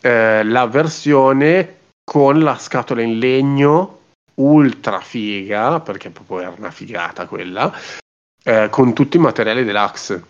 eh, 0.03 0.43
la 0.43 0.67
versione 0.67 1.75
con 2.05 2.41
la 2.41 2.59
scatola 2.59 3.03
in 3.03 3.19
legno 3.19 3.99
ultra 4.35 5.01
figa, 5.01 5.81
perché 5.81 6.11
proprio 6.11 6.41
era 6.41 6.55
una 6.59 6.71
figata 6.73 7.27
quella, 7.27 7.73
eh, 8.43 8.69
con 8.71 8.93
tutti 8.93 9.17
i 9.19 9.21
materiali 9.21 9.63
deluxe. 9.65 10.25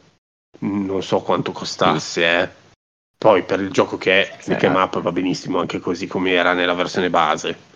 Non 0.58 1.02
so 1.02 1.20
quanto 1.20 1.52
costasse, 1.52 2.40
eh. 2.40 2.48
Poi 3.18 3.42
per 3.44 3.60
il 3.60 3.70
gioco 3.70 3.96
che 3.96 4.28
è 4.28 4.38
em 4.66 4.74
Up 4.74 5.00
va 5.00 5.12
benissimo 5.12 5.58
anche 5.58 5.80
così 5.80 6.06
come 6.06 6.32
era 6.32 6.52
nella 6.52 6.74
versione 6.74 7.10
base. 7.10 7.74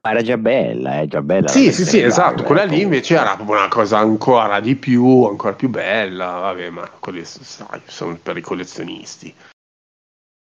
Ma 0.00 0.10
era 0.10 0.22
già 0.22 0.36
bella, 0.36 1.00
è 1.00 1.06
già 1.06 1.22
bella. 1.22 1.46
la 1.46 1.48
Sì, 1.48 1.72
sì, 1.72 1.84
sì, 1.84 2.00
esatto. 2.00 2.42
Quella 2.42 2.64
lì 2.64 2.68
comunque. 2.68 2.96
invece 2.96 3.14
era 3.14 3.36
proprio 3.36 3.56
una 3.56 3.68
cosa 3.68 3.98
ancora 3.98 4.60
di 4.60 4.76
più, 4.76 5.24
ancora 5.24 5.54
più 5.54 5.70
bella. 5.70 6.26
Vabbè, 6.26 6.70
ma 6.70 6.88
quelli 6.90 7.24
sai, 7.24 7.80
sono 7.86 8.18
per 8.22 8.36
i 8.36 8.42
collezionisti 8.42 9.34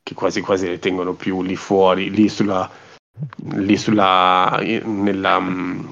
che 0.02 0.14
quasi 0.14 0.40
quasi 0.40 0.68
le 0.68 0.78
tengono 0.78 1.14
più 1.14 1.42
lì 1.42 1.56
fuori, 1.56 2.10
lì 2.10 2.28
sulla, 2.28 2.70
lì 3.54 3.76
sulla, 3.76 4.60
nella, 4.84 5.40
mm, 5.40 5.86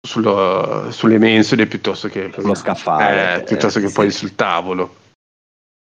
sullo- 0.00 0.90
sulle 0.90 1.18
mensole 1.18 1.66
piuttosto 1.66 2.08
che 2.08 2.30
Sullo 2.32 2.54
scaffale, 2.54 3.40
eh, 3.40 3.42
piuttosto 3.44 3.80
eh, 3.80 3.82
che 3.82 3.88
sì. 3.88 3.94
poi 3.94 4.10
sul 4.10 4.34
tavolo. 4.34 4.96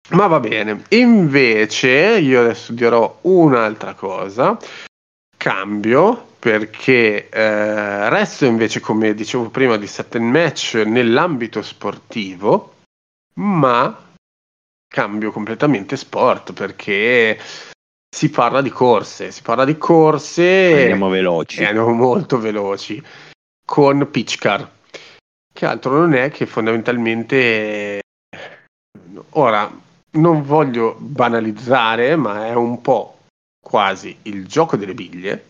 Ma 0.09 0.27
va 0.27 0.39
bene. 0.39 0.83
Invece, 0.89 2.19
io 2.19 2.41
adesso 2.41 2.71
dirò 2.71 3.19
un'altra 3.21 3.93
cosa. 3.93 4.57
Cambio 5.35 6.25
perché 6.39 7.29
eh, 7.29 8.09
resto 8.09 8.45
invece, 8.45 8.79
come 8.79 9.13
dicevo 9.13 9.49
prima, 9.49 9.75
di 9.75 9.87
set 9.87 10.15
and 10.15 10.29
match 10.29 10.75
nell'ambito 10.85 11.61
sportivo, 11.61 12.75
ma 13.35 14.05
cambio 14.87 15.31
completamente 15.31 15.97
sport 15.97 16.53
perché 16.53 17.37
si 18.09 18.29
parla 18.29 18.61
di 18.61 18.69
corse. 18.69 19.31
Si 19.31 19.41
parla 19.41 19.65
di 19.65 19.77
corse. 19.77 20.79
Andiamo 20.81 21.09
veloci. 21.09 21.63
Andiamo 21.65 21.91
molto 21.91 22.39
veloci 22.39 23.03
con 23.65 24.09
Pitchcar, 24.09 24.71
che 25.53 25.65
altro 25.65 25.99
non 25.99 26.13
è 26.13 26.31
che 26.31 26.45
fondamentalmente 26.45 27.99
ora 29.31 29.69
non 30.17 30.43
voglio 30.43 30.95
banalizzare, 30.99 32.15
ma 32.15 32.47
è 32.47 32.53
un 32.53 32.81
po' 32.81 33.17
quasi 33.59 34.15
il 34.23 34.47
gioco 34.47 34.77
delle 34.77 34.93
biglie, 34.93 35.49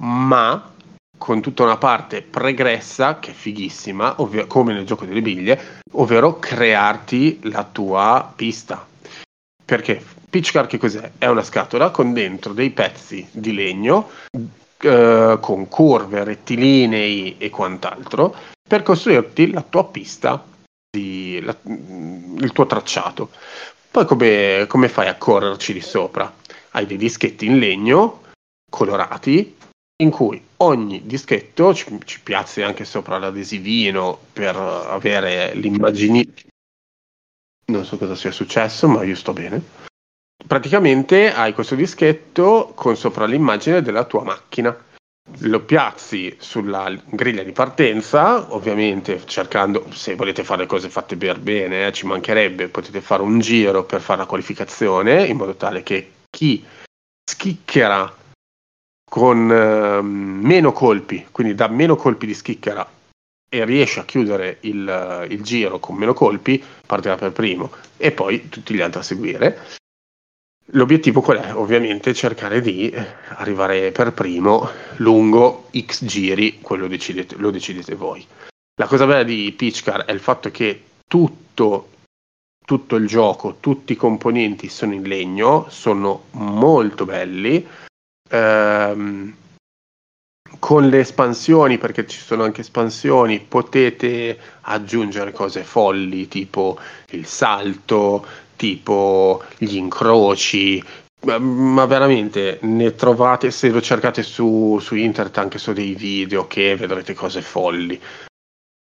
ma 0.00 0.72
con 1.16 1.40
tutta 1.40 1.62
una 1.62 1.76
parte 1.76 2.22
pregressa 2.22 3.18
che 3.18 3.30
è 3.30 3.34
fighissima, 3.34 4.20
ovvero, 4.20 4.46
come 4.46 4.72
nel 4.72 4.84
gioco 4.84 5.04
delle 5.04 5.22
biglie, 5.22 5.80
ovvero 5.92 6.38
crearti 6.38 7.40
la 7.44 7.64
tua 7.64 8.32
pista. 8.34 8.86
Perché 9.64 10.02
Pitchcar 10.28 10.66
che 10.66 10.78
cos'è? 10.78 11.12
È 11.16 11.26
una 11.26 11.44
scatola 11.44 11.90
con 11.90 12.12
dentro 12.12 12.52
dei 12.52 12.70
pezzi 12.70 13.26
di 13.30 13.54
legno 13.54 14.10
eh, 14.78 15.38
con 15.40 15.68
curve, 15.68 16.24
rettilinei 16.24 17.36
e 17.38 17.50
quant'altro 17.50 18.34
per 18.66 18.82
costruirti 18.82 19.52
la 19.52 19.62
tua 19.62 19.86
pista, 19.86 20.44
di- 20.90 21.40
la- 21.40 21.56
il 21.64 22.50
tuo 22.52 22.66
tracciato. 22.66 23.30
Poi 23.94 24.06
come, 24.06 24.64
come 24.66 24.88
fai 24.88 25.06
a 25.06 25.14
correrci 25.14 25.72
di 25.72 25.80
sopra? 25.80 26.34
Hai 26.72 26.84
dei 26.84 26.96
dischetti 26.96 27.46
in 27.46 27.60
legno 27.60 28.22
colorati 28.68 29.56
in 30.02 30.10
cui 30.10 30.44
ogni 30.56 31.06
dischetto 31.06 31.72
ci, 31.72 31.96
ci 32.04 32.20
piazzi 32.20 32.62
anche 32.62 32.84
sopra 32.84 33.18
l'adesivino 33.18 34.18
per 34.32 34.56
avere 34.56 35.54
l'immagine. 35.54 36.26
Non 37.66 37.84
so 37.84 37.96
cosa 37.96 38.16
sia 38.16 38.32
successo, 38.32 38.88
ma 38.88 39.04
io 39.04 39.14
sto 39.14 39.32
bene. 39.32 39.62
Praticamente 40.44 41.32
hai 41.32 41.52
questo 41.52 41.76
dischetto 41.76 42.72
con 42.74 42.96
sopra 42.96 43.26
l'immagine 43.26 43.80
della 43.80 44.06
tua 44.06 44.24
macchina. 44.24 44.76
Lo 45.38 45.60
piazzi 45.60 46.36
sulla 46.38 46.94
griglia 47.06 47.42
di 47.42 47.52
partenza, 47.52 48.52
ovviamente 48.54 49.22
cercando, 49.26 49.86
se 49.90 50.14
volete 50.14 50.44
fare 50.44 50.62
le 50.62 50.66
cose 50.66 50.88
fatte 50.88 51.16
per 51.16 51.40
bene, 51.40 51.86
eh, 51.86 51.92
ci 51.92 52.06
mancherebbe, 52.06 52.68
potete 52.68 53.00
fare 53.00 53.22
un 53.22 53.40
giro 53.40 53.84
per 53.84 54.00
fare 54.00 54.20
la 54.20 54.26
qualificazione 54.26 55.26
in 55.26 55.36
modo 55.36 55.54
tale 55.54 55.82
che 55.82 56.10
chi 56.30 56.64
schicchera 57.28 58.14
con 59.10 59.50
eh, 59.50 60.02
meno 60.02 60.72
colpi, 60.72 61.26
quindi 61.30 61.54
da 61.54 61.68
meno 61.68 61.96
colpi 61.96 62.26
di 62.26 62.34
schicchera 62.34 62.86
e 63.48 63.64
riesce 63.64 64.00
a 64.00 64.04
chiudere 64.04 64.58
il, 64.60 65.26
il 65.30 65.42
giro 65.42 65.78
con 65.78 65.96
meno 65.96 66.12
colpi, 66.12 66.62
partirà 66.86 67.16
per 67.16 67.32
primo 67.32 67.72
e 67.96 68.12
poi 68.12 68.48
tutti 68.48 68.74
gli 68.74 68.80
altri 68.80 69.00
a 69.00 69.04
seguire. 69.04 69.58
L'obiettivo 70.68 71.20
qual 71.20 71.38
è? 71.38 71.54
Ovviamente 71.54 72.14
cercare 72.14 72.60
di 72.60 72.88
eh, 72.88 73.06
arrivare 73.36 73.92
per 73.92 74.12
primo 74.12 74.68
lungo 74.96 75.68
X 75.78 76.04
giri, 76.06 76.60
quello 76.60 76.86
decidete, 76.86 77.36
lo 77.36 77.50
decidete 77.50 77.94
voi. 77.94 78.26
La 78.76 78.86
cosa 78.86 79.06
bella 79.06 79.22
di 79.22 79.52
Pitchcar 79.56 80.04
è 80.04 80.12
il 80.12 80.20
fatto 80.20 80.50
che 80.50 80.82
tutto, 81.06 81.90
tutto 82.64 82.96
il 82.96 83.06
gioco, 83.06 83.58
tutti 83.60 83.92
i 83.92 83.96
componenti 83.96 84.68
sono 84.68 84.94
in 84.94 85.02
legno, 85.02 85.66
sono 85.68 86.24
molto 86.30 87.04
belli. 87.04 87.64
Ehm, 88.30 89.36
con 90.58 90.88
le 90.88 91.00
espansioni, 91.00 91.78
perché 91.78 92.06
ci 92.06 92.18
sono 92.18 92.42
anche 92.42 92.62
espansioni, 92.62 93.38
potete 93.40 94.38
aggiungere 94.62 95.32
cose 95.32 95.62
folli 95.62 96.26
tipo 96.28 96.78
il 97.10 97.26
salto, 97.26 98.26
tipo 98.56 99.42
gli 99.58 99.76
incroci, 99.76 100.82
ma, 101.24 101.86
veramente 101.86 102.58
ne 102.62 102.94
trovate, 102.94 103.50
se 103.50 103.70
lo 103.70 103.80
cercate 103.80 104.22
su, 104.22 104.78
su 104.80 104.94
internet 104.94 105.38
anche 105.38 105.58
su 105.58 105.72
dei 105.72 105.94
video 105.94 106.46
che 106.46 106.76
vedrete 106.76 107.14
cose 107.14 107.42
folli, 107.42 108.00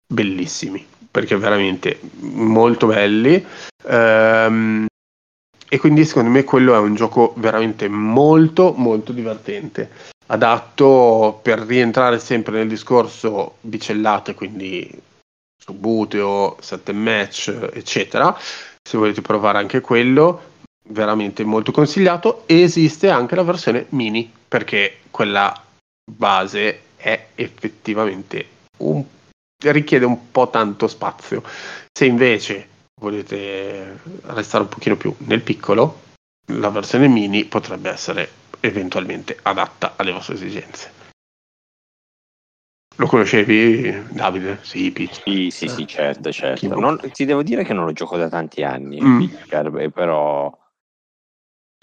bellissimi, 0.06 0.84
perché 1.10 1.36
veramente 1.36 2.00
molto 2.20 2.86
belli. 2.86 3.44
Ehm, 3.86 4.86
e 5.72 5.78
quindi 5.78 6.04
secondo 6.04 6.28
me 6.28 6.44
quello 6.44 6.74
è 6.74 6.78
un 6.78 6.94
gioco 6.94 7.32
veramente 7.38 7.88
molto 7.88 8.74
molto 8.76 9.10
divertente 9.10 9.90
adatto 10.26 11.40
per 11.42 11.60
rientrare 11.60 12.18
sempre 12.18 12.58
nel 12.58 12.68
discorso 12.68 13.56
bicellate 13.62 14.34
quindi 14.34 14.86
su 15.56 15.72
Buteo, 15.72 16.58
7 16.60 16.92
match 16.92 17.70
eccetera 17.72 18.36
se 18.82 18.96
volete 18.96 19.22
provare 19.22 19.58
anche 19.58 19.80
quello 19.80 20.50
veramente 20.88 21.44
molto 21.44 21.72
consigliato 21.72 22.42
esiste 22.46 23.08
anche 23.08 23.34
la 23.34 23.44
versione 23.44 23.86
mini 23.90 24.30
perché 24.48 24.98
quella 25.10 25.54
base 26.04 26.80
è 26.96 27.28
effettivamente 27.34 28.46
un 28.78 29.04
richiede 29.62 30.04
un 30.04 30.32
po' 30.32 30.50
tanto 30.50 30.88
spazio 30.88 31.42
se 31.92 32.04
invece 32.04 32.68
volete 33.00 33.98
restare 34.26 34.62
un 34.62 34.68
pochino 34.68 34.96
più 34.96 35.14
nel 35.18 35.40
piccolo, 35.40 36.00
la 36.46 36.70
versione 36.70 37.08
mini 37.08 37.44
potrebbe 37.44 37.90
essere 37.90 38.30
eventualmente 38.60 39.38
adatta 39.42 39.94
alle 39.96 40.12
vostre 40.12 40.34
esigenze. 40.34 41.01
Lo 42.96 43.06
conoscevi, 43.06 44.06
Davide? 44.10 44.58
Sì, 44.62 44.90
Peach. 44.92 45.22
Sì, 45.24 45.50
sì, 45.50 45.68
sì, 45.68 45.86
certo, 45.86 46.30
certo. 46.30 46.68
no? 46.68 46.80
Non- 46.80 47.10
ti 47.12 47.24
devo 47.24 47.42
dire 47.42 47.64
che 47.64 47.72
non 47.72 47.84
lo 47.84 47.92
gioco 47.92 48.16
da 48.16 48.28
tanti 48.28 48.62
anni, 48.62 49.00
Mm. 49.02 49.18
Pitchcar, 49.18 49.70
beh, 49.70 49.90
però 49.90 50.56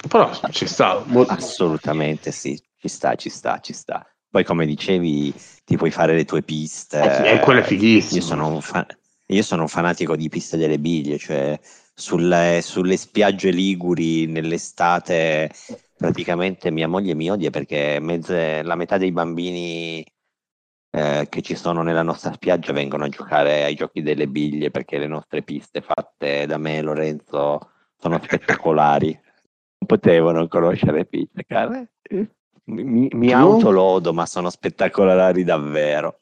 Però 0.07 0.31
ci 0.51 0.65
sta. 0.65 1.03
assolutamente 1.27 2.31
sì, 2.31 2.59
ci 2.79 2.87
sta, 2.87 3.15
ci 3.15 3.29
sta, 3.29 3.59
ci 3.59 3.73
sta. 3.73 4.05
Poi 4.29 4.43
come 4.43 4.65
dicevi, 4.65 5.33
ti 5.65 5.75
puoi 5.75 5.91
fare 5.91 6.15
le 6.15 6.23
tue 6.25 6.41
piste. 6.43 6.99
Eh, 7.01 7.13
sì, 7.13 7.21
e 7.23 7.39
quello 7.39 7.59
è 7.59 7.63
fighissimo. 7.63 8.19
Io 8.19 8.25
sono 8.25 8.59
fan, 8.61 8.85
io 9.27 9.43
sono 9.43 9.63
un 9.63 9.67
fanatico 9.67 10.15
di 10.15 10.29
piste 10.29 10.55
delle 10.57 10.79
biglie, 10.79 11.17
cioè 11.17 11.59
sulle, 11.93 12.61
sulle 12.63 12.95
spiagge 12.95 13.51
liguri 13.51 14.25
nell'estate 14.27 15.51
praticamente 15.97 16.71
mia 16.71 16.87
moglie 16.87 17.13
mi 17.13 17.29
odia 17.29 17.49
perché 17.49 17.99
mezze, 17.99 18.63
la 18.63 18.75
metà 18.75 18.97
dei 18.97 19.11
bambini 19.11 20.05
eh, 20.91 21.27
che 21.29 21.41
ci 21.41 21.55
sono 21.55 21.83
nella 21.83 22.01
nostra 22.01 22.33
spiaggia 22.33 22.73
vengono 22.73 23.05
a 23.05 23.09
giocare 23.09 23.63
ai 23.63 23.75
giochi 23.75 24.01
delle 24.01 24.27
biglie 24.27 24.71
perché 24.71 24.97
le 24.97 25.07
nostre 25.07 25.43
piste 25.43 25.81
fatte 25.81 26.45
da 26.47 26.57
me 26.57 26.77
e 26.77 26.81
Lorenzo 26.81 27.71
sono 27.97 28.19
spettacolari. 28.21 29.11
Non 29.11 29.87
potevano 29.87 30.47
conoscere 30.47 31.05
piste, 31.05 31.45
cara. 31.45 31.85
Mi, 32.65 33.07
mi 33.11 33.31
autolodo, 33.31 34.13
ma 34.13 34.25
sono 34.25 34.49
spettacolari 34.49 35.43
davvero. 35.43 36.21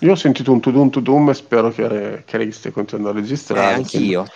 Io 0.00 0.12
ho 0.12 0.16
sentito 0.16 0.52
un 0.52 0.60
tudum 0.60 0.90
tudum 0.90 1.30
e 1.30 1.34
spero 1.34 1.70
che, 1.70 2.22
che 2.24 2.50
stia 2.52 2.70
continuando 2.70 3.10
a 3.10 3.20
registrare. 3.20 3.70
Eh, 3.70 3.74
anch'io. 3.74 4.26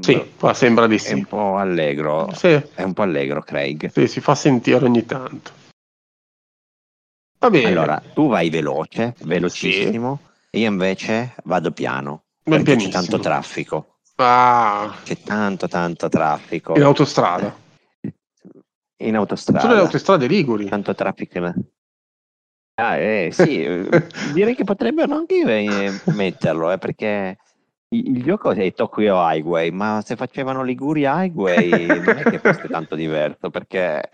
Sì, 0.00 0.32
qua 0.36 0.54
sembra 0.54 0.86
di 0.86 0.98
sì. 0.98 1.10
È 1.10 1.14
un 1.14 1.24
po' 1.24 1.56
allegro. 1.56 2.28
Sì. 2.34 2.48
È 2.48 2.82
un 2.82 2.92
po' 2.92 3.02
allegro, 3.02 3.42
Craig. 3.42 3.90
Sì, 3.90 4.06
si 4.08 4.20
fa 4.20 4.34
sentire 4.34 4.84
ogni 4.84 5.04
tanto. 5.06 5.52
Va 7.44 7.50
bene. 7.50 7.68
Allora, 7.68 8.02
tu 8.14 8.26
vai 8.28 8.48
veloce, 8.48 9.14
velocissimo, 9.20 10.18
sì. 10.50 10.60
io 10.60 10.70
invece 10.70 11.34
vado 11.44 11.72
piano. 11.72 12.22
Ben 12.42 12.62
perché 12.62 12.76
pianissimo. 12.76 12.92
c'è 12.92 13.00
tanto 13.00 13.22
traffico. 13.22 13.96
Ah. 14.16 14.96
C'è 15.04 15.18
tanto, 15.18 15.68
tanto 15.68 16.08
traffico. 16.08 16.74
In 16.74 16.84
autostrada. 16.84 17.54
In 19.02 19.16
autostrada. 19.16 19.60
Sono 19.60 19.74
le 19.74 19.80
autostrade 19.80 20.26
liguri. 20.26 20.70
Tanto 20.70 20.94
traffico. 20.94 21.52
Ah, 22.76 22.96
eh, 22.96 23.28
sì, 23.30 23.62
direi 24.32 24.54
che 24.54 24.64
potrebbero 24.64 25.14
anche 25.14 26.00
metterlo, 26.04 26.72
eh, 26.72 26.78
perché 26.78 27.36
il, 27.98 28.22
gioco 28.22 28.50
è 28.50 28.72
Tokyo 28.72 29.16
Highway, 29.16 29.70
ma 29.70 30.02
se 30.04 30.16
facevano 30.16 30.62
Liguria 30.62 31.24
Highway 31.24 31.86
non 31.86 32.16
è 32.16 32.22
che 32.22 32.38
fosse 32.38 32.68
tanto 32.68 32.94
diverso, 32.94 33.50
perché 33.50 34.08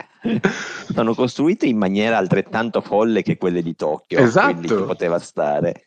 sono 0.92 1.14
costruite 1.14 1.66
in 1.66 1.78
maniera 1.78 2.16
altrettanto 2.18 2.80
folle 2.80 3.22
che 3.22 3.36
quelle 3.36 3.62
di 3.62 3.74
Tokyo, 3.74 4.18
esatto. 4.18 4.54
quindi 4.54 4.68
ci 4.68 4.74
poteva 4.74 5.18
stare. 5.18 5.84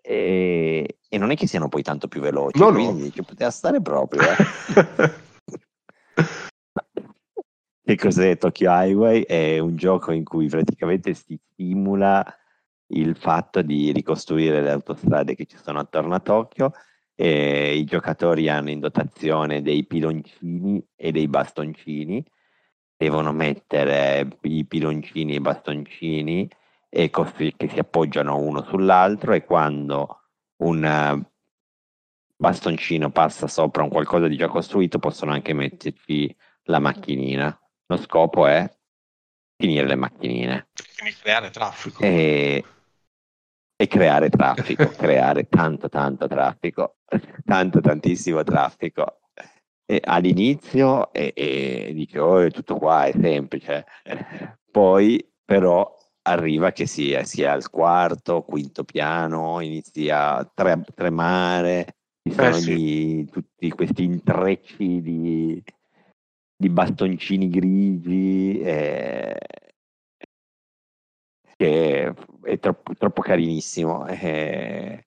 E, 0.00 0.98
e, 1.08 1.18
non 1.18 1.30
è 1.30 1.36
che 1.36 1.48
siano 1.48 1.68
poi 1.68 1.82
tanto 1.82 2.06
più 2.06 2.20
veloci, 2.20 2.58
no, 2.58 2.70
quindi 2.70 3.04
no. 3.04 3.10
ci 3.10 3.22
poteva 3.22 3.50
stare 3.50 3.80
proprio. 3.80 4.22
Eh. 4.22 4.36
che 7.84 7.96
cos'è 7.96 8.38
Tokyo 8.38 8.70
Highway? 8.70 9.22
È 9.22 9.58
un 9.58 9.74
gioco 9.76 10.12
in 10.12 10.22
cui 10.22 10.46
praticamente 10.46 11.14
si 11.14 11.36
simula 11.56 12.24
il 12.94 13.16
fatto 13.16 13.62
di 13.62 13.90
ricostruire 13.90 14.60
le 14.60 14.70
autostrade 14.70 15.34
che 15.34 15.46
ci 15.46 15.56
sono 15.56 15.78
attorno 15.78 16.14
a 16.14 16.20
Tokyo 16.20 16.72
e 17.22 17.76
i 17.76 17.84
giocatori 17.84 18.48
hanno 18.48 18.70
in 18.70 18.80
dotazione 18.80 19.62
dei 19.62 19.86
piloncini 19.86 20.84
e 20.96 21.12
dei 21.12 21.28
bastoncini, 21.28 22.20
devono 22.96 23.30
mettere 23.32 24.38
i 24.40 24.66
piloncini 24.66 25.34
e 25.34 25.36
i 25.36 25.40
bastoncini 25.40 26.50
e 26.88 27.10
così, 27.10 27.54
che 27.56 27.68
si 27.68 27.78
appoggiano 27.78 28.38
uno 28.38 28.64
sull'altro 28.64 29.34
e 29.34 29.44
quando 29.44 30.22
un 30.62 30.84
eh, 30.84 31.30
bastoncino 32.34 33.12
passa 33.12 33.46
sopra 33.46 33.84
un 33.84 33.88
qualcosa 33.90 34.26
di 34.26 34.36
già 34.36 34.48
costruito 34.48 34.98
possono 34.98 35.30
anche 35.30 35.52
metterci 35.52 36.34
la 36.64 36.80
macchinina. 36.80 37.56
Lo 37.86 37.98
scopo 37.98 38.48
è 38.48 38.68
finire 39.56 39.86
le 39.86 39.94
macchinine. 39.94 40.70
Quindi 40.98 41.16
creare 41.22 41.50
traffico. 41.50 42.02
E, 42.02 42.64
e 43.76 43.86
creare 43.86 44.28
traffico, 44.28 44.88
creare 44.96 45.48
tanto 45.48 45.88
tanto 45.88 46.26
traffico, 46.26 46.96
tanto 47.44 47.80
tantissimo 47.80 48.42
traffico. 48.42 49.18
E 49.84 50.00
all'inizio 50.02 51.12
e, 51.12 51.32
e 51.34 51.92
dice 51.92 52.18
oh 52.18 52.38
è 52.38 52.50
tutto 52.50 52.76
qua, 52.76 53.04
è 53.04 53.12
semplice, 53.12 53.84
poi 54.70 55.22
però 55.44 55.94
arriva 56.22 56.70
che 56.70 56.86
sia, 56.86 57.24
sia 57.24 57.52
al 57.52 57.68
quarto, 57.68 58.42
quinto 58.42 58.84
piano, 58.84 59.60
inizia 59.60 60.36
a 60.36 60.50
tre, 60.54 60.82
tremare, 60.94 61.96
ci 62.22 62.32
sono 62.32 62.48
eh 62.48 62.52
sì. 62.52 63.28
tutti 63.30 63.68
questi 63.70 64.04
intrecci 64.04 65.02
di, 65.02 65.62
di 66.56 66.68
bastoncini 66.68 67.48
grigi. 67.48 68.60
E, 68.60 69.36
che 71.62 72.14
è 72.42 72.58
troppo, 72.58 72.94
troppo 72.94 73.22
carinissimo. 73.22 74.06
Eh, 74.08 75.06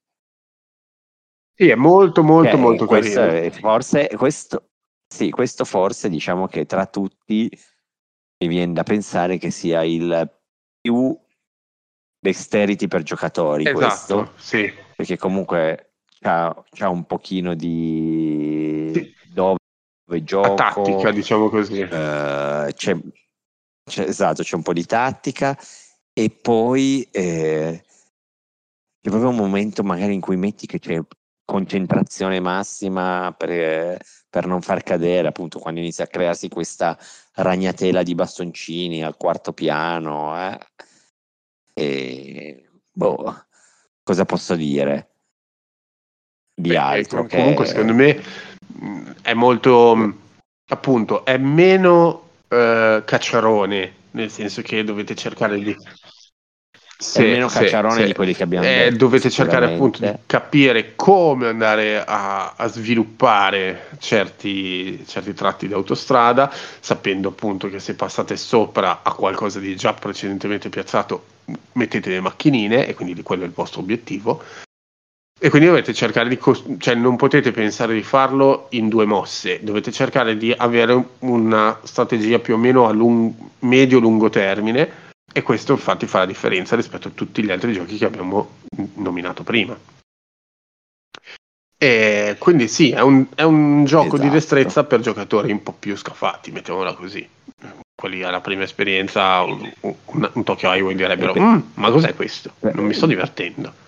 sì, 1.54 1.70
è 1.70 1.76
molto, 1.76 2.24
molto, 2.24 2.52
cioè, 2.52 2.60
molto 2.60 2.86
carino. 2.86 3.22
È, 3.22 3.50
forse, 3.52 4.10
questo, 4.16 4.70
sì, 5.08 5.30
questo 5.30 5.66
forse 5.66 6.10
diciamo 6.10 6.48
che 6.48 6.66
tra 6.66 6.86
tutti 6.86 7.50
mi 8.38 8.48
viene 8.48 8.74
da 8.74 8.84
pensare 8.84 9.38
che 9.38 9.52
sia 9.52 9.84
il 9.84 10.32
più 10.80 11.18
dexterity 12.20 12.88
per 12.88 13.04
giocatori. 13.04 13.68
Esatto, 13.68 13.78
questo, 13.80 14.34
sì. 14.38 14.74
Perché 14.96 15.18
comunque 15.18 15.96
c'ha 16.20 16.90
un 16.90 17.06
pochino 17.06 17.54
di 17.54 18.92
sì. 18.94 19.14
dove 19.34 19.58
gioco. 20.24 20.48
La 20.50 20.56
tattica, 20.56 21.12
diciamo 21.12 21.50
così. 21.50 21.82
Uh, 21.82 22.72
c'è, 22.74 22.98
c'è, 23.84 24.04
esatto, 24.08 24.42
c'è 24.42 24.56
un 24.56 24.64
po' 24.64 24.74
di 24.74 24.86
tattica 24.86 25.58
e 26.18 26.30
poi 26.30 27.06
eh, 27.12 27.84
c'è 29.02 29.10
proprio 29.10 29.32
un 29.32 29.36
momento 29.36 29.84
magari 29.84 30.14
in 30.14 30.22
cui 30.22 30.38
metti 30.38 30.66
che 30.66 30.80
c'è 30.80 30.98
concentrazione 31.44 32.40
massima 32.40 33.36
per, 33.38 34.00
per, 34.30 34.48
non 34.48 34.62
far 34.62 34.82
cadere, 34.82 35.28
appunto, 35.28 35.60
quando 35.60 35.82
inizia 35.82 36.06
a 36.06 36.08
crearsi 36.08 36.48
questa 36.48 36.98
ragnatela 37.34 38.02
di 38.02 38.16
bastoncini 38.16 39.04
al 39.04 39.18
quarto 39.18 39.52
piano. 39.52 40.34
Eh. 40.42 40.60
E 41.74 42.70
boh, 42.94 43.46
cosa 44.02 44.24
posso 44.24 44.56
dire 44.56 45.10
di 46.54 46.70
Beh, 46.70 46.78
altro? 46.78 47.26
Ecco, 47.26 47.36
comunque, 47.36 47.66
secondo 47.66 47.94
me 47.94 48.24
è 49.22 49.34
molto 49.34 50.24
appunto, 50.68 51.26
è 51.26 51.38
meno 51.38 52.25
eh, 52.56 53.04
cacciarone, 53.06 53.94
nel 54.12 54.30
senso 54.30 54.62
che 54.62 54.84
dovete 54.84 55.16
cercare 55.16 55.60
di 55.60 55.76
sì, 56.98 57.22
meno 57.24 57.48
cacciarone 57.48 58.02
sì, 58.02 58.06
di 58.06 58.14
quelli 58.14 58.34
che 58.34 58.44
abbiamo 58.44 58.66
eh, 58.66 58.70
detto, 58.70 58.96
dovete 58.96 59.30
cercare 59.30 59.74
appunto 59.74 60.00
di 60.00 60.12
capire 60.26 60.94
come 60.96 61.48
andare 61.48 62.04
a, 62.04 62.54
a 62.56 62.68
sviluppare 62.68 63.88
certi, 64.00 65.06
certi, 65.06 65.34
tratti 65.34 65.68
di 65.68 65.74
autostrada 65.74 66.50
sapendo 66.80 67.30
appunto 67.30 67.70
che 67.70 67.80
se 67.80 67.96
passate 67.96 68.38
sopra 68.38 69.02
a 69.04 69.12
qualcosa 69.12 69.60
di 69.60 69.76
già 69.76 69.94
precedentemente 69.94 70.70
piazzato 70.70 71.26
mettete 71.74 72.10
le 72.10 72.22
macchinine 72.22 72.88
e 72.88 72.94
quindi 72.94 73.22
quello 73.22 73.44
è 73.44 73.48
il 73.48 73.54
vostro 73.54 73.82
obiettivo 73.82 74.42
e 75.38 75.50
quindi 75.50 75.68
dovete 75.68 75.94
cercare 75.94 76.30
di 76.30 76.38
cost- 76.38 76.78
cioè 76.78 76.96
non 76.96 77.18
potete 77.18 77.52
pensare 77.52 77.94
di 77.94 78.04
farlo 78.04 78.68
in 78.70 78.88
due 78.88 79.06
mosse 79.06 79.60
dovete 79.62 79.92
cercare 79.92 80.38
di 80.38 80.54
avere 80.56 81.04
una 81.20 81.78
strategia 81.84 82.40
più 82.40 82.54
o 82.54 82.58
meno 82.58 82.88
a 82.88 82.92
lung- 82.92 83.34
medio-lungo 83.60 84.30
termine 84.30 85.04
e 85.34 85.42
questo 85.44 85.74
infatti 85.74 86.08
fa 86.08 86.20
la 86.20 86.26
differenza 86.26 86.78
rispetto 86.78 87.10
a 87.10 87.12
tutti 87.14 87.44
gli 87.44 87.52
altri 87.52 87.74
giochi 87.74 87.98
che 87.98 88.06
abbiamo 88.06 88.52
nominato 88.96 89.44
prima. 89.44 89.78
E 91.78 92.38
quindi 92.40 92.70
sì, 92.70 92.92
è 92.92 93.02
un, 93.02 93.26
è 93.36 93.44
un 93.44 93.84
gioco 93.84 94.16
esatto. 94.16 94.22
di 94.22 94.30
destrezza 94.30 94.86
per 94.86 95.02
giocatori 95.02 95.52
un 95.52 95.62
po' 95.62 95.74
più 95.78 95.98
scafati, 95.98 96.52
mettiamola 96.52 96.94
così. 96.94 97.28
Quelli 97.94 98.24
alla 98.24 98.40
prima 98.40 98.64
esperienza, 98.64 99.42
un, 99.42 99.70
un, 99.82 100.30
un 100.32 100.44
Tokyo 100.44 100.74
Highway 100.74 100.96
direbbero: 100.96 101.34
mm, 101.38 101.60
Ma 101.74 101.92
cos'è 101.92 102.16
questo? 102.16 102.54
Non 102.62 102.86
mi 102.86 102.94
sto 102.94 103.06
divertendo. 103.06 103.84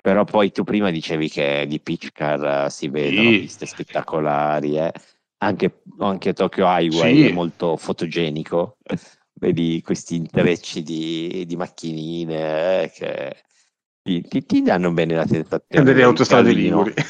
Però 0.00 0.24
poi 0.24 0.52
tu 0.52 0.64
prima 0.64 0.90
dicevi 0.90 1.28
che 1.28 1.66
di 1.68 1.80
Pitch 1.80 2.12
Car 2.12 2.70
si 2.70 2.88
vedono 2.88 3.30
sì. 3.30 3.38
piste 3.40 3.66
spettacolari, 3.66 4.78
eh? 4.78 4.92
anche, 5.38 5.82
anche 5.98 6.32
Tokyo 6.32 6.66
Highway 6.66 7.16
sì. 7.16 7.28
è 7.28 7.32
molto 7.32 7.76
fotogenico. 7.76 8.78
Vedi 9.40 9.80
questi 9.84 10.16
intrecci 10.16 10.82
di, 10.82 11.44
di 11.46 11.54
macchinine 11.54 12.82
eh, 12.82 12.90
che 12.92 13.36
ti, 14.02 14.20
ti, 14.22 14.44
ti, 14.44 14.62
danno 14.62 14.90
bene 14.90 15.14
la 15.14 15.26
sensazione. 15.26 15.84
delle 15.84 16.02
autostrade 16.02 16.50
liguri. 16.50 16.92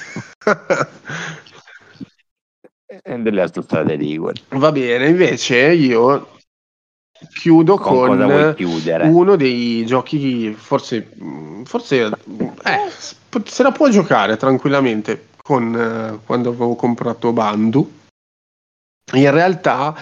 delle 3.22 3.41
autostrade 3.41 3.95
liguri. 3.95 4.43
Va 4.51 4.70
bene, 4.72 5.09
invece 5.09 5.72
io 5.72 6.38
chiudo 7.32 7.76
con, 7.76 8.16
con 8.16 8.56
uno 9.02 9.36
dei 9.36 9.84
giochi 9.86 10.52
forse, 10.52 11.10
forse 11.64 12.10
eh, 12.64 12.90
se 13.44 13.62
la 13.62 13.72
può 13.72 13.88
giocare 13.88 14.36
tranquillamente 14.36 15.28
con, 15.42 15.74
eh, 15.74 16.18
quando 16.24 16.50
avevo 16.50 16.74
comprato 16.76 17.32
Bandu. 17.32 17.96
In 19.12 19.30
realtà 19.30 19.96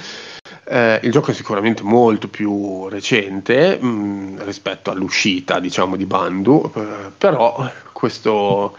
Eh, 0.68 0.98
il 1.04 1.12
gioco 1.12 1.30
è 1.30 1.34
sicuramente 1.34 1.84
molto 1.84 2.26
più 2.28 2.88
recente 2.88 3.78
mh, 3.80 3.86
mm, 3.86 4.40
rispetto 4.40 4.90
all'uscita, 4.90 5.60
diciamo, 5.60 5.94
di 5.94 6.06
Bandu, 6.06 6.72
eh, 6.74 7.12
però 7.16 7.70
questo, 7.92 8.76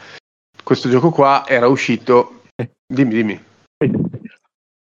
questo 0.63 0.89
gioco 0.89 1.11
qua 1.11 1.45
era 1.47 1.67
uscito... 1.67 2.41
Dimmi, 2.85 3.13
dimmi. 3.13 3.43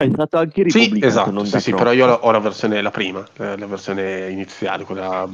È 0.00 0.08
stato 0.12 0.38
anche 0.38 0.62
ripubblicato. 0.62 1.00
Sì, 1.00 1.04
esatto, 1.04 1.44
sì, 1.44 1.58
sì, 1.58 1.74
però 1.74 1.90
io 1.90 2.06
ho 2.06 2.30
la 2.30 2.38
versione, 2.38 2.80
la 2.80 2.92
prima, 2.92 3.26
la 3.34 3.66
versione 3.66 4.30
iniziale, 4.30 4.84
quella... 4.84 5.28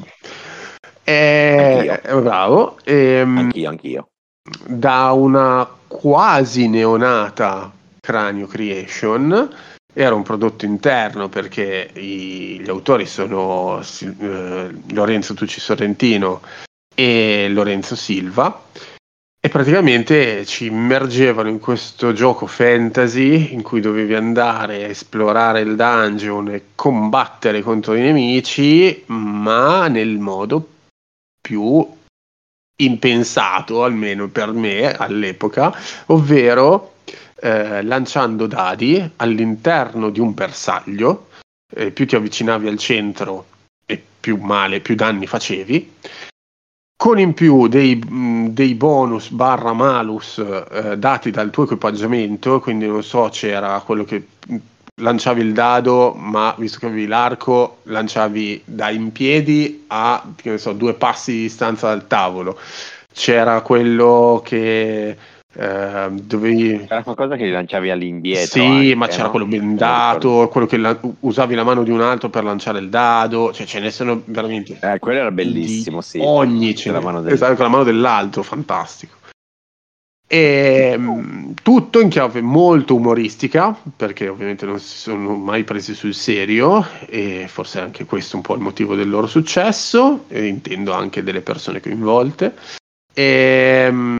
Eh, 1.04 2.00
bravo. 2.02 2.78
Ehm, 2.84 3.36
anch'io, 3.36 3.68
anch'io. 3.68 4.08
Da 4.66 5.12
una 5.12 5.68
quasi 5.86 6.66
neonata 6.70 7.70
Cranio 8.00 8.46
Creation 8.46 9.54
era 9.92 10.14
un 10.14 10.22
prodotto 10.22 10.64
interno 10.64 11.28
perché 11.28 11.90
i, 11.92 12.58
gli 12.58 12.68
autori 12.70 13.04
sono 13.04 13.82
eh, 13.82 14.74
Lorenzo 14.92 15.34
Tucci 15.34 15.60
Sorrentino 15.60 16.40
e 16.94 17.48
Lorenzo 17.50 17.94
Silva 17.94 18.62
e 19.44 19.50
praticamente 19.50 20.46
ci 20.46 20.64
immergevano 20.64 21.50
in 21.50 21.58
questo 21.58 22.14
gioco 22.14 22.46
fantasy 22.46 23.52
in 23.52 23.60
cui 23.60 23.82
dovevi 23.82 24.14
andare 24.14 24.84
a 24.84 24.88
esplorare 24.88 25.60
il 25.60 25.76
dungeon 25.76 26.48
e 26.48 26.62
combattere 26.74 27.60
contro 27.60 27.94
i 27.94 28.00
nemici, 28.00 29.02
ma 29.08 29.86
nel 29.88 30.16
modo 30.16 30.66
più 31.42 31.86
impensato, 32.76 33.84
almeno 33.84 34.28
per 34.28 34.52
me 34.52 34.90
all'epoca, 34.90 35.76
ovvero 36.06 36.94
eh, 37.34 37.82
lanciando 37.82 38.46
dadi 38.46 39.10
all'interno 39.16 40.08
di 40.08 40.20
un 40.20 40.32
bersaglio, 40.32 41.28
eh, 41.70 41.90
più 41.90 42.06
ti 42.06 42.16
avvicinavi 42.16 42.66
al 42.66 42.78
centro 42.78 43.48
e 43.84 44.02
più 44.20 44.38
male, 44.38 44.80
più 44.80 44.94
danni 44.94 45.26
facevi 45.26 45.92
con 46.96 47.18
in 47.18 47.34
più 47.34 47.68
dei, 47.68 48.00
dei 48.50 48.74
bonus 48.74 49.28
barra 49.30 49.72
malus 49.72 50.38
eh, 50.38 50.96
dati 50.96 51.30
dal 51.30 51.50
tuo 51.50 51.64
equipaggiamento, 51.64 52.60
quindi 52.60 52.86
non 52.86 53.02
so, 53.02 53.28
c'era 53.30 53.80
quello 53.84 54.04
che 54.04 54.26
lanciavi 54.96 55.40
il 55.40 55.52
dado, 55.52 56.14
ma 56.14 56.54
visto 56.56 56.78
che 56.78 56.86
avevi 56.86 57.06
l'arco, 57.06 57.78
lanciavi 57.84 58.62
da 58.64 58.90
in 58.90 59.12
piedi 59.12 59.84
a 59.88 60.22
so, 60.56 60.72
due 60.72 60.94
passi 60.94 61.32
di 61.32 61.40
distanza 61.42 61.88
dal 61.88 62.06
tavolo. 62.06 62.58
C'era 63.12 63.60
quello 63.60 64.42
che 64.44 65.16
eh, 65.56 66.08
dovevi... 66.10 66.86
Era 66.88 67.02
qualcosa 67.02 67.36
che 67.36 67.48
lanciavi 67.48 67.90
all'indietro. 67.90 68.46
Sì, 68.46 68.60
anche, 68.60 68.94
ma 68.94 69.06
c'era 69.06 69.24
no? 69.24 69.30
quello 69.30 69.46
bendato, 69.46 70.48
quello 70.50 70.66
che 70.66 70.76
la... 70.76 70.98
usavi 71.20 71.54
la 71.54 71.64
mano 71.64 71.82
di 71.82 71.90
un 71.90 72.00
altro 72.00 72.28
per 72.28 72.44
lanciare 72.44 72.78
il 72.78 72.88
dado, 72.88 73.52
cioè 73.52 73.66
ce 73.66 73.80
ne 73.80 73.90
sono 73.90 74.22
veramente... 74.24 74.78
Eh, 74.80 74.98
quello 74.98 75.20
era 75.20 75.30
bellissimo, 75.30 76.00
sì. 76.00 76.20
Ogni 76.22 76.74
ce 76.74 76.90
la 76.90 77.00
mano 77.00 77.20
del... 77.20 77.32
esatto, 77.32 77.54
con 77.54 77.64
la 77.64 77.70
mano 77.70 77.84
dell'altro, 77.84 78.42
fantastico. 78.42 79.22
E 80.26 80.90
ehm, 80.94 81.54
tutto 81.62 82.00
in 82.00 82.08
chiave 82.08 82.40
molto 82.40 82.94
umoristica, 82.94 83.76
perché 83.96 84.28
ovviamente 84.28 84.66
non 84.66 84.78
si 84.80 84.96
sono 84.96 85.36
mai 85.36 85.64
presi 85.64 85.94
sul 85.94 86.14
serio, 86.14 86.84
e 87.06 87.46
forse 87.46 87.78
anche 87.80 88.04
questo 88.04 88.32
è 88.32 88.36
un 88.36 88.42
po' 88.42 88.54
il 88.54 88.60
motivo 88.60 88.94
del 88.94 89.08
loro 89.08 89.26
successo, 89.26 90.24
e 90.28 90.46
intendo 90.46 90.92
anche 90.92 91.22
delle 91.22 91.42
persone 91.42 91.80
coinvolte. 91.80 92.54
E, 93.12 93.84
ehm, 93.86 94.16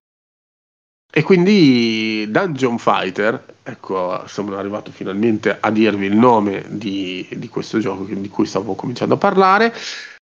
e 1.17 1.23
quindi 1.23 2.29
Dungeon 2.29 2.77
Fighter, 2.77 3.41
ecco, 3.63 4.27
sono 4.27 4.59
arrivato 4.59 4.91
finalmente 4.91 5.57
a 5.61 5.71
dirvi 5.71 6.07
il 6.07 6.17
nome 6.17 6.65
di, 6.67 7.25
di 7.31 7.49
questo 7.49 7.79
gioco 7.79 8.03
di 8.03 8.29
cui 8.29 8.47
stavo 8.47 8.75
cominciando 8.75 9.15
a 9.15 9.19
parlare. 9.19 9.73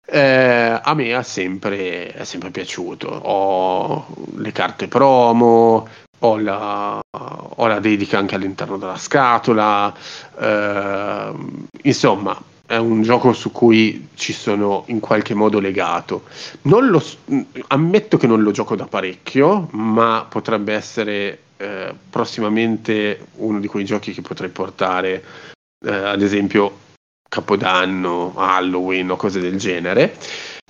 Eh, 0.04 0.80
a 0.82 0.94
me 0.94 1.16
è 1.16 1.22
sempre, 1.22 2.08
è 2.12 2.24
sempre 2.24 2.50
piaciuto. 2.50 3.06
Ho 3.06 4.06
le 4.38 4.50
carte 4.50 4.88
promo, 4.88 5.86
ho 6.18 6.38
la, 6.38 7.00
ho 7.10 7.66
la 7.68 7.78
dedica 7.78 8.18
anche 8.18 8.34
all'interno 8.34 8.76
della 8.76 8.98
scatola. 8.98 9.94
Eh, 10.36 11.32
insomma, 11.82 12.42
è 12.66 12.76
un 12.76 13.02
gioco 13.02 13.32
su 13.32 13.50
cui 13.50 14.08
ci 14.14 14.32
sono 14.32 14.84
in 14.86 15.00
qualche 15.00 15.34
modo 15.34 15.58
legato. 15.58 16.24
Lo, 16.62 17.02
ammetto 17.68 18.16
che 18.16 18.26
non 18.26 18.42
lo 18.42 18.50
gioco 18.50 18.76
da 18.76 18.86
parecchio, 18.86 19.68
ma 19.72 20.26
potrebbe 20.28 20.72
essere 20.72 21.38
eh, 21.56 21.94
prossimamente 22.08 23.26
uno 23.36 23.60
di 23.60 23.66
quei 23.66 23.84
giochi 23.84 24.12
che 24.12 24.22
potrei 24.22 24.50
portare, 24.50 25.24
eh, 25.84 25.92
ad 25.92 26.22
esempio 26.22 26.78
Capodanno, 27.28 28.34
Halloween 28.36 29.10
o 29.10 29.16
cose 29.16 29.40
del 29.40 29.56
genere, 29.56 30.16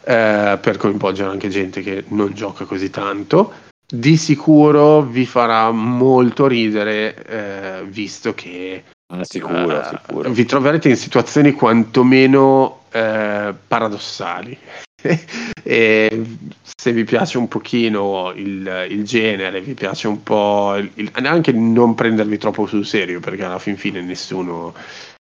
eh, 0.04 0.58
per 0.60 0.76
coinvolgere 0.76 1.30
anche 1.30 1.48
gente 1.48 1.82
che 1.82 2.04
non 2.08 2.32
gioca 2.34 2.64
così 2.64 2.90
tanto. 2.90 3.52
Di 3.86 4.16
sicuro 4.16 5.02
vi 5.02 5.26
farà 5.26 5.70
molto 5.70 6.46
ridere, 6.46 7.24
eh, 7.26 7.84
visto 7.84 8.32
che 8.32 8.84
Ah, 9.14 9.24
sicuro, 9.24 9.78
uh, 9.78 9.82
sicuro. 9.84 10.30
Vi 10.30 10.44
troverete 10.46 10.88
in 10.88 10.96
situazioni 10.96 11.52
quantomeno 11.52 12.84
uh, 12.90 13.54
paradossali. 13.66 14.56
e 15.64 16.24
se 16.62 16.92
vi 16.92 17.04
piace 17.04 17.36
un 17.36 17.48
pochino 17.48 18.32
il, 18.34 18.86
il 18.88 19.04
genere, 19.04 19.60
vi 19.60 19.74
piace 19.74 20.08
un 20.08 20.22
po' 20.22 20.76
il, 20.76 20.90
il, 20.94 21.10
anche 21.14 21.52
non 21.52 21.94
prendervi 21.94 22.38
troppo 22.38 22.66
sul 22.66 22.86
serio, 22.86 23.20
perché 23.20 23.44
alla 23.44 23.58
fin 23.58 23.76
fine 23.76 24.00
nessuno 24.00 24.72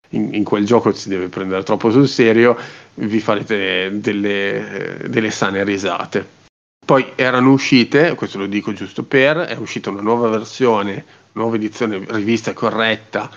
in, 0.09 0.33
in, 0.35 0.43
quel 0.43 0.65
gioco 0.65 0.93
si 0.93 1.09
deve 1.09 1.27
prendere 1.27 1.63
troppo 1.63 1.91
sul 1.91 2.07
serio, 2.07 2.57
vi 2.93 3.19
farete 3.19 3.89
delle, 3.99 4.99
delle 5.07 5.31
sane 5.31 5.63
risate. 5.65 6.39
Poi 6.85 7.11
erano 7.15 7.51
uscite, 7.51 8.15
questo 8.15 8.37
lo 8.37 8.45
dico 8.45 8.71
giusto 8.71 9.03
per, 9.03 9.37
è 9.37 9.57
uscita 9.57 9.89
una 9.89 10.01
nuova 10.01 10.29
versione, 10.29 11.03
nuova 11.33 11.55
edizione 11.55 12.03
rivista 12.07 12.53
corretta 12.53 13.29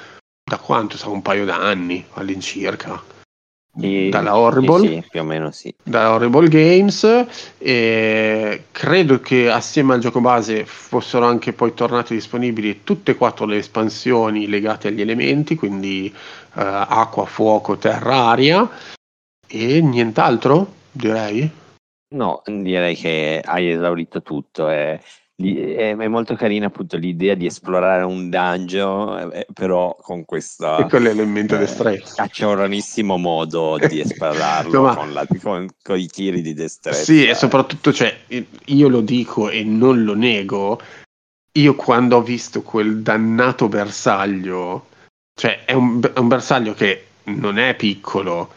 da 0.45 0.59
quanto? 0.59 0.97
Sa 0.97 1.09
un 1.09 1.23
paio 1.23 1.45
d'anni 1.45 2.05
all'incirca. 2.13 3.03
E, 3.77 4.09
dalla 4.09 4.37
Horrible, 4.37 4.87
sì, 4.87 5.05
più 5.11 5.21
o 5.21 5.25
meno 5.25 5.51
sì. 5.51 5.75
Dalla 5.83 6.13
Horrible 6.13 6.49
Games 6.49 7.27
e 7.59 8.67
credo 8.71 9.19
che 9.19 9.51
assieme 9.51 9.95
al 9.95 10.01
gioco 10.01 10.21
base 10.21 10.65
fossero 10.65 11.27
anche 11.27 11.53
poi 11.53 11.75
tornate 11.75 12.15
disponibili 12.15 12.85
tutte 12.85 13.13
e 13.13 13.17
quattro 13.17 13.47
le 13.47 13.57
espansioni 13.57 14.47
legate 14.47 14.89
agli 14.89 15.01
elementi, 15.01 15.57
quindi 15.57 16.13
uh, 16.15 16.61
acqua, 16.61 17.25
fuoco, 17.25 17.77
terra, 17.77 18.29
aria 18.29 18.69
e 19.49 19.81
nient'altro, 19.81 20.73
direi. 20.93 21.51
No, 22.15 22.43
direi 22.47 22.95
che 22.95 23.43
hai 23.45 23.71
esaurito 23.71 24.23
tutto. 24.23 24.71
Eh 24.71 25.01
è, 25.37 25.95
molto 26.07 26.35
carina 26.37 26.67
appunto 26.67 26.97
l'idea 26.97 27.35
di 27.35 27.47
esplorare 27.47 28.05
un 28.05 28.31
dungeon, 28.31 29.31
eh, 29.33 29.47
però 29.53 29.97
con 30.01 30.25
questa 30.25 30.77
e 30.77 30.89
quell'elemento 30.89 31.57
eh, 31.57 31.59
destrezza. 31.59 32.23
Cacciaronissimo 32.23 33.17
modo 33.17 33.77
di 33.89 33.99
esplorarlo 34.01 34.83
no, 34.83 34.95
con, 34.95 35.13
la, 35.13 35.27
con, 35.43 35.69
con, 35.83 35.99
i 35.99 36.07
tiri 36.07 36.41
di 36.41 36.55
destrezza. 36.55 37.03
Sì, 37.03 37.27
e 37.27 37.35
soprattutto, 37.35 37.93
cioè, 37.93 38.17
io 38.67 38.89
lo 38.89 39.01
dico 39.01 39.51
e 39.51 39.65
non 39.65 40.05
lo 40.05 40.15
nego. 40.15 40.81
Io 41.57 41.75
quando 41.77 42.17
ho 42.17 42.23
visto 42.23 42.63
quel 42.63 43.03
dannato 43.03 43.69
bersaglio, 43.69 44.87
cioè 45.35 45.65
è 45.65 45.73
un, 45.73 46.01
è 46.13 46.19
un 46.19 46.29
bersaglio 46.29 46.75
che 46.75 47.07
non 47.25 47.59
è 47.59 47.75
piccolo, 47.77 48.53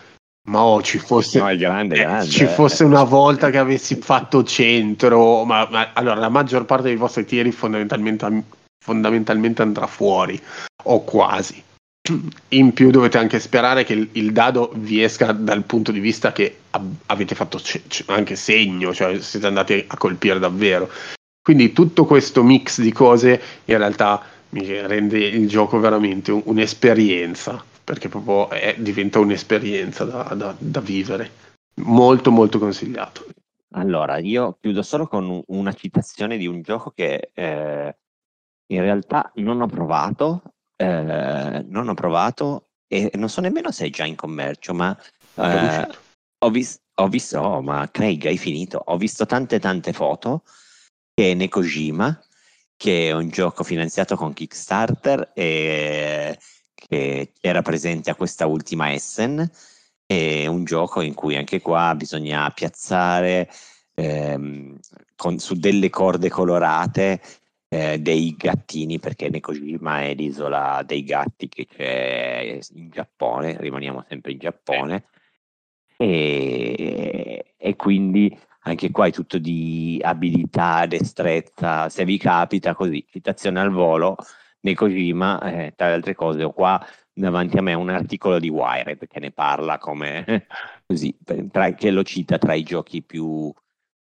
ma 0.47 0.63
oh, 0.63 0.81
ci 0.81 0.97
fosse, 0.97 1.39
no, 1.39 1.55
grande, 1.55 1.95
eh, 1.95 1.99
grande, 1.99 2.29
ci 2.29 2.45
fosse 2.45 2.83
una 2.83 3.03
volta 3.03 3.49
che 3.49 3.57
avessi 3.57 3.95
fatto 3.95 4.43
centro, 4.43 5.43
ma, 5.43 5.67
ma, 5.69 5.91
allora 5.93 6.15
la 6.15 6.29
maggior 6.29 6.65
parte 6.65 6.87
dei 6.87 6.95
vostri 6.95 7.25
tiri 7.25 7.51
fondamentalmente, 7.51 8.43
fondamentalmente 8.83 9.61
andrà 9.61 9.87
fuori, 9.87 10.39
o 10.83 11.03
quasi. 11.03 11.63
In 12.49 12.71
più 12.71 12.89
dovete 12.89 13.17
anche 13.17 13.39
sperare 13.39 13.83
che 13.83 13.91
il, 13.91 14.09
il 14.13 14.31
dado 14.31 14.71
vi 14.75 15.03
esca 15.03 15.33
dal 15.33 15.63
punto 15.63 15.91
di 15.91 15.99
vista 15.99 16.31
che 16.31 16.59
ab- 16.69 16.95
avete 17.07 17.35
fatto 17.35 17.57
c- 17.57 17.81
c- 17.85 18.03
anche 18.07 18.37
segno, 18.37 18.93
cioè 18.93 19.19
siete 19.19 19.47
andati 19.47 19.83
a 19.85 19.97
colpire 19.97 20.39
davvero. 20.39 20.89
Quindi 21.41 21.73
tutto 21.73 22.05
questo 22.05 22.43
mix 22.43 22.79
di 22.79 22.93
cose 22.93 23.41
in 23.65 23.77
realtà 23.77 24.23
mi 24.51 24.65
rende 24.65 25.17
il 25.17 25.49
gioco 25.49 25.79
veramente 25.79 26.31
un, 26.31 26.41
un'esperienza 26.45 27.61
perché 27.87 28.09
proprio 28.09 28.49
è, 28.49 28.75
diventa 28.77 29.19
un'esperienza 29.19 30.03
da, 30.03 30.23
da, 30.35 30.53
da, 30.59 30.81
vivere. 30.81 31.31
Molto 31.75 32.31
molto 32.31 32.59
consigliato. 32.59 33.27
Allora, 33.75 34.17
io 34.17 34.57
chiudo 34.59 34.81
solo 34.81 35.07
con 35.07 35.41
una 35.47 35.71
citazione 35.71 36.35
di 36.35 36.47
un 36.47 36.61
gioco 36.61 36.91
che 36.91 37.31
eh, 37.33 37.97
in 38.73 38.81
realtà 38.81 39.31
non 39.35 39.61
ho 39.61 39.67
provato, 39.67 40.41
eh, 40.75 41.63
non 41.65 41.87
ho 41.87 41.93
provato 41.93 42.71
e 42.89 43.09
non 43.13 43.29
so 43.29 43.39
nemmeno 43.39 43.71
se 43.71 43.85
è 43.85 43.89
già 43.89 44.03
in 44.03 44.15
commercio, 44.15 44.73
ma 44.73 44.97
eh, 45.35 45.87
ho, 46.39 46.49
vis- 46.49 46.81
ho, 46.95 47.07
visto, 47.07 47.39
oh, 47.39 47.61
ma 47.61 47.87
Craig 47.89 48.25
hai 48.25 48.37
finito, 48.37 48.83
ho 48.85 48.97
visto 48.97 49.25
tante 49.25 49.59
tante 49.59 49.93
foto 49.93 50.43
che 51.13 51.31
è 51.31 51.33
Nekojima, 51.35 52.21
che 52.75 53.07
è 53.07 53.13
un 53.13 53.29
gioco 53.29 53.63
finanziato 53.63 54.17
con 54.17 54.33
Kickstarter 54.33 55.31
e 55.33 56.37
che 56.87 57.33
era 57.41 57.61
presente 57.61 58.09
a 58.09 58.15
questa 58.15 58.45
ultima 58.47 58.93
Essen. 58.93 59.49
È 60.05 60.47
un 60.47 60.63
gioco 60.63 61.01
in 61.01 61.13
cui 61.13 61.35
anche 61.35 61.61
qua 61.61 61.93
bisogna 61.95 62.49
piazzare 62.51 63.49
ehm, 63.93 64.79
con, 65.15 65.37
su 65.39 65.55
delle 65.55 65.89
corde 65.89 66.29
colorate 66.29 67.21
eh, 67.69 67.99
dei 67.99 68.35
gattini, 68.37 68.99
perché 68.99 69.29
Nekojima 69.29 70.03
è 70.03 70.13
l'isola 70.13 70.81
dei 70.85 71.03
gatti 71.03 71.49
che 71.49 71.65
c'è 71.65 72.59
in 72.75 72.89
Giappone, 72.89 73.57
rimaniamo 73.59 74.05
sempre 74.07 74.31
in 74.31 74.37
Giappone, 74.39 75.05
e, 75.97 77.53
e 77.57 77.75
quindi 77.75 78.37
anche 78.61 78.91
qua 78.91 79.07
è 79.07 79.11
tutto 79.11 79.37
di 79.37 79.99
abilità, 80.01 80.85
destrezza, 80.85 81.89
se 81.89 82.05
vi 82.05 82.17
capita 82.17 82.73
così, 82.75 83.05
citazione 83.09 83.59
al 83.59 83.71
volo, 83.71 84.15
Nekojima, 84.61 85.41
eh, 85.41 85.73
tra 85.75 85.87
le 85.87 85.93
altre 85.93 86.15
cose, 86.15 86.43
ho 86.43 86.51
qua 86.51 86.83
davanti 87.13 87.57
a 87.57 87.61
me 87.61 87.73
un 87.73 87.89
articolo 87.89 88.39
di 88.39 88.49
Wired 88.49 89.07
che 89.07 89.19
ne 89.19 89.31
parla 89.31 89.77
come 89.77 90.25
così, 90.85 91.15
tra, 91.51 91.73
che 91.73 91.91
lo 91.91 92.03
cita 92.03 92.37
tra 92.37 92.53
i 92.53 92.63
giochi 92.63 93.01
più 93.01 93.51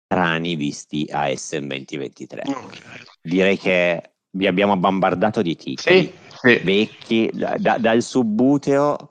strani 0.05 0.57
visti 0.57 1.07
a 1.11 1.29
Essen 1.29 1.69
2023. 1.69 2.43
Okay. 2.47 2.79
Direi 3.23 3.57
che 3.57 4.15
vi 4.33 4.47
abbiamo 4.47 4.77
bombardato 4.77 5.43
di 5.43 5.57
titoli 5.57 6.03
sì, 6.03 6.13
sì. 6.39 6.61
vecchi, 6.65 7.31
da, 7.33 7.57
da, 7.59 7.79
dal 7.79 8.03
subbuteo 8.03 9.11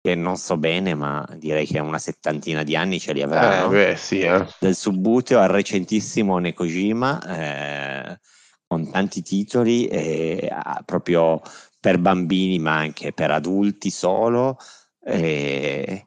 che 0.00 0.14
non 0.14 0.36
so 0.36 0.56
bene, 0.56 0.94
ma 0.94 1.26
direi 1.36 1.66
che 1.66 1.78
una 1.80 1.98
settantina 1.98 2.62
di 2.62 2.76
anni 2.76 2.98
ce 2.98 3.12
li 3.12 3.22
avrà. 3.22 3.64
Eh, 3.64 3.68
beh, 3.68 3.96
sì, 3.96 4.20
eh. 4.20 4.46
Dal 4.58 4.74
subbuteo 4.74 5.40
al 5.40 5.48
recentissimo 5.48 6.38
Nekojima, 6.38 7.20
eh, 7.26 8.18
con 8.68 8.90
tanti 8.90 9.22
titoli, 9.22 9.86
eh, 9.88 10.48
proprio 10.84 11.40
per 11.80 11.98
bambini, 11.98 12.58
ma 12.58 12.76
anche 12.76 13.12
per 13.12 13.30
adulti 13.30 13.90
solo. 13.90 14.58
Eh, 15.02 16.06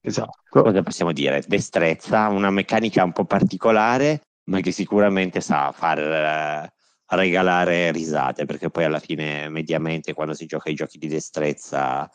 esatto. 0.00 0.38
Cosa 0.48 0.82
possiamo 0.82 1.12
dire? 1.12 1.42
Destrezza, 1.46 2.28
una 2.28 2.50
meccanica 2.50 3.02
un 3.02 3.12
po' 3.12 3.24
particolare, 3.24 4.20
ma 4.44 4.60
che 4.60 4.72
sicuramente 4.72 5.40
sa 5.40 5.72
far 5.72 5.98
eh, 5.98 6.72
regalare 7.16 7.90
risate, 7.92 8.44
perché 8.44 8.68
poi 8.68 8.84
alla 8.84 9.00
fine, 9.00 9.48
mediamente, 9.48 10.12
quando 10.12 10.34
si 10.34 10.44
gioca 10.44 10.68
ai 10.68 10.74
giochi 10.74 10.98
di 10.98 11.08
destrezza, 11.08 12.10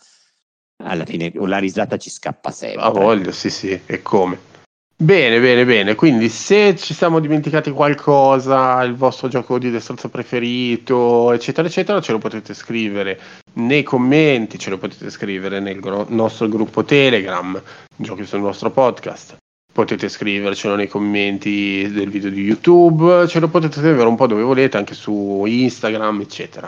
alla 0.84 1.06
fine 1.06 1.32
la 1.34 1.58
risata 1.58 1.98
ci 1.98 2.12
scappa 2.12 2.52
sempre. 2.52 2.84
A 2.84 2.90
voglia, 2.90 3.32
sì, 3.32 3.50
sì, 3.50 3.82
e 3.84 4.02
come. 4.04 4.57
Bene, 5.00 5.40
bene, 5.40 5.64
bene. 5.64 5.94
Quindi, 5.94 6.28
se 6.28 6.76
ci 6.76 6.96
siamo 6.96 7.20
dimenticati 7.20 7.70
qualcosa, 7.70 8.82
il 8.82 8.96
vostro 8.96 9.28
gioco 9.28 9.60
di 9.60 9.70
destrezza 9.70 10.10
preferito, 10.10 11.32
eccetera, 11.34 11.68
eccetera, 11.68 12.02
ce 12.02 12.14
lo 12.14 12.18
potete 12.18 12.56
scrivere 12.56 13.20
nei 13.54 13.84
commenti, 13.84 14.58
ce 14.58 14.72
lo 14.72 14.80
potete 14.80 15.12
scrivere 15.12 15.60
nel 15.60 15.80
gro- 15.80 16.08
nostro 16.10 16.50
gruppo 16.50 16.84
Telegram, 16.84 17.62
giochi 17.96 18.26
sul 18.26 18.40
nostro 18.40 18.72
podcast. 18.72 19.38
Potete 19.72 20.10
scrivercelo 20.10 20.74
nei 20.74 20.88
commenti 20.88 21.88
del 21.92 22.10
video 22.10 22.32
di 22.32 22.42
YouTube, 22.42 23.28
ce 23.28 23.40
lo 23.40 23.50
potete 23.50 23.80
scrivere 23.80 24.08
un 24.08 24.16
po' 24.16 24.26
dove 24.26 24.42
volete, 24.42 24.78
anche 24.78 24.96
su 24.96 25.44
Instagram, 25.46 26.22
eccetera. 26.22 26.68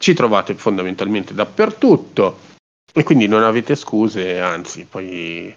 Ci 0.00 0.14
trovate 0.14 0.54
fondamentalmente 0.54 1.34
dappertutto 1.34 2.38
e 2.94 3.02
quindi 3.02 3.28
non 3.28 3.42
avete 3.42 3.74
scuse, 3.74 4.40
anzi, 4.40 4.86
poi 4.88 5.54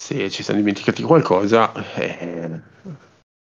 se 0.00 0.30
ci 0.30 0.42
siamo 0.42 0.60
dimenticati 0.60 1.02
qualcosa, 1.02 1.72
eh, 1.94 2.48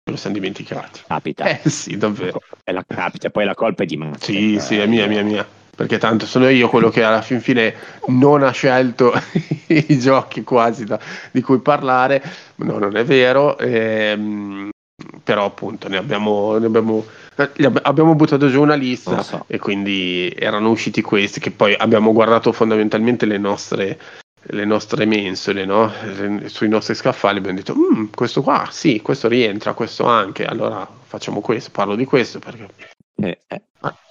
lo 0.10 0.16
siamo 0.16 0.36
dimenticati. 0.36 1.02
Capita. 1.08 1.46
Eh 1.46 1.70
sì, 1.70 1.98
davvero. 1.98 2.42
E 2.64 2.72
la, 2.72 2.84
capita, 2.86 3.30
poi 3.30 3.46
la 3.46 3.54
colpa 3.54 3.84
è 3.84 3.86
di 3.86 3.96
me. 3.96 4.14
Sì, 4.20 4.56
eh, 4.56 4.60
sì, 4.60 4.78
è 4.80 4.88
mia, 4.88 5.06
mia, 5.06 5.22
mia. 5.22 5.48
Perché 5.76 6.00
tanto 6.00 6.26
sono 6.26 6.50
io 6.50 6.68
quello 6.68 6.90
che 6.90 7.04
alla 7.04 7.22
fin 7.22 7.42
fine 7.42 7.76
non 8.08 8.42
ha 8.42 8.50
scelto 8.50 9.14
i 9.68 10.00
giochi 10.00 10.44
quasi 10.44 10.86
da, 10.86 11.00
di 11.32 11.42
cui 11.42 11.60
parlare. 11.60 12.24
No, 12.56 12.80
non 12.80 12.98
è 12.98 13.06
vero. 13.06 13.60
Ehm, 13.60 14.72
però 15.24 15.46
appunto 15.46 15.88
ne 15.88 15.98
abbiamo, 15.98 16.58
ne 16.58 16.66
abbiamo, 16.66 17.06
abbiamo, 17.84 18.16
buttato 18.16 18.50
giù 18.50 18.64
una 18.64 18.74
lista 18.74 19.22
so. 19.22 19.46
e 19.46 19.60
quindi 19.60 20.34
erano 20.36 20.72
usciti 20.72 21.04
questi 21.04 21.40
che 21.40 21.52
poi 21.52 21.76
abbiamo 21.76 22.14
guardato 22.14 22.52
fondamentalmente 22.52 23.28
le 23.28 23.38
nostre 23.38 24.00
le 24.50 24.66
nostre 24.66 25.06
mensole 25.06 25.66
no? 25.66 25.92
sui 26.46 26.70
nostri 26.70 26.96
scaffali 26.96 27.40
abbiamo 27.40 27.58
detto 27.58 27.76
mm, 27.76 28.06
questo 28.14 28.42
qua 28.42 28.68
sì 28.72 29.02
questo 29.02 29.28
rientra 29.28 29.74
questo 29.74 30.06
anche 30.06 30.46
allora 30.46 30.88
facciamo 31.04 31.42
questo 31.42 31.72
parlo 31.72 31.96
di 31.96 32.06
questo 32.06 32.40
perché 32.40 32.68
eh, 33.16 33.40
eh, 33.48 33.62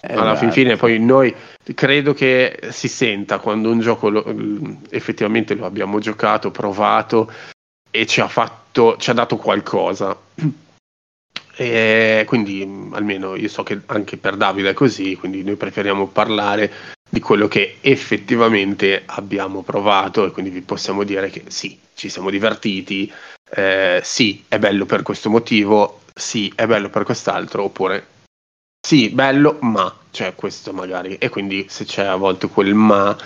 eh 0.02 0.12
alla 0.14 0.36
fin 0.36 0.52
fine 0.52 0.76
poi 0.76 0.98
noi 0.98 1.34
credo 1.74 2.12
che 2.12 2.58
si 2.70 2.88
senta 2.88 3.38
quando 3.38 3.70
un 3.70 3.80
gioco 3.80 4.08
lo, 4.08 4.24
effettivamente 4.90 5.54
lo 5.54 5.64
abbiamo 5.64 5.98
giocato 6.00 6.50
provato 6.50 7.30
e 7.90 8.06
ci 8.06 8.20
ha 8.20 8.28
fatto 8.28 8.96
ci 8.98 9.10
ha 9.10 9.14
dato 9.14 9.36
qualcosa 9.36 10.16
e 11.58 12.24
quindi 12.26 12.90
almeno 12.92 13.36
io 13.36 13.48
so 13.48 13.62
che 13.62 13.80
anche 13.86 14.18
per 14.18 14.36
Davide 14.36 14.70
è 14.70 14.74
così 14.74 15.16
quindi 15.16 15.42
noi 15.42 15.56
preferiamo 15.56 16.08
parlare 16.08 16.70
di 17.16 17.22
quello 17.22 17.48
che 17.48 17.78
effettivamente 17.80 19.04
abbiamo 19.06 19.62
provato 19.62 20.26
e 20.26 20.30
quindi 20.32 20.50
vi 20.50 20.60
possiamo 20.60 21.02
dire 21.02 21.30
che 21.30 21.44
sì, 21.46 21.78
ci 21.94 22.10
siamo 22.10 22.28
divertiti, 22.28 23.10
eh, 23.54 24.02
sì, 24.04 24.44
è 24.46 24.58
bello 24.58 24.84
per 24.84 25.00
questo 25.00 25.30
motivo, 25.30 26.02
sì, 26.14 26.52
è 26.54 26.66
bello 26.66 26.90
per 26.90 27.04
quest'altro, 27.04 27.62
oppure 27.62 28.06
sì, 28.86 29.08
bello, 29.08 29.56
ma 29.62 29.90
cioè 30.10 30.34
questo 30.34 30.74
magari. 30.74 31.16
E 31.16 31.30
quindi 31.30 31.64
se 31.70 31.86
c'è 31.86 32.04
a 32.04 32.16
volte 32.16 32.48
quel 32.48 32.74
ma 32.74 33.16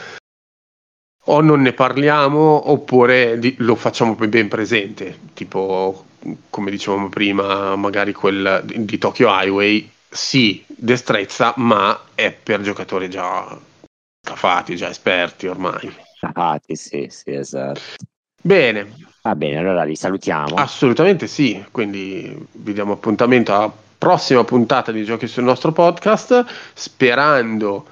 o 1.24 1.41
non 1.41 1.61
ne 1.61 1.72
parliamo 1.72 2.70
oppure 2.70 3.41
di, 3.41 3.57
lo 3.59 3.74
facciamo 3.74 4.14
ben 4.14 4.47
presente, 4.47 5.18
tipo 5.34 6.05
come 6.49 6.70
dicevamo 6.70 7.09
prima, 7.09 7.74
magari 7.74 8.12
quel 8.12 8.62
di, 8.64 8.84
di 8.84 8.99
Tokyo 8.99 9.26
Highway, 9.30 9.91
sì, 10.09 10.64
destrezza, 10.68 11.55
ma 11.57 12.05
è 12.14 12.30
per 12.30 12.61
giocatori 12.61 13.11
già 13.11 13.68
Cafati, 14.31 14.76
già 14.76 14.89
esperti 14.89 15.49
ormai. 15.49 15.93
Cafati, 16.20 16.76
sì, 16.76 17.09
sì, 17.11 17.33
esatto. 17.33 17.81
Bene. 18.41 18.95
Va 19.22 19.35
bene, 19.35 19.57
allora 19.57 19.83
li 19.83 19.97
salutiamo. 19.97 20.55
Assolutamente 20.55 21.26
sì, 21.26 21.62
quindi 21.72 22.47
vi 22.53 22.72
diamo 22.72 22.93
appuntamento 22.93 23.53
alla 23.53 23.72
prossima 23.99 24.45
puntata 24.45 24.93
di 24.93 25.03
Giochi 25.03 25.26
sul 25.26 25.43
nostro 25.43 25.72
podcast, 25.72 26.45
sperando... 26.74 27.87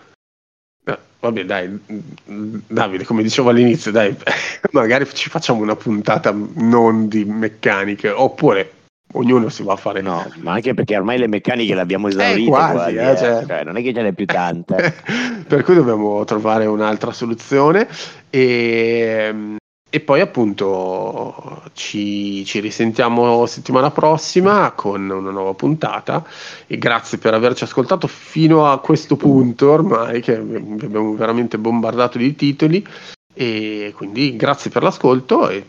Eh, 0.85 0.99
vabbè, 1.19 1.45
dai, 1.45 1.77
Davide, 2.25 3.05
come 3.05 3.25
dicevo 3.25 3.51
all'inizio, 3.51 3.91
dai, 3.91 4.17
magari 4.71 5.13
ci 5.13 5.29
facciamo 5.29 5.61
una 5.61 5.77
puntata 5.77 6.33
non 6.55 7.09
di 7.09 7.25
meccaniche, 7.25 8.11
oppure 8.11 8.75
ognuno 9.13 9.49
si 9.49 9.63
va 9.63 9.73
a 9.73 9.77
fare 9.77 10.01
no 10.03 10.31
ma 10.41 10.53
anche 10.53 10.75
perché 10.75 10.97
ormai 10.97 11.19
le 11.19 11.29
meccaniche 11.29 11.75
le 11.75 11.81
abbiamo 11.81 12.09
esaurite 12.09 12.43
eh, 12.43 12.47
quasi, 12.47 12.75
quasi 12.75 12.97
eh, 12.97 13.17
certo. 13.17 13.47
cioè, 13.47 13.65
non 13.65 13.77
è 13.77 13.83
che 13.83 13.95
ce 13.95 14.03
n'è 14.03 14.13
più 14.13 14.27
tante. 14.27 14.95
Per 15.49 15.63
cui 15.63 15.75
dobbiamo 15.75 16.25
trovare 16.25 16.67
un'altra 16.67 17.13
soluzione 17.13 17.89
e, 18.29 19.57
e 19.89 20.01
poi 20.01 20.21
appunto 20.21 21.63
ci, 21.73 22.45
ci, 22.45 22.61
risentiamo 22.61 23.47
settimana 23.47 23.91
prossima 23.91 24.73
con 24.73 25.09
una 25.09 25.31
nuova 25.31 25.55
puntata 25.55 26.23
e 26.67 26.77
grazie 26.77 27.17
per 27.17 27.33
averci 27.33 27.65
ascoltato 27.65 28.07
fino 28.07 28.71
a 28.71 28.79
questo 28.81 29.17
punto 29.17 29.71
ormai 29.71 30.21
che 30.21 30.39
vi 30.39 30.85
abbiamo 30.85 31.15
veramente 31.15 31.57
bombardato 31.57 32.19
di 32.19 32.35
titoli 32.35 32.87
e 33.33 33.93
quindi 33.97 34.37
grazie 34.37 34.71
per 34.71 34.83
l'ascolto 34.83 35.49
e 35.49 35.67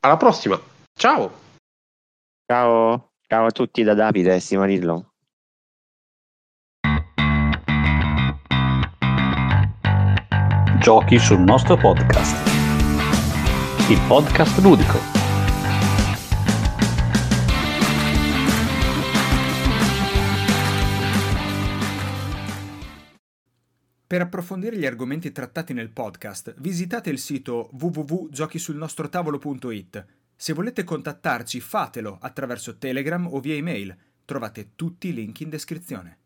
alla 0.00 0.16
prossima. 0.16 0.60
Ciao 0.98 1.41
Ciao, 2.52 3.14
ciao 3.28 3.46
a 3.46 3.50
tutti 3.50 3.82
da 3.82 3.94
Davide 3.94 4.34
e 4.34 4.40
Simarillo. 4.40 5.14
Giochi 10.78 11.18
sul 11.18 11.40
nostro 11.40 11.78
podcast. 11.78 12.36
Il 13.88 13.98
podcast 14.06 14.58
ludico. 14.58 14.98
Per 24.06 24.20
approfondire 24.20 24.76
gli 24.76 24.84
argomenti 24.84 25.32
trattati 25.32 25.72
nel 25.72 25.88
podcast, 25.88 26.54
visitate 26.58 27.08
il 27.08 27.18
sito 27.18 27.70
www.giochisulnostrotavolo.it 27.72 30.20
se 30.42 30.54
volete 30.54 30.82
contattarci 30.82 31.60
fatelo 31.60 32.18
attraverso 32.20 32.76
Telegram 32.76 33.28
o 33.32 33.38
via 33.38 33.54
email, 33.54 33.96
trovate 34.24 34.72
tutti 34.74 35.06
i 35.06 35.14
link 35.14 35.38
in 35.38 35.50
descrizione. 35.50 36.21